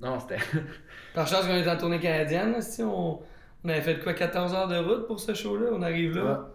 [0.00, 0.42] Non, c'était.
[1.14, 3.20] Par chance qu'on était en tournée canadienne, là, si on,
[3.64, 6.48] on avait fait quoi, 14 heures de route pour ce show-là, on arrive là.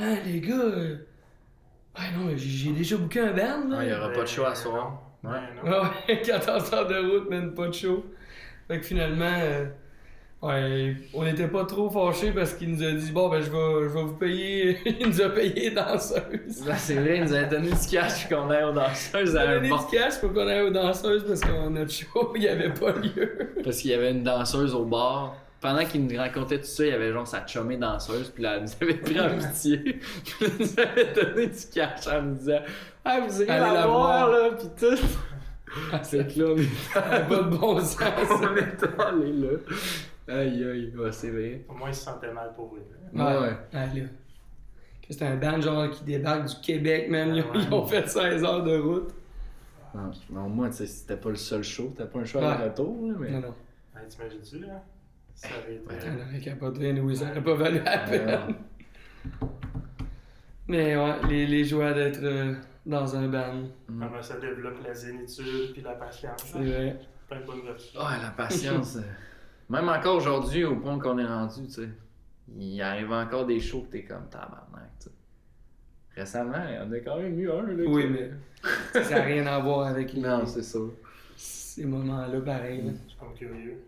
[0.00, 0.96] Ah, les gars, euh...
[1.98, 3.76] ouais, non, mais j'ai déjà booké un band, là.
[3.80, 5.02] Ah, il y aura pas de show à soir.
[5.22, 5.30] Ouais.
[5.64, 5.82] Non.
[6.08, 8.04] Ouais, 14 heures de route, même pas de show.
[8.68, 9.66] Fait que finalement, euh,
[10.42, 13.82] ouais, on était pas trop fâchés parce qu'il nous a dit Bon, ben, je vais,
[13.88, 14.78] je vais vous payer.
[15.00, 16.66] il nous a payé danseuse.
[16.66, 19.40] Là, c'est vrai, ils nous avaient donné du cash qu'on allait aux danseuses Il à
[19.42, 19.86] a un donné bar.
[19.86, 22.92] du cash pour qu'on aille aux danseuses parce que notre show, il y avait pas
[22.92, 23.52] lieu.
[23.62, 25.36] Parce qu'il y avait une danseuse au bar.
[25.60, 28.56] Pendant qu'il nous racontait tout ça, il y avait genre sa chumée danseuse, puis là,
[28.56, 29.76] elle nous avait pris en pitié.
[29.78, 32.60] puis elle nous avait donné du cash en nous disant
[33.04, 34.30] Ah, vous irez Allez la, la voir, voir.
[34.30, 35.02] là, puis tout.
[35.92, 36.94] Ah, C'est que là, on est-
[37.28, 38.00] pas de bon sens.
[38.30, 39.48] on est allé là.
[40.28, 41.64] Aïe, aïe, ouais, c'est vrai.
[41.68, 42.82] Au moins, il se sentait mal pour lui.
[43.20, 43.56] Ouais, ouais.
[43.74, 44.02] Ah, là.
[45.08, 47.34] C'était un band genre qui débarque du Québec, man.
[47.34, 49.10] Ils ils ont fait 16 heures de route.
[50.30, 52.46] Non, au moins, tu sais, c'était pas le seul show, c'était pas un show Ouais.
[52.46, 53.30] à retour, là, mais.
[53.30, 53.54] Non, non.
[53.96, 54.82] Hey, T'imagines-tu, là?
[55.42, 55.94] Ça aurait été.
[56.06, 58.54] Elle aurait capoté, oui, ça aurait pas valu la peine.
[60.68, 62.54] Mais ouais, les, les joies d'être euh,
[62.86, 66.44] dans un band, Comment ça développe la zénitude puis la patience.
[66.44, 67.00] c'est vrai.
[67.28, 67.94] Plein de bonnes vertus.
[67.94, 68.96] Ouais, la patience.
[68.96, 69.00] euh,
[69.68, 71.88] Même encore aujourd'hui, au point qu'on est rendu, tu sais.
[72.56, 75.10] Il arrive encore des shows que t'es comme tabarnak, tu sais.
[76.16, 77.84] Récemment, il y en a quand même eu un, là.
[77.86, 78.30] Oui, mais
[79.02, 80.78] ça n'a rien à voir avec les- Non, c'est ça.
[81.36, 82.82] ces moments-là, pareil.
[82.82, 82.92] là.
[83.04, 83.78] Je suis comme curieux.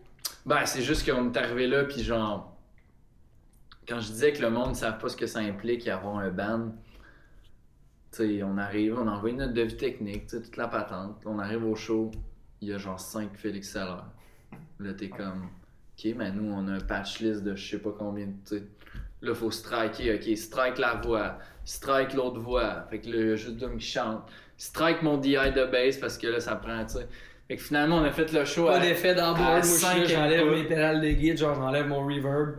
[0.45, 2.57] Ben, c'est juste qu'on est arrivé là, puis genre.
[3.87, 6.31] Quand je disais que le monde ne savent pas ce que ça implique avoir un
[6.31, 6.73] band,
[8.13, 10.69] tu sais, on arrive, on envoie une note de vie technique, tu sais, toute la
[10.69, 11.21] patente.
[11.27, 12.11] On arrive au show,
[12.61, 14.03] il y a genre 5 Félix Seller.
[14.79, 15.49] Là, t'es comme,
[15.99, 18.63] ok, mais nous, on a un patch list de je sais pas combien, tu sais.
[19.21, 22.87] Là, faut striker, ok, strike la voix, strike l'autre voix.
[22.91, 24.29] Fait que là, il y a juste Dom qui chante.
[24.57, 27.09] Strike mon DI de bass parce que là, ça prend, tu sais.
[27.49, 29.35] Fait que finalement, on a fait le show Pas à- d'effet moi
[29.95, 32.57] là, j'enlève mes pédales de guide, genre j'enlève mon reverb,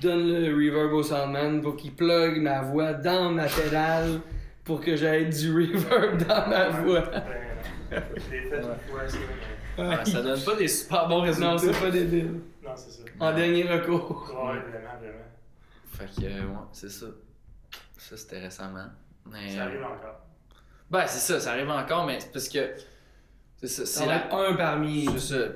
[0.00, 4.20] donne le reverb au soundman pour qu'il plug ma voix dans ma pédale
[4.64, 7.02] pour que j'aille du reverb dans ma voix.
[7.02, 7.22] Fois,
[9.08, 9.18] ça.
[9.76, 11.50] mais- Ouais, ça donne pas des super bons résultats.
[11.52, 12.40] Non, c'est pas débile.
[12.62, 13.02] Non, c'est ça.
[13.18, 14.28] En dernier recours.
[14.30, 15.24] Ouais, vraiment, vraiment.
[15.92, 17.06] Fait que, euh, ouais, c'est ça.
[17.96, 18.86] Ça, c'était récemment.
[19.30, 20.20] Mais, Ça euh, arrive encore.
[20.90, 22.58] Ben, c'est ça, ça arrive encore, mais c'est parce que.
[23.60, 24.34] C'est ça, C'est c'est la.
[24.34, 25.06] un parmi.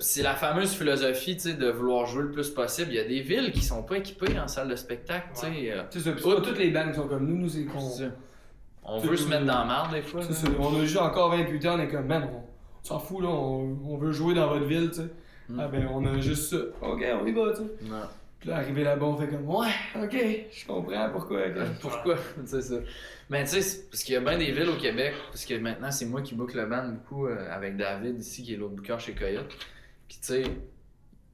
[0.00, 2.90] C'est la fameuse philosophie, tu sais, de vouloir jouer le plus possible.
[2.90, 5.72] Il y a des villes qui sont pas équipées en salle de spectacle, tu sais.
[5.72, 7.66] euh, C'est ça, pas toutes les bandes sont comme nous, nous c'est.
[8.86, 10.20] On veut se mettre dans la merde des fois.
[10.22, 13.28] Ça, on a juste encore 28 ans, on est comme, man, on s'en fout là,
[13.30, 15.08] on, on veut jouer dans votre ville, tu sais.
[15.48, 15.60] Mm.
[15.60, 16.56] Ah ben, on a juste ça.
[16.82, 17.88] Ok, on y va, tu sais.
[18.44, 20.12] Puis là, arrivé là-bas, on fait comme, ouais, ok,
[20.52, 21.38] je comprends pourquoi.
[21.38, 22.16] Euh, Pourquoi?
[22.44, 22.74] c'est ça.
[23.30, 25.90] Mais tu sais, parce qu'il y a bien des villes au Québec, parce que maintenant
[25.90, 28.96] c'est moi qui book le band beaucoup euh, avec David ici, qui est l'autre booker
[28.98, 29.48] chez Coyote.
[30.08, 30.42] Puis tu sais,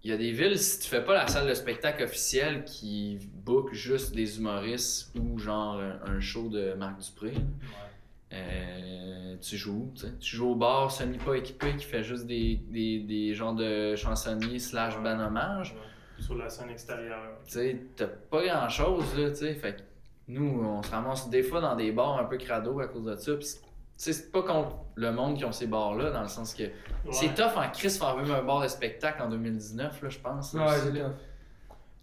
[0.05, 3.19] il y a des villes, si tu fais pas la salle de spectacle officielle qui
[3.45, 8.37] book juste des humoristes ou genre un, un show de Marc Dupré, Ouais.
[8.39, 10.13] euh, tu joues, tu sais.
[10.21, 13.97] Tu joues au bar semi pas équipé qui fait juste des, des, des genres de
[13.97, 15.81] chansonniers slash ban hommage Ouais.
[16.21, 17.39] Sur la scène extérieure.
[17.47, 19.55] tu sais, t'as pas grand chose, là, tu sais.
[19.55, 19.81] Fait que
[20.29, 23.17] nous, on se ramasse des fois dans des bars un peu crado à cause de
[23.17, 23.35] ça.
[23.37, 23.59] Pis, tu
[23.97, 26.73] sais, c'est pas contre le monde qui ont ces bars-là, dans le sens que Ouais.
[27.13, 30.55] c'est tough en Chris faire vivre un bar de spectacle en 2019, là, je pense.
[30.55, 31.11] là, Ouais, c'est tough.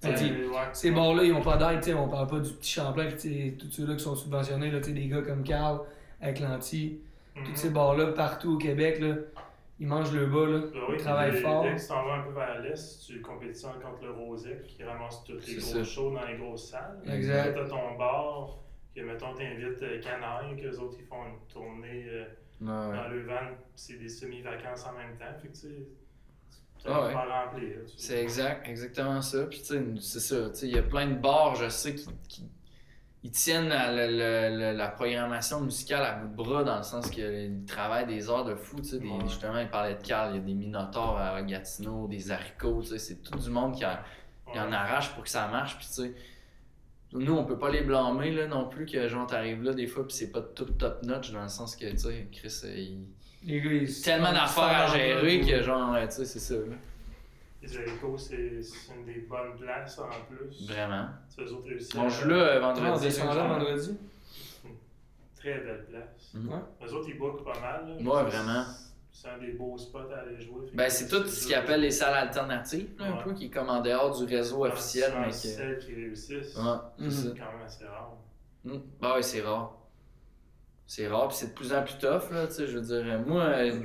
[0.06, 0.56] Euh, ouais.
[0.74, 3.56] Ces bars-là, ils ont pas d'aide, tu sais, on parle pas du petit Champlain, pis
[3.58, 5.80] tous ceux-là qui sont subventionnés, là, tu sais, des gars comme Carl,
[6.22, 7.00] avec l'anti,
[7.36, 7.44] Mhm.
[7.46, 9.16] tous ces bars-là, partout au Québec, là,
[9.80, 11.64] ils mangent le bas, là, Ben oui, ils travaillent puis fort.
[11.64, 14.84] Dès que tu t'en vas un peu vers l'est, tu compétitions contre le Rosec qui
[14.84, 15.84] ramasse tous les C'est gros ça.
[15.84, 17.00] shows dans les grosses salles.
[17.08, 17.54] Exact.
[17.54, 18.58] Tu as ton bar,
[18.96, 22.24] que mettons, t'invites euh, Canaille, qu'eux autres ils font une tournée euh,
[22.62, 22.98] ouais.
[22.98, 25.26] dans le van, puis c'est des semi-vacances en même temps.
[25.42, 25.68] Fait que tu
[26.86, 27.14] Ah ouais.
[27.14, 27.78] remplir.
[27.86, 27.94] tu.
[27.98, 29.46] C'est exact, exactement ça.
[29.46, 30.50] Puis tu sais, c'est ça.
[30.50, 32.50] Tu sais, il y a plein de bars, je sais, qui, qui
[33.24, 37.64] ils tiennent la, la- la- programmation musicale à bout de bras dans le sens qu'ils
[37.68, 38.78] travaillent des heures de fou.
[38.78, 39.20] Tu sais, des- Ouais.
[39.28, 42.82] Justement, ils parlaient de Carl, il y a des Minotaurs à Gatineau, des haricots.
[42.84, 44.04] Tu sais, c'est tout du monde qui, a-
[44.52, 45.78] qui en arrache pour que ça marche.
[45.78, 46.14] Puis tu sais,
[47.14, 50.06] nous, on peut pas les blâmer là, non plus que genre t'arrives là des fois
[50.06, 53.00] puis c'est pas tout top notch dans le sens que tu sais, Chris, euh, il
[53.44, 56.56] Les gars, ils tellement d'affaires à gérer que genre, ouais, tu sais, c'est ça.
[56.56, 56.76] là.
[57.62, 58.62] Les Jericho, c'est
[58.96, 60.68] une des bonnes places en plus.
[60.68, 61.08] Vraiment.
[61.28, 61.96] C'est eux autres réussissent.
[61.96, 63.06] On joue là euh, Ah, on vendredi.
[63.06, 63.98] descend là vendredi.
[65.36, 66.34] Très belle place.
[66.36, 66.60] Ouais.
[66.88, 67.88] Eux autres, ils bookent pas mal.
[67.88, 67.96] là.
[67.96, 68.64] Ouais, vraiment.
[69.12, 70.68] C'est un des beaux spots à aller jouer.
[70.76, 73.70] Ben, c'est tout ce qu'ils appellent les salles alternatives, là, un peu, qui est comme
[73.70, 75.34] en dehors du réseau Ouais, officiel, c'est mais que.
[75.34, 76.56] celles qui réussissent.
[76.56, 76.64] Ouais,
[77.00, 77.10] c'est Mhm.
[77.12, 78.14] C'est quand même assez rare.
[78.64, 78.78] Mm.
[79.02, 79.74] Bah ouais, c'est rare.
[80.86, 83.14] C'est rare, puis c'est de plus en plus tough, là, tu sais, je veux dire.
[83.14, 83.80] euh, Moi, euh,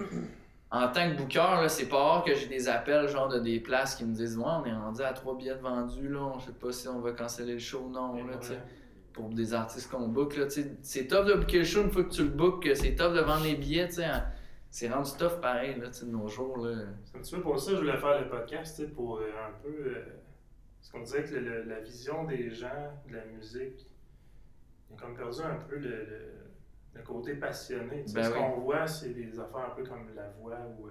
[0.73, 3.61] en tant que booker, là, c'est pas rare que j'ai des appels, genre, de des
[3.61, 6.53] places qui me disent «Ouais, on est rendu à trois billets vendus, là, on sait
[6.53, 8.59] pas si on va canceller le show, non, là, tu sais.»
[9.13, 10.47] Pour des artistes qu'on book, là.
[10.49, 13.13] C'est tough de booker le show une fois que tu le bookes, que c'est tough
[13.13, 14.05] de vendre les billets, tu sais.
[14.07, 14.25] hein.
[14.71, 16.75] C'est rendu tough pareil, là, de nos jours, là.
[17.05, 19.53] C'est un petit peu pour ça que je voulais faire le podcast, pour euh, un
[19.63, 19.69] peu.
[19.69, 20.05] euh,
[20.81, 23.87] parce qu'on disait que le- le- la vision des gens de la musique,
[24.89, 26.33] ils ont comme perdu un peu le, le-
[26.95, 28.03] le côté passionné.
[28.05, 28.37] Tu sais, Ben ce oui.
[28.39, 30.87] qu'on voit, c'est des affaires un peu comme la voix ou.
[30.89, 30.91] euh,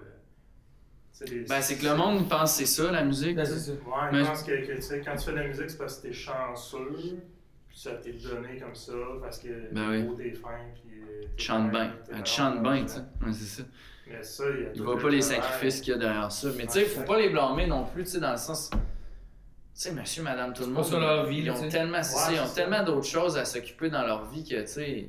[1.12, 3.36] tu sais, des- Ben, c'est que le monde pense que c'est ça, la musique.
[3.36, 3.72] Ben, ça.
[3.72, 3.78] Ouais,
[4.12, 5.96] Mais- je pense que, que, tu sais, quand tu fais de la musique, c'est parce
[5.98, 7.20] que t'es chanceux,
[7.68, 10.16] puis ça t'est donné comme ça, parce que Ben t'es oui.
[10.16, 11.00] t'es fin, puis.
[11.02, 11.92] euh, Tu chantes bien.
[12.24, 12.98] chantes vraiment bien, tu sais.
[13.00, 13.62] Ouais, c'est ça.
[14.08, 16.30] Mais ça, il y a Il tout voit pas les sacrifices qu'il y a derrière
[16.32, 16.48] ça.
[16.56, 18.68] Mais tu sais, faut pas les blâmer non plus, tu sais, dans le sens.
[18.70, 18.78] Tu
[19.74, 20.90] sais, monsieur, madame, tout le monde.
[20.92, 24.26] leur vie, Ils ont tellement, Ouais, ils ont tellement d'autres choses à s'occuper dans leur
[24.28, 25.06] vie que, tu sais.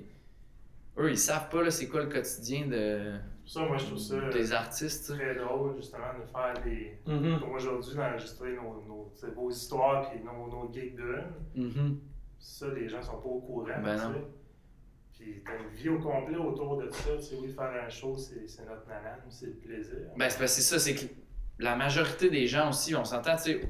[0.98, 3.14] Eux, ils savent pas, là, c'est quoi le quotidien de.
[3.46, 5.24] Ça, moi, je trouve ça des artistes, tu sais.
[5.24, 7.00] très drôle, justement, de faire des.
[7.06, 7.40] Mhm.
[7.40, 11.24] Comme aujourd'hui, d'enregistrer nos, nos, vos histoires et nos, nos gigs de run.
[11.56, 12.00] Mhm.
[12.40, 13.82] Ça, les gens sont pas au courant.
[13.84, 14.08] Ben tu sais.
[14.10, 14.28] non.
[15.14, 17.16] Puis t'as une vie au complet autour de ça.
[17.18, 19.96] Tu sais, oui, faire un show, c'est notre nanane, c'est le plaisir.
[20.18, 21.14] Ben, c'est parce que c'est ça, c'est que
[21.60, 23.62] la majorité des gens aussi, on s'entend, tu sais,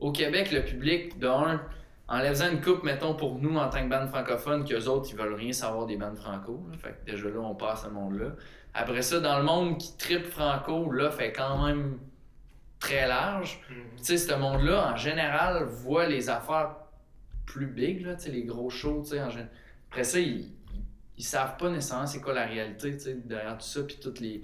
[0.00, 1.60] au Québec, le public, de un,
[2.08, 5.34] enlève une coupe, mettons, pour nous en tant que bande francophone, qu'eux autres, ils veulent
[5.34, 6.66] rien savoir des bandes franco.
[6.70, 6.78] là.
[6.78, 8.32] Fait que déjà là, on passe à ce monde-là.
[8.74, 11.98] Après ça, dans le monde qui tripe franco, là, fait quand même
[12.80, 13.60] très large.
[13.70, 13.76] Mhm.
[13.98, 16.76] Tu sais, ce monde-là, en général, voit les affaires
[17.44, 19.28] plus big, là, les gros shows, tu sais, en
[19.90, 20.52] Après ça, ils,
[21.16, 24.20] ils savent pas nécessairement c'est quoi la réalité, tu sais, derrière tout ça, puis toutes
[24.20, 24.42] les...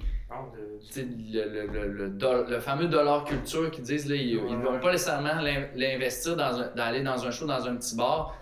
[0.95, 4.57] De- le, le, le, le, fameux dollar culture qu'ils disent, là, ils, ils Ouais.
[4.57, 8.37] vont pas nécessairement l'in- l'investir dans un, d'aller dans un show dans un petit bar.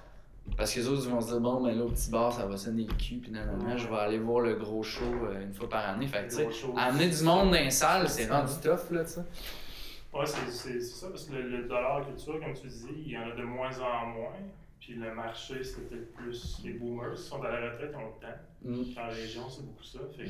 [0.56, 2.44] Parce que les autres ils vont se dire, bon, mais là, au petit bar, ça
[2.46, 3.78] va sonner le cul, puis Ouais.
[3.78, 6.08] je vais aller voir le gros show euh, une fois par année.
[6.08, 6.74] Fait que, show.
[6.76, 9.20] amener du monde dans les salles, c'est rendu tough, là, tu.
[10.16, 13.30] Ouais, c'est ça, parce que le, le dollar culture, comme tu dis, il y en
[13.30, 14.32] a de moins en moins.
[14.80, 18.36] Puis le marché, c'était plus les boomers qui sont à la retraite, ont le temps.
[18.64, 18.98] Mm.
[18.98, 20.00] En région, c'est beaucoup ça.
[20.16, 20.24] Fait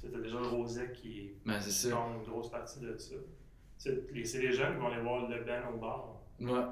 [0.00, 3.14] c'était déjà le Rosec qui Ben, c'est une grosse partie de ça.
[3.76, 6.16] C'est les, jeunes qui vont aller voir le band au bar.
[6.40, 6.68] Ouais,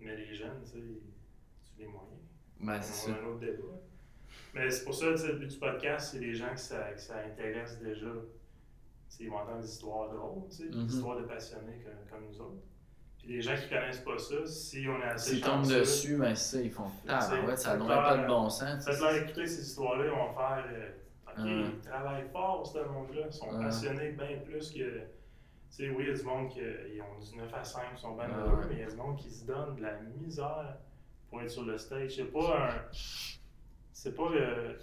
[0.00, 2.20] Mais les jeunes, tu sais, tu les moyens.
[2.60, 3.18] ben, c'est On ça.
[3.20, 3.80] a un autre débat.
[4.52, 6.92] Mais c'est pour ça, tu sais, le but du podcast, c'est les gens que ça,
[6.92, 8.06] que ça intéresse déjà.
[9.16, 10.86] Tu ils vont entendre des histoires drôles, tu sais, des Mhm.
[10.86, 12.62] histoires de passionnés comme, comme nous autres.
[13.18, 16.34] Puis les gens qui connaissent pas ça, si on est assez S'ils tombent dessus, ben,
[16.34, 16.90] ça, ils font.
[17.08, 18.84] Ah, ben, ouais, ça n'aurait pas de bon sens.
[18.84, 19.00] tu Faites sais.
[19.00, 20.90] leur écouter ces histoires-là, ils vont faire euh,
[21.38, 23.22] Ils travaillent fort, ce monde-là.
[23.26, 24.78] Ils sont passionnés bien plus que.
[24.78, 27.82] Tu sais, oui, il y a du monde qui ils ont du 9 à 5,
[27.96, 29.94] ils sont bien heureux, mais il y a du monde qui se donne de la
[30.20, 30.76] misère
[31.28, 32.12] pour être sur le stage.
[32.16, 32.96] C'est pas un.
[33.92, 34.78] C'est pas le,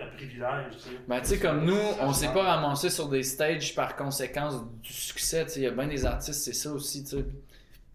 [0.00, 0.90] un privilège, tu sais.
[1.06, 4.64] Ben, tu sais, comme nous, on se s'est pas ramassé sur des stages par conséquence
[4.82, 5.44] du succès.
[5.44, 7.24] Tu sais, il y a bien des artistes, c'est ça aussi, tu sais.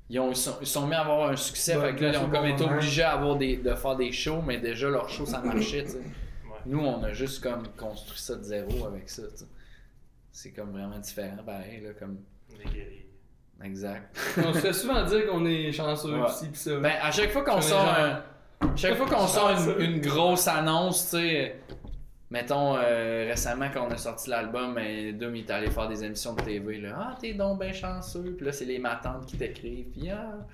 [0.10, 2.12] Ils, ont, ils, sont, ils sont mis à avoir un succès, Ouais, fait que là,
[2.14, 5.08] ils ont comme été obligés à avoir des, de faire des shows, mais déjà, leur
[5.10, 6.02] show, ça marchait, tu sais.
[6.70, 9.24] Nous, on a juste comme construit ça de zéro avec ça.
[10.32, 12.20] C'est comme vraiment différent, pareil, là, comme...
[12.54, 13.66] On.
[13.66, 14.16] Exact.
[14.38, 16.28] On se fait souvent dire qu'on est chanceux Ouais.
[16.40, 16.78] pis pis ça.
[16.78, 17.96] Ben, à chaque fois qu'on sort genre-
[18.62, 18.76] un...
[18.76, 19.50] Chaque fois qu'on sort
[19.80, 21.60] une, une grosse annonce, tu sais,
[22.30, 26.04] mettons euh, récemment quand on a sorti l'album, ben, Doom il est allé faire des
[26.04, 29.38] émissions de TV, là, ah t'es donc ben chanceux, puis là c'est les matantes qui
[29.38, 30.46] t'écrivent, puis ah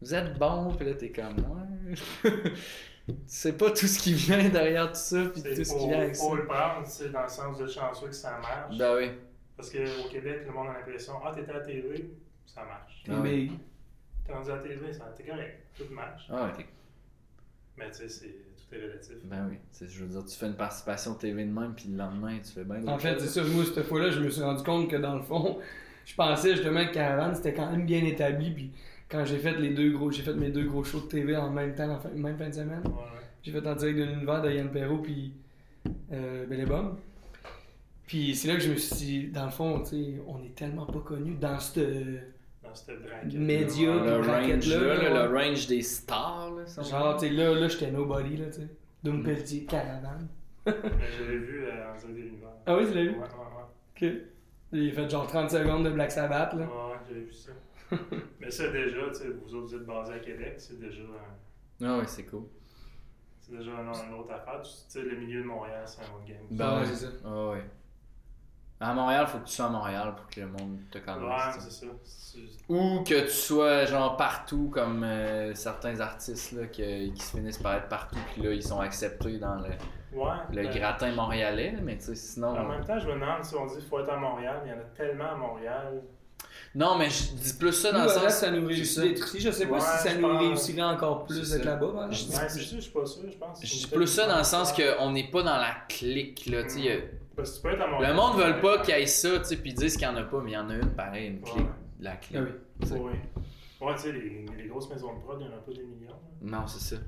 [0.00, 2.30] vous êtes bon, puis là t'es comme ouais,
[3.26, 5.88] c'est pas tout ce qui vient derrière tout ça, puis C'est tout ce faut, qui
[5.88, 6.24] vient avec ça.
[6.24, 8.76] faut le prendre, sais, dans le sens de chanceux que ça marche.
[8.78, 9.10] Ben oui,
[9.56, 12.10] Parce qu'au Québec, le monde a l'impression Ah, t'étais à la TV,
[12.46, 13.04] ça marche.
[13.10, 13.52] Ah big.
[14.26, 16.24] T'es rendu à la TV, ça- t'es correct, tout marche.
[16.30, 16.66] ah ouais,
[17.76, 19.14] Mais tu sais, c'est- tout est relatif.
[19.24, 21.96] ben oui, C'est- je veux dire, tu fais une participation TV de même, puis le
[21.96, 23.28] lendemain tu fais bien En fait, choses.
[23.28, 23.44] c'est ça.
[23.44, 25.58] Moi, cette fois-là, je me suis rendu compte que dans le fond,
[26.04, 28.50] je pensais justement que Caravane, c'était quand même bien établi.
[28.52, 28.70] Puis
[29.10, 31.50] quand j'ai fait les deux gros, j'ai fait mes deux gros shows de TV en
[31.50, 32.82] même temps, en fin, même fin de semaine.
[32.84, 33.20] Ouais, ouais.
[33.42, 35.32] J'ai fait en direct de l'univers de Yann Perrault puis
[36.12, 36.96] euh, Bellebum.
[38.06, 40.54] Puis c'est là que je me suis dit, dans le fond, tu sais, on est
[40.54, 41.78] tellement pas connus dans cette
[42.62, 43.34] Dans cette braquette.
[43.34, 47.68] média, le range, là, le range des stars, là, ça, Genre, tu sais, là, là
[47.68, 48.68] j'étais nobody, là, tu sais.
[49.02, 49.24] Doom Mm.
[49.24, 50.28] Pelletier, Caravane.
[50.66, 50.72] Mais
[51.18, 52.48] j'avais vu euh, en direct de l'univers.
[52.66, 53.14] Ah oui, tu l'as Ouais, vu?
[53.14, 54.08] ouais, ouais.
[54.18, 54.22] Ok.
[54.72, 56.58] Il a fait genre 30 secondes de Black Sabbath, là.
[56.58, 57.50] Ouais, ouais, j'avais vu ça.
[58.40, 61.86] Mais ça, déjà, tu sais, vous autres, vous êtes basés à Québec, c'est déjà, un-
[61.86, 62.44] Ah ouais, c'est cool.
[63.40, 64.60] c'est déjà un, une autre affaire.
[64.62, 66.36] Tu sais, le milieu de Montréal, c'est un autre game.
[66.50, 66.86] Ben Ouais, ouais.
[66.86, 67.08] c'est ça.
[67.24, 67.64] Ah ouais.
[68.82, 71.54] À Montréal, faut que tu sois à Montréal pour que le monde te Ouais, connaisse.
[71.56, 71.86] tu sais.
[72.02, 72.64] c'est ça.
[72.70, 77.58] Ou que tu sois genre partout comme euh, certains artistes là, qui, qui se finissent
[77.58, 79.68] par être partout puis là ils sont acceptés dans le,
[80.18, 80.30] Ouais.
[80.50, 82.56] le ben, gratin montréalais, mais tu sais sinon.
[82.56, 84.70] En même temps, je me demande si on dit qu'il faut être à Montréal, il
[84.70, 86.02] y en a tellement à Montréal.
[86.74, 88.32] Non mais je dis plus ça dans le sens.
[88.34, 89.16] ça nous réussit.
[89.38, 92.08] Je sais pas Ouais, si ça nous pense- réussirait encore plus d'être là-bas.
[92.10, 92.26] Je.
[92.28, 93.60] Ouais, sûr, je suis pas sûr, je pense.
[93.64, 96.70] Je dis plus ça dans le sens qu'on n'est pas dans la clique là, tu
[96.70, 96.80] sais.
[96.80, 96.98] y a-
[97.36, 98.10] Parce que tu peux être à Montréal.
[98.10, 100.06] Le monde veut pas qu'il y ait ça, tu sais, puis ils disent qu'il y
[100.10, 101.64] en a pas, mais il y en a une pareil, une clique, Ouais.
[102.00, 102.38] la clique.
[102.38, 102.50] Ah oui.
[102.82, 102.94] tu sais.
[102.98, 103.12] Oui.
[103.80, 105.82] Ouais, tu sais, les, les grosses maisons de prod, il n'y en a pas des
[105.84, 106.10] millions.
[106.10, 106.58] là.
[106.60, 107.00] Non, c'est ça.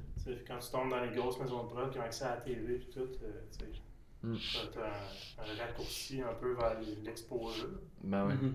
[0.46, 2.74] Quand tu tombes dans les grosses maisons de prod qui ont accès à la TV
[2.76, 3.66] et tout, euh, tu sais,
[4.24, 4.36] Mm.
[4.72, 7.68] t'as un, un raccourci un peu vers l'exposure.
[8.04, 8.34] Ben ouais.
[8.34, 8.54] Mhm.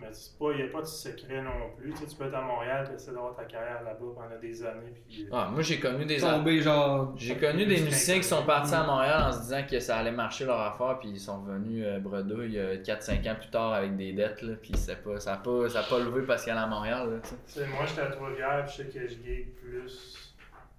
[0.00, 1.90] Mais c'est pas- il n'y a pas de secret non plus.
[1.92, 4.64] Tu, sais, tu peux être à Montréal et essayer d'avoir ta carrière là-bas pendant des
[4.64, 4.94] années.
[5.08, 7.12] Puis, euh, Ah, moi j'ai connu des genre.
[7.16, 10.10] J'ai connu des musiciens qui sont partis à Montréal en se disant que ça allait
[10.12, 13.96] marcher leur affaire, puis ils sont revenus euh, bredouille euh, 4-5 ans plus tard avec
[13.96, 16.52] des dettes, là, puis c'est pas, ça n'a pas, ça a pas levé parce qu'ils
[16.52, 17.10] allaient à Montréal.
[17.10, 17.66] Là, tu sais.
[17.66, 20.34] moi, j'étais à Trois-Rivières, puis je sais que je gay plus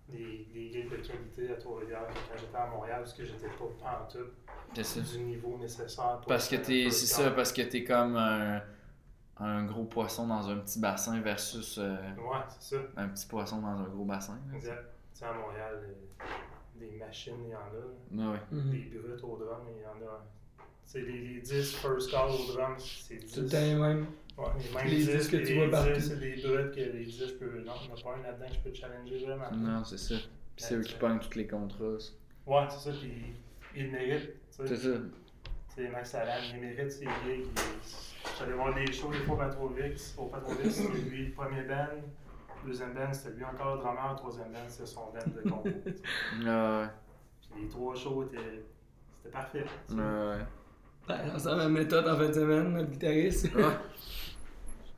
[0.10, 3.88] des, des gigs de qualité à Trois-Rivières quand j'étais à Montréal, parce que j'étais pas
[3.89, 4.18] en tout
[4.73, 4.99] C'est ça.
[5.18, 6.89] du niveau nécessaire pour Parce que faire t'es.
[6.89, 8.61] C'est ça, parce que t'es comme un,
[9.43, 12.81] un gros poisson dans un petit bassin versus euh, Ouais, c'est ça.
[12.97, 14.38] un petit poisson dans un gros bassin.
[14.49, 14.55] là.
[14.57, 14.85] Exact.
[15.13, 16.23] Tu sais, à Montréal, euh,
[16.80, 18.23] des machines, il y en a.
[18.26, 18.31] là.
[18.31, 18.39] Ouais, ouais.
[18.51, 18.72] Mhm.
[18.72, 20.26] Des brutes au drum, il y en a.
[20.57, 23.34] Tu sais, les, les 10 first call au drum, c'est 10.
[23.34, 24.05] Tout le temps les mêmes.
[24.38, 25.93] Ouais, les mêmes Les 10 10 que tu les vois partout.
[25.93, 27.61] 10, c'est des brutes que les 10, je peux.
[27.61, 29.51] Non, il n'y en a pas un là-dedans que je peux challenger vraiment.
[29.51, 30.15] Non, c'est ça.
[30.55, 31.97] Puis c'est eux qui pognent tous les contrats.
[32.45, 33.11] Ouais, c'est ça, puis
[33.76, 34.31] ils le méritent.
[34.49, 34.89] C'est ça.
[35.76, 37.11] Sais, Max Alan, il mérite ses gigs.
[37.27, 37.48] il-
[38.38, 40.15] J'allais voir des shows des fois au Patrovix.
[40.18, 41.88] Au Patrovix, c'était lui le premier band.
[42.65, 44.15] Deuxième band, c'était lui encore le drummer.
[44.18, 46.03] Troisième band, c'était son band de sais.
[46.45, 46.88] Ouais,
[47.52, 48.64] Puis les trois shows étaient.
[49.18, 49.65] C'était parfait.
[49.89, 50.38] ouais.
[51.07, 53.53] Ben, ça la méthode en fin de semaine, notre guitariste.
[53.56, 53.64] Ouais.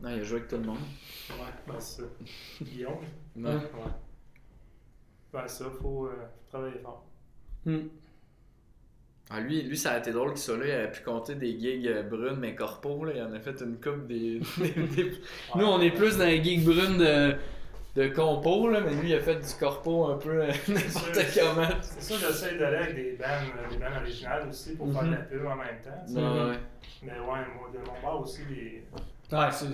[0.02, 0.80] Non, il a joué avec tout le monde.
[1.30, 2.08] Ouais, ben c'est ça.
[2.62, 2.98] Guillaume?
[3.38, 3.54] Ouais.
[3.56, 3.92] Ouais.
[5.32, 7.06] Ben ça, faut, euh, faut travailler fort.
[7.66, 7.88] Hmm.
[9.30, 10.66] Ah, lui, lui, ça a été drôle qu'il soit là.
[10.68, 13.06] Il avait pu compter des gigs euh, brunes, mais corpo.
[13.06, 13.14] Là.
[13.16, 14.40] Il en a fait une coupe des.
[14.58, 15.22] des- des-
[15.56, 17.36] Nous, on est plus dans les gigs brunes de,
[17.96, 21.68] de compo, là, mais lui, il a fait du corpo un peu euh, n'importe comment.
[21.82, 25.12] C'est ça, j'essaie d'aller avec des bands, euh, des bands originales aussi pour faire de
[25.12, 26.14] la pub en même temps.
[26.14, 26.58] Ouais, ouais.
[27.02, 28.84] Mais ouais, moi, de mon bord aussi, les
[29.32, 29.66] Ouais, c'est.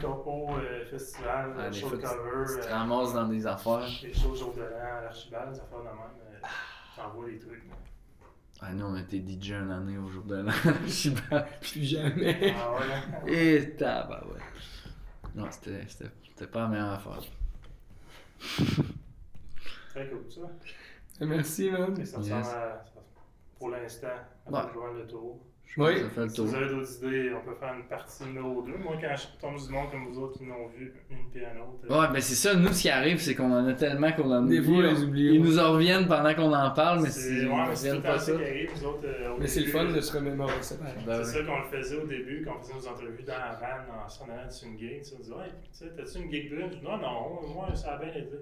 [0.00, 0.84] corpos, euh,
[1.28, 3.86] Ah, des fois, de tu, cover, tu te ramasses dans des affaires.
[4.02, 6.42] les shows jour de l'an, l'archibald, des affaires de même.
[6.42, 6.46] euh,
[6.96, 7.64] J'envoie des trucs.
[7.68, 7.74] là.
[8.60, 10.52] Ah, nous, on était DJ une année au jour de l'an.
[10.84, 11.42] Je sais pas.
[11.60, 12.54] Plus jamais.
[12.56, 12.72] Ah
[13.24, 13.32] ouais.
[13.32, 14.40] Et tabac, ouais.
[15.34, 17.20] Non, c'était pas la meilleure affaire.
[19.90, 20.40] Très cool ça.
[21.24, 21.98] Merci, man.
[22.00, 22.30] Et ça Yes.
[22.32, 22.84] ressemble à.
[23.58, 24.08] Pour l'instant,
[24.50, 24.60] Ouais.
[24.96, 25.38] le tour.
[25.68, 25.98] Je Oui.
[26.00, 28.72] ça fait le Si vous avez d'autres idées, on peut faire une partie numéro 2.
[28.78, 31.60] Moi, quand je tombe du monde comme vous autres qui l'ont vu, une puis un
[31.60, 32.00] autre.
[32.00, 34.42] Ouais, mais c'est ça, nous, ce qui arrive, c'est qu'on en a tellement qu'on en
[34.42, 34.66] Des oublie.
[34.66, 35.46] fois, on les oublie, Ils ouais.
[35.46, 38.32] nous en reviennent pendant qu'on en parle, mais c'est ouais, mais c'est tout pas ça
[38.32, 38.70] qui arrive.
[38.86, 40.74] Autres, euh, Mais c'est le fun de se remémorer ça.
[41.06, 43.52] Ben C'est ça qu'on le faisait au début, quand on faisait nos entrevues dans la
[43.60, 44.98] van en s'en allant sur une gig.
[45.02, 47.92] Tu sais, on disait, ouais, tu sais, t'as-tu une gig dis, non, non, moi, ça
[47.92, 48.36] a bien été.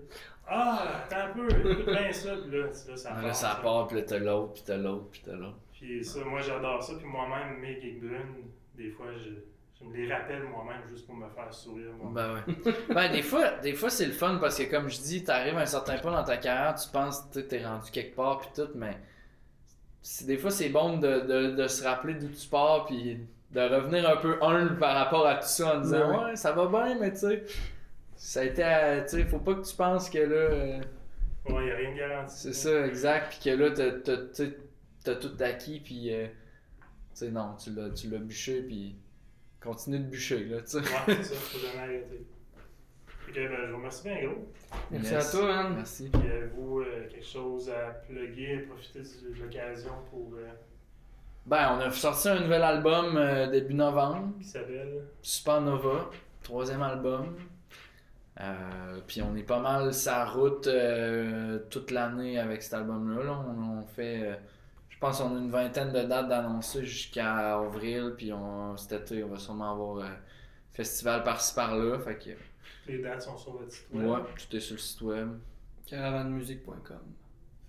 [0.48, 2.30] Ah, attends un peu, écoute bien ça.
[2.36, 5.06] Puis là, là, ça Là, part, ça part, puis là, t'as l'autre, puis t'as l'autre,
[5.10, 5.56] puis t'as l'autre.
[5.78, 6.94] Puis ça, moi, j'adore ça.
[6.96, 8.44] Puis moi-même, mes gigs brunes,
[8.76, 9.30] des fois, je,
[9.78, 11.90] je me les rappelle moi-même juste pour me faire sourire.
[12.00, 12.10] Moi.
[12.14, 12.72] Ben ouais.
[12.94, 15.60] ben des fois, des fois c'est le fun parce que comme je dis, t'arrives à
[15.62, 18.70] un certain point dans ta carrière, tu penses que t'es rendu quelque part puis tout,
[18.74, 18.96] mais
[20.02, 23.18] c'est- des fois c'est bon de, de, de se rappeler d'où tu pars puis
[23.52, 26.24] de revenir un peu humble par rapport à tout ça en disant Ouais.
[26.30, 27.44] ouais, ça va bien mais tu sais
[28.16, 30.78] ça a été à- tu sais faut pas que tu penses que là euh,
[31.48, 32.34] Ouais, il n'y a rien de garanti.
[32.36, 34.44] c'est ça exact puis que là t'as
[35.06, 36.32] t'as- tout acquis puis euh, tu
[37.14, 38.96] sais non tu l'as tu l'as bûché puis
[39.60, 42.26] continue de bûcher là tu sais Ouais, c'est ça, faut jamais arrêter.
[43.26, 44.48] Que, ben, je vous remercie bien gros.
[44.90, 45.74] Merci à toi, man.
[45.74, 50.32] merci Puis avez-vous euh, quelque chose à plugger, profiter de l'occasion pour.
[50.36, 50.48] euh,
[51.44, 55.02] Ben, on a sorti un nouvel album euh, début novembre, Isabelle.
[55.22, 56.08] Supernova,
[56.44, 57.34] troisième album.
[58.40, 63.24] Euh, puis on est pas mal sa route euh, toute l'année avec cet album-là.
[63.24, 63.44] là.
[63.48, 64.34] On, on fait, euh,
[64.96, 68.14] je pense qu'on a une vingtaine de dates d'annoncées jusqu'à avril.
[68.16, 70.08] Puis on, cet été, on va sûrement avoir euh,
[70.72, 71.98] festival par-ci par-là.
[71.98, 72.30] Fait que,
[72.90, 74.06] Les dates sont sur votre site web.
[74.08, 75.28] ouais, tout est sur le site web.
[75.86, 76.96] Caravanemusique.com.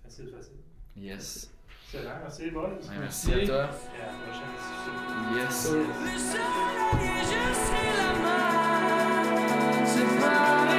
[0.04, 0.54] Facile, facile.
[0.96, 1.52] Yes.
[1.92, 2.68] Excellent, merci boys.
[2.68, 3.46] Ouais, merci à toi.
[3.46, 4.56] Et à la prochaine.
[5.36, 5.72] Yes.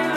[0.03, 0.08] Le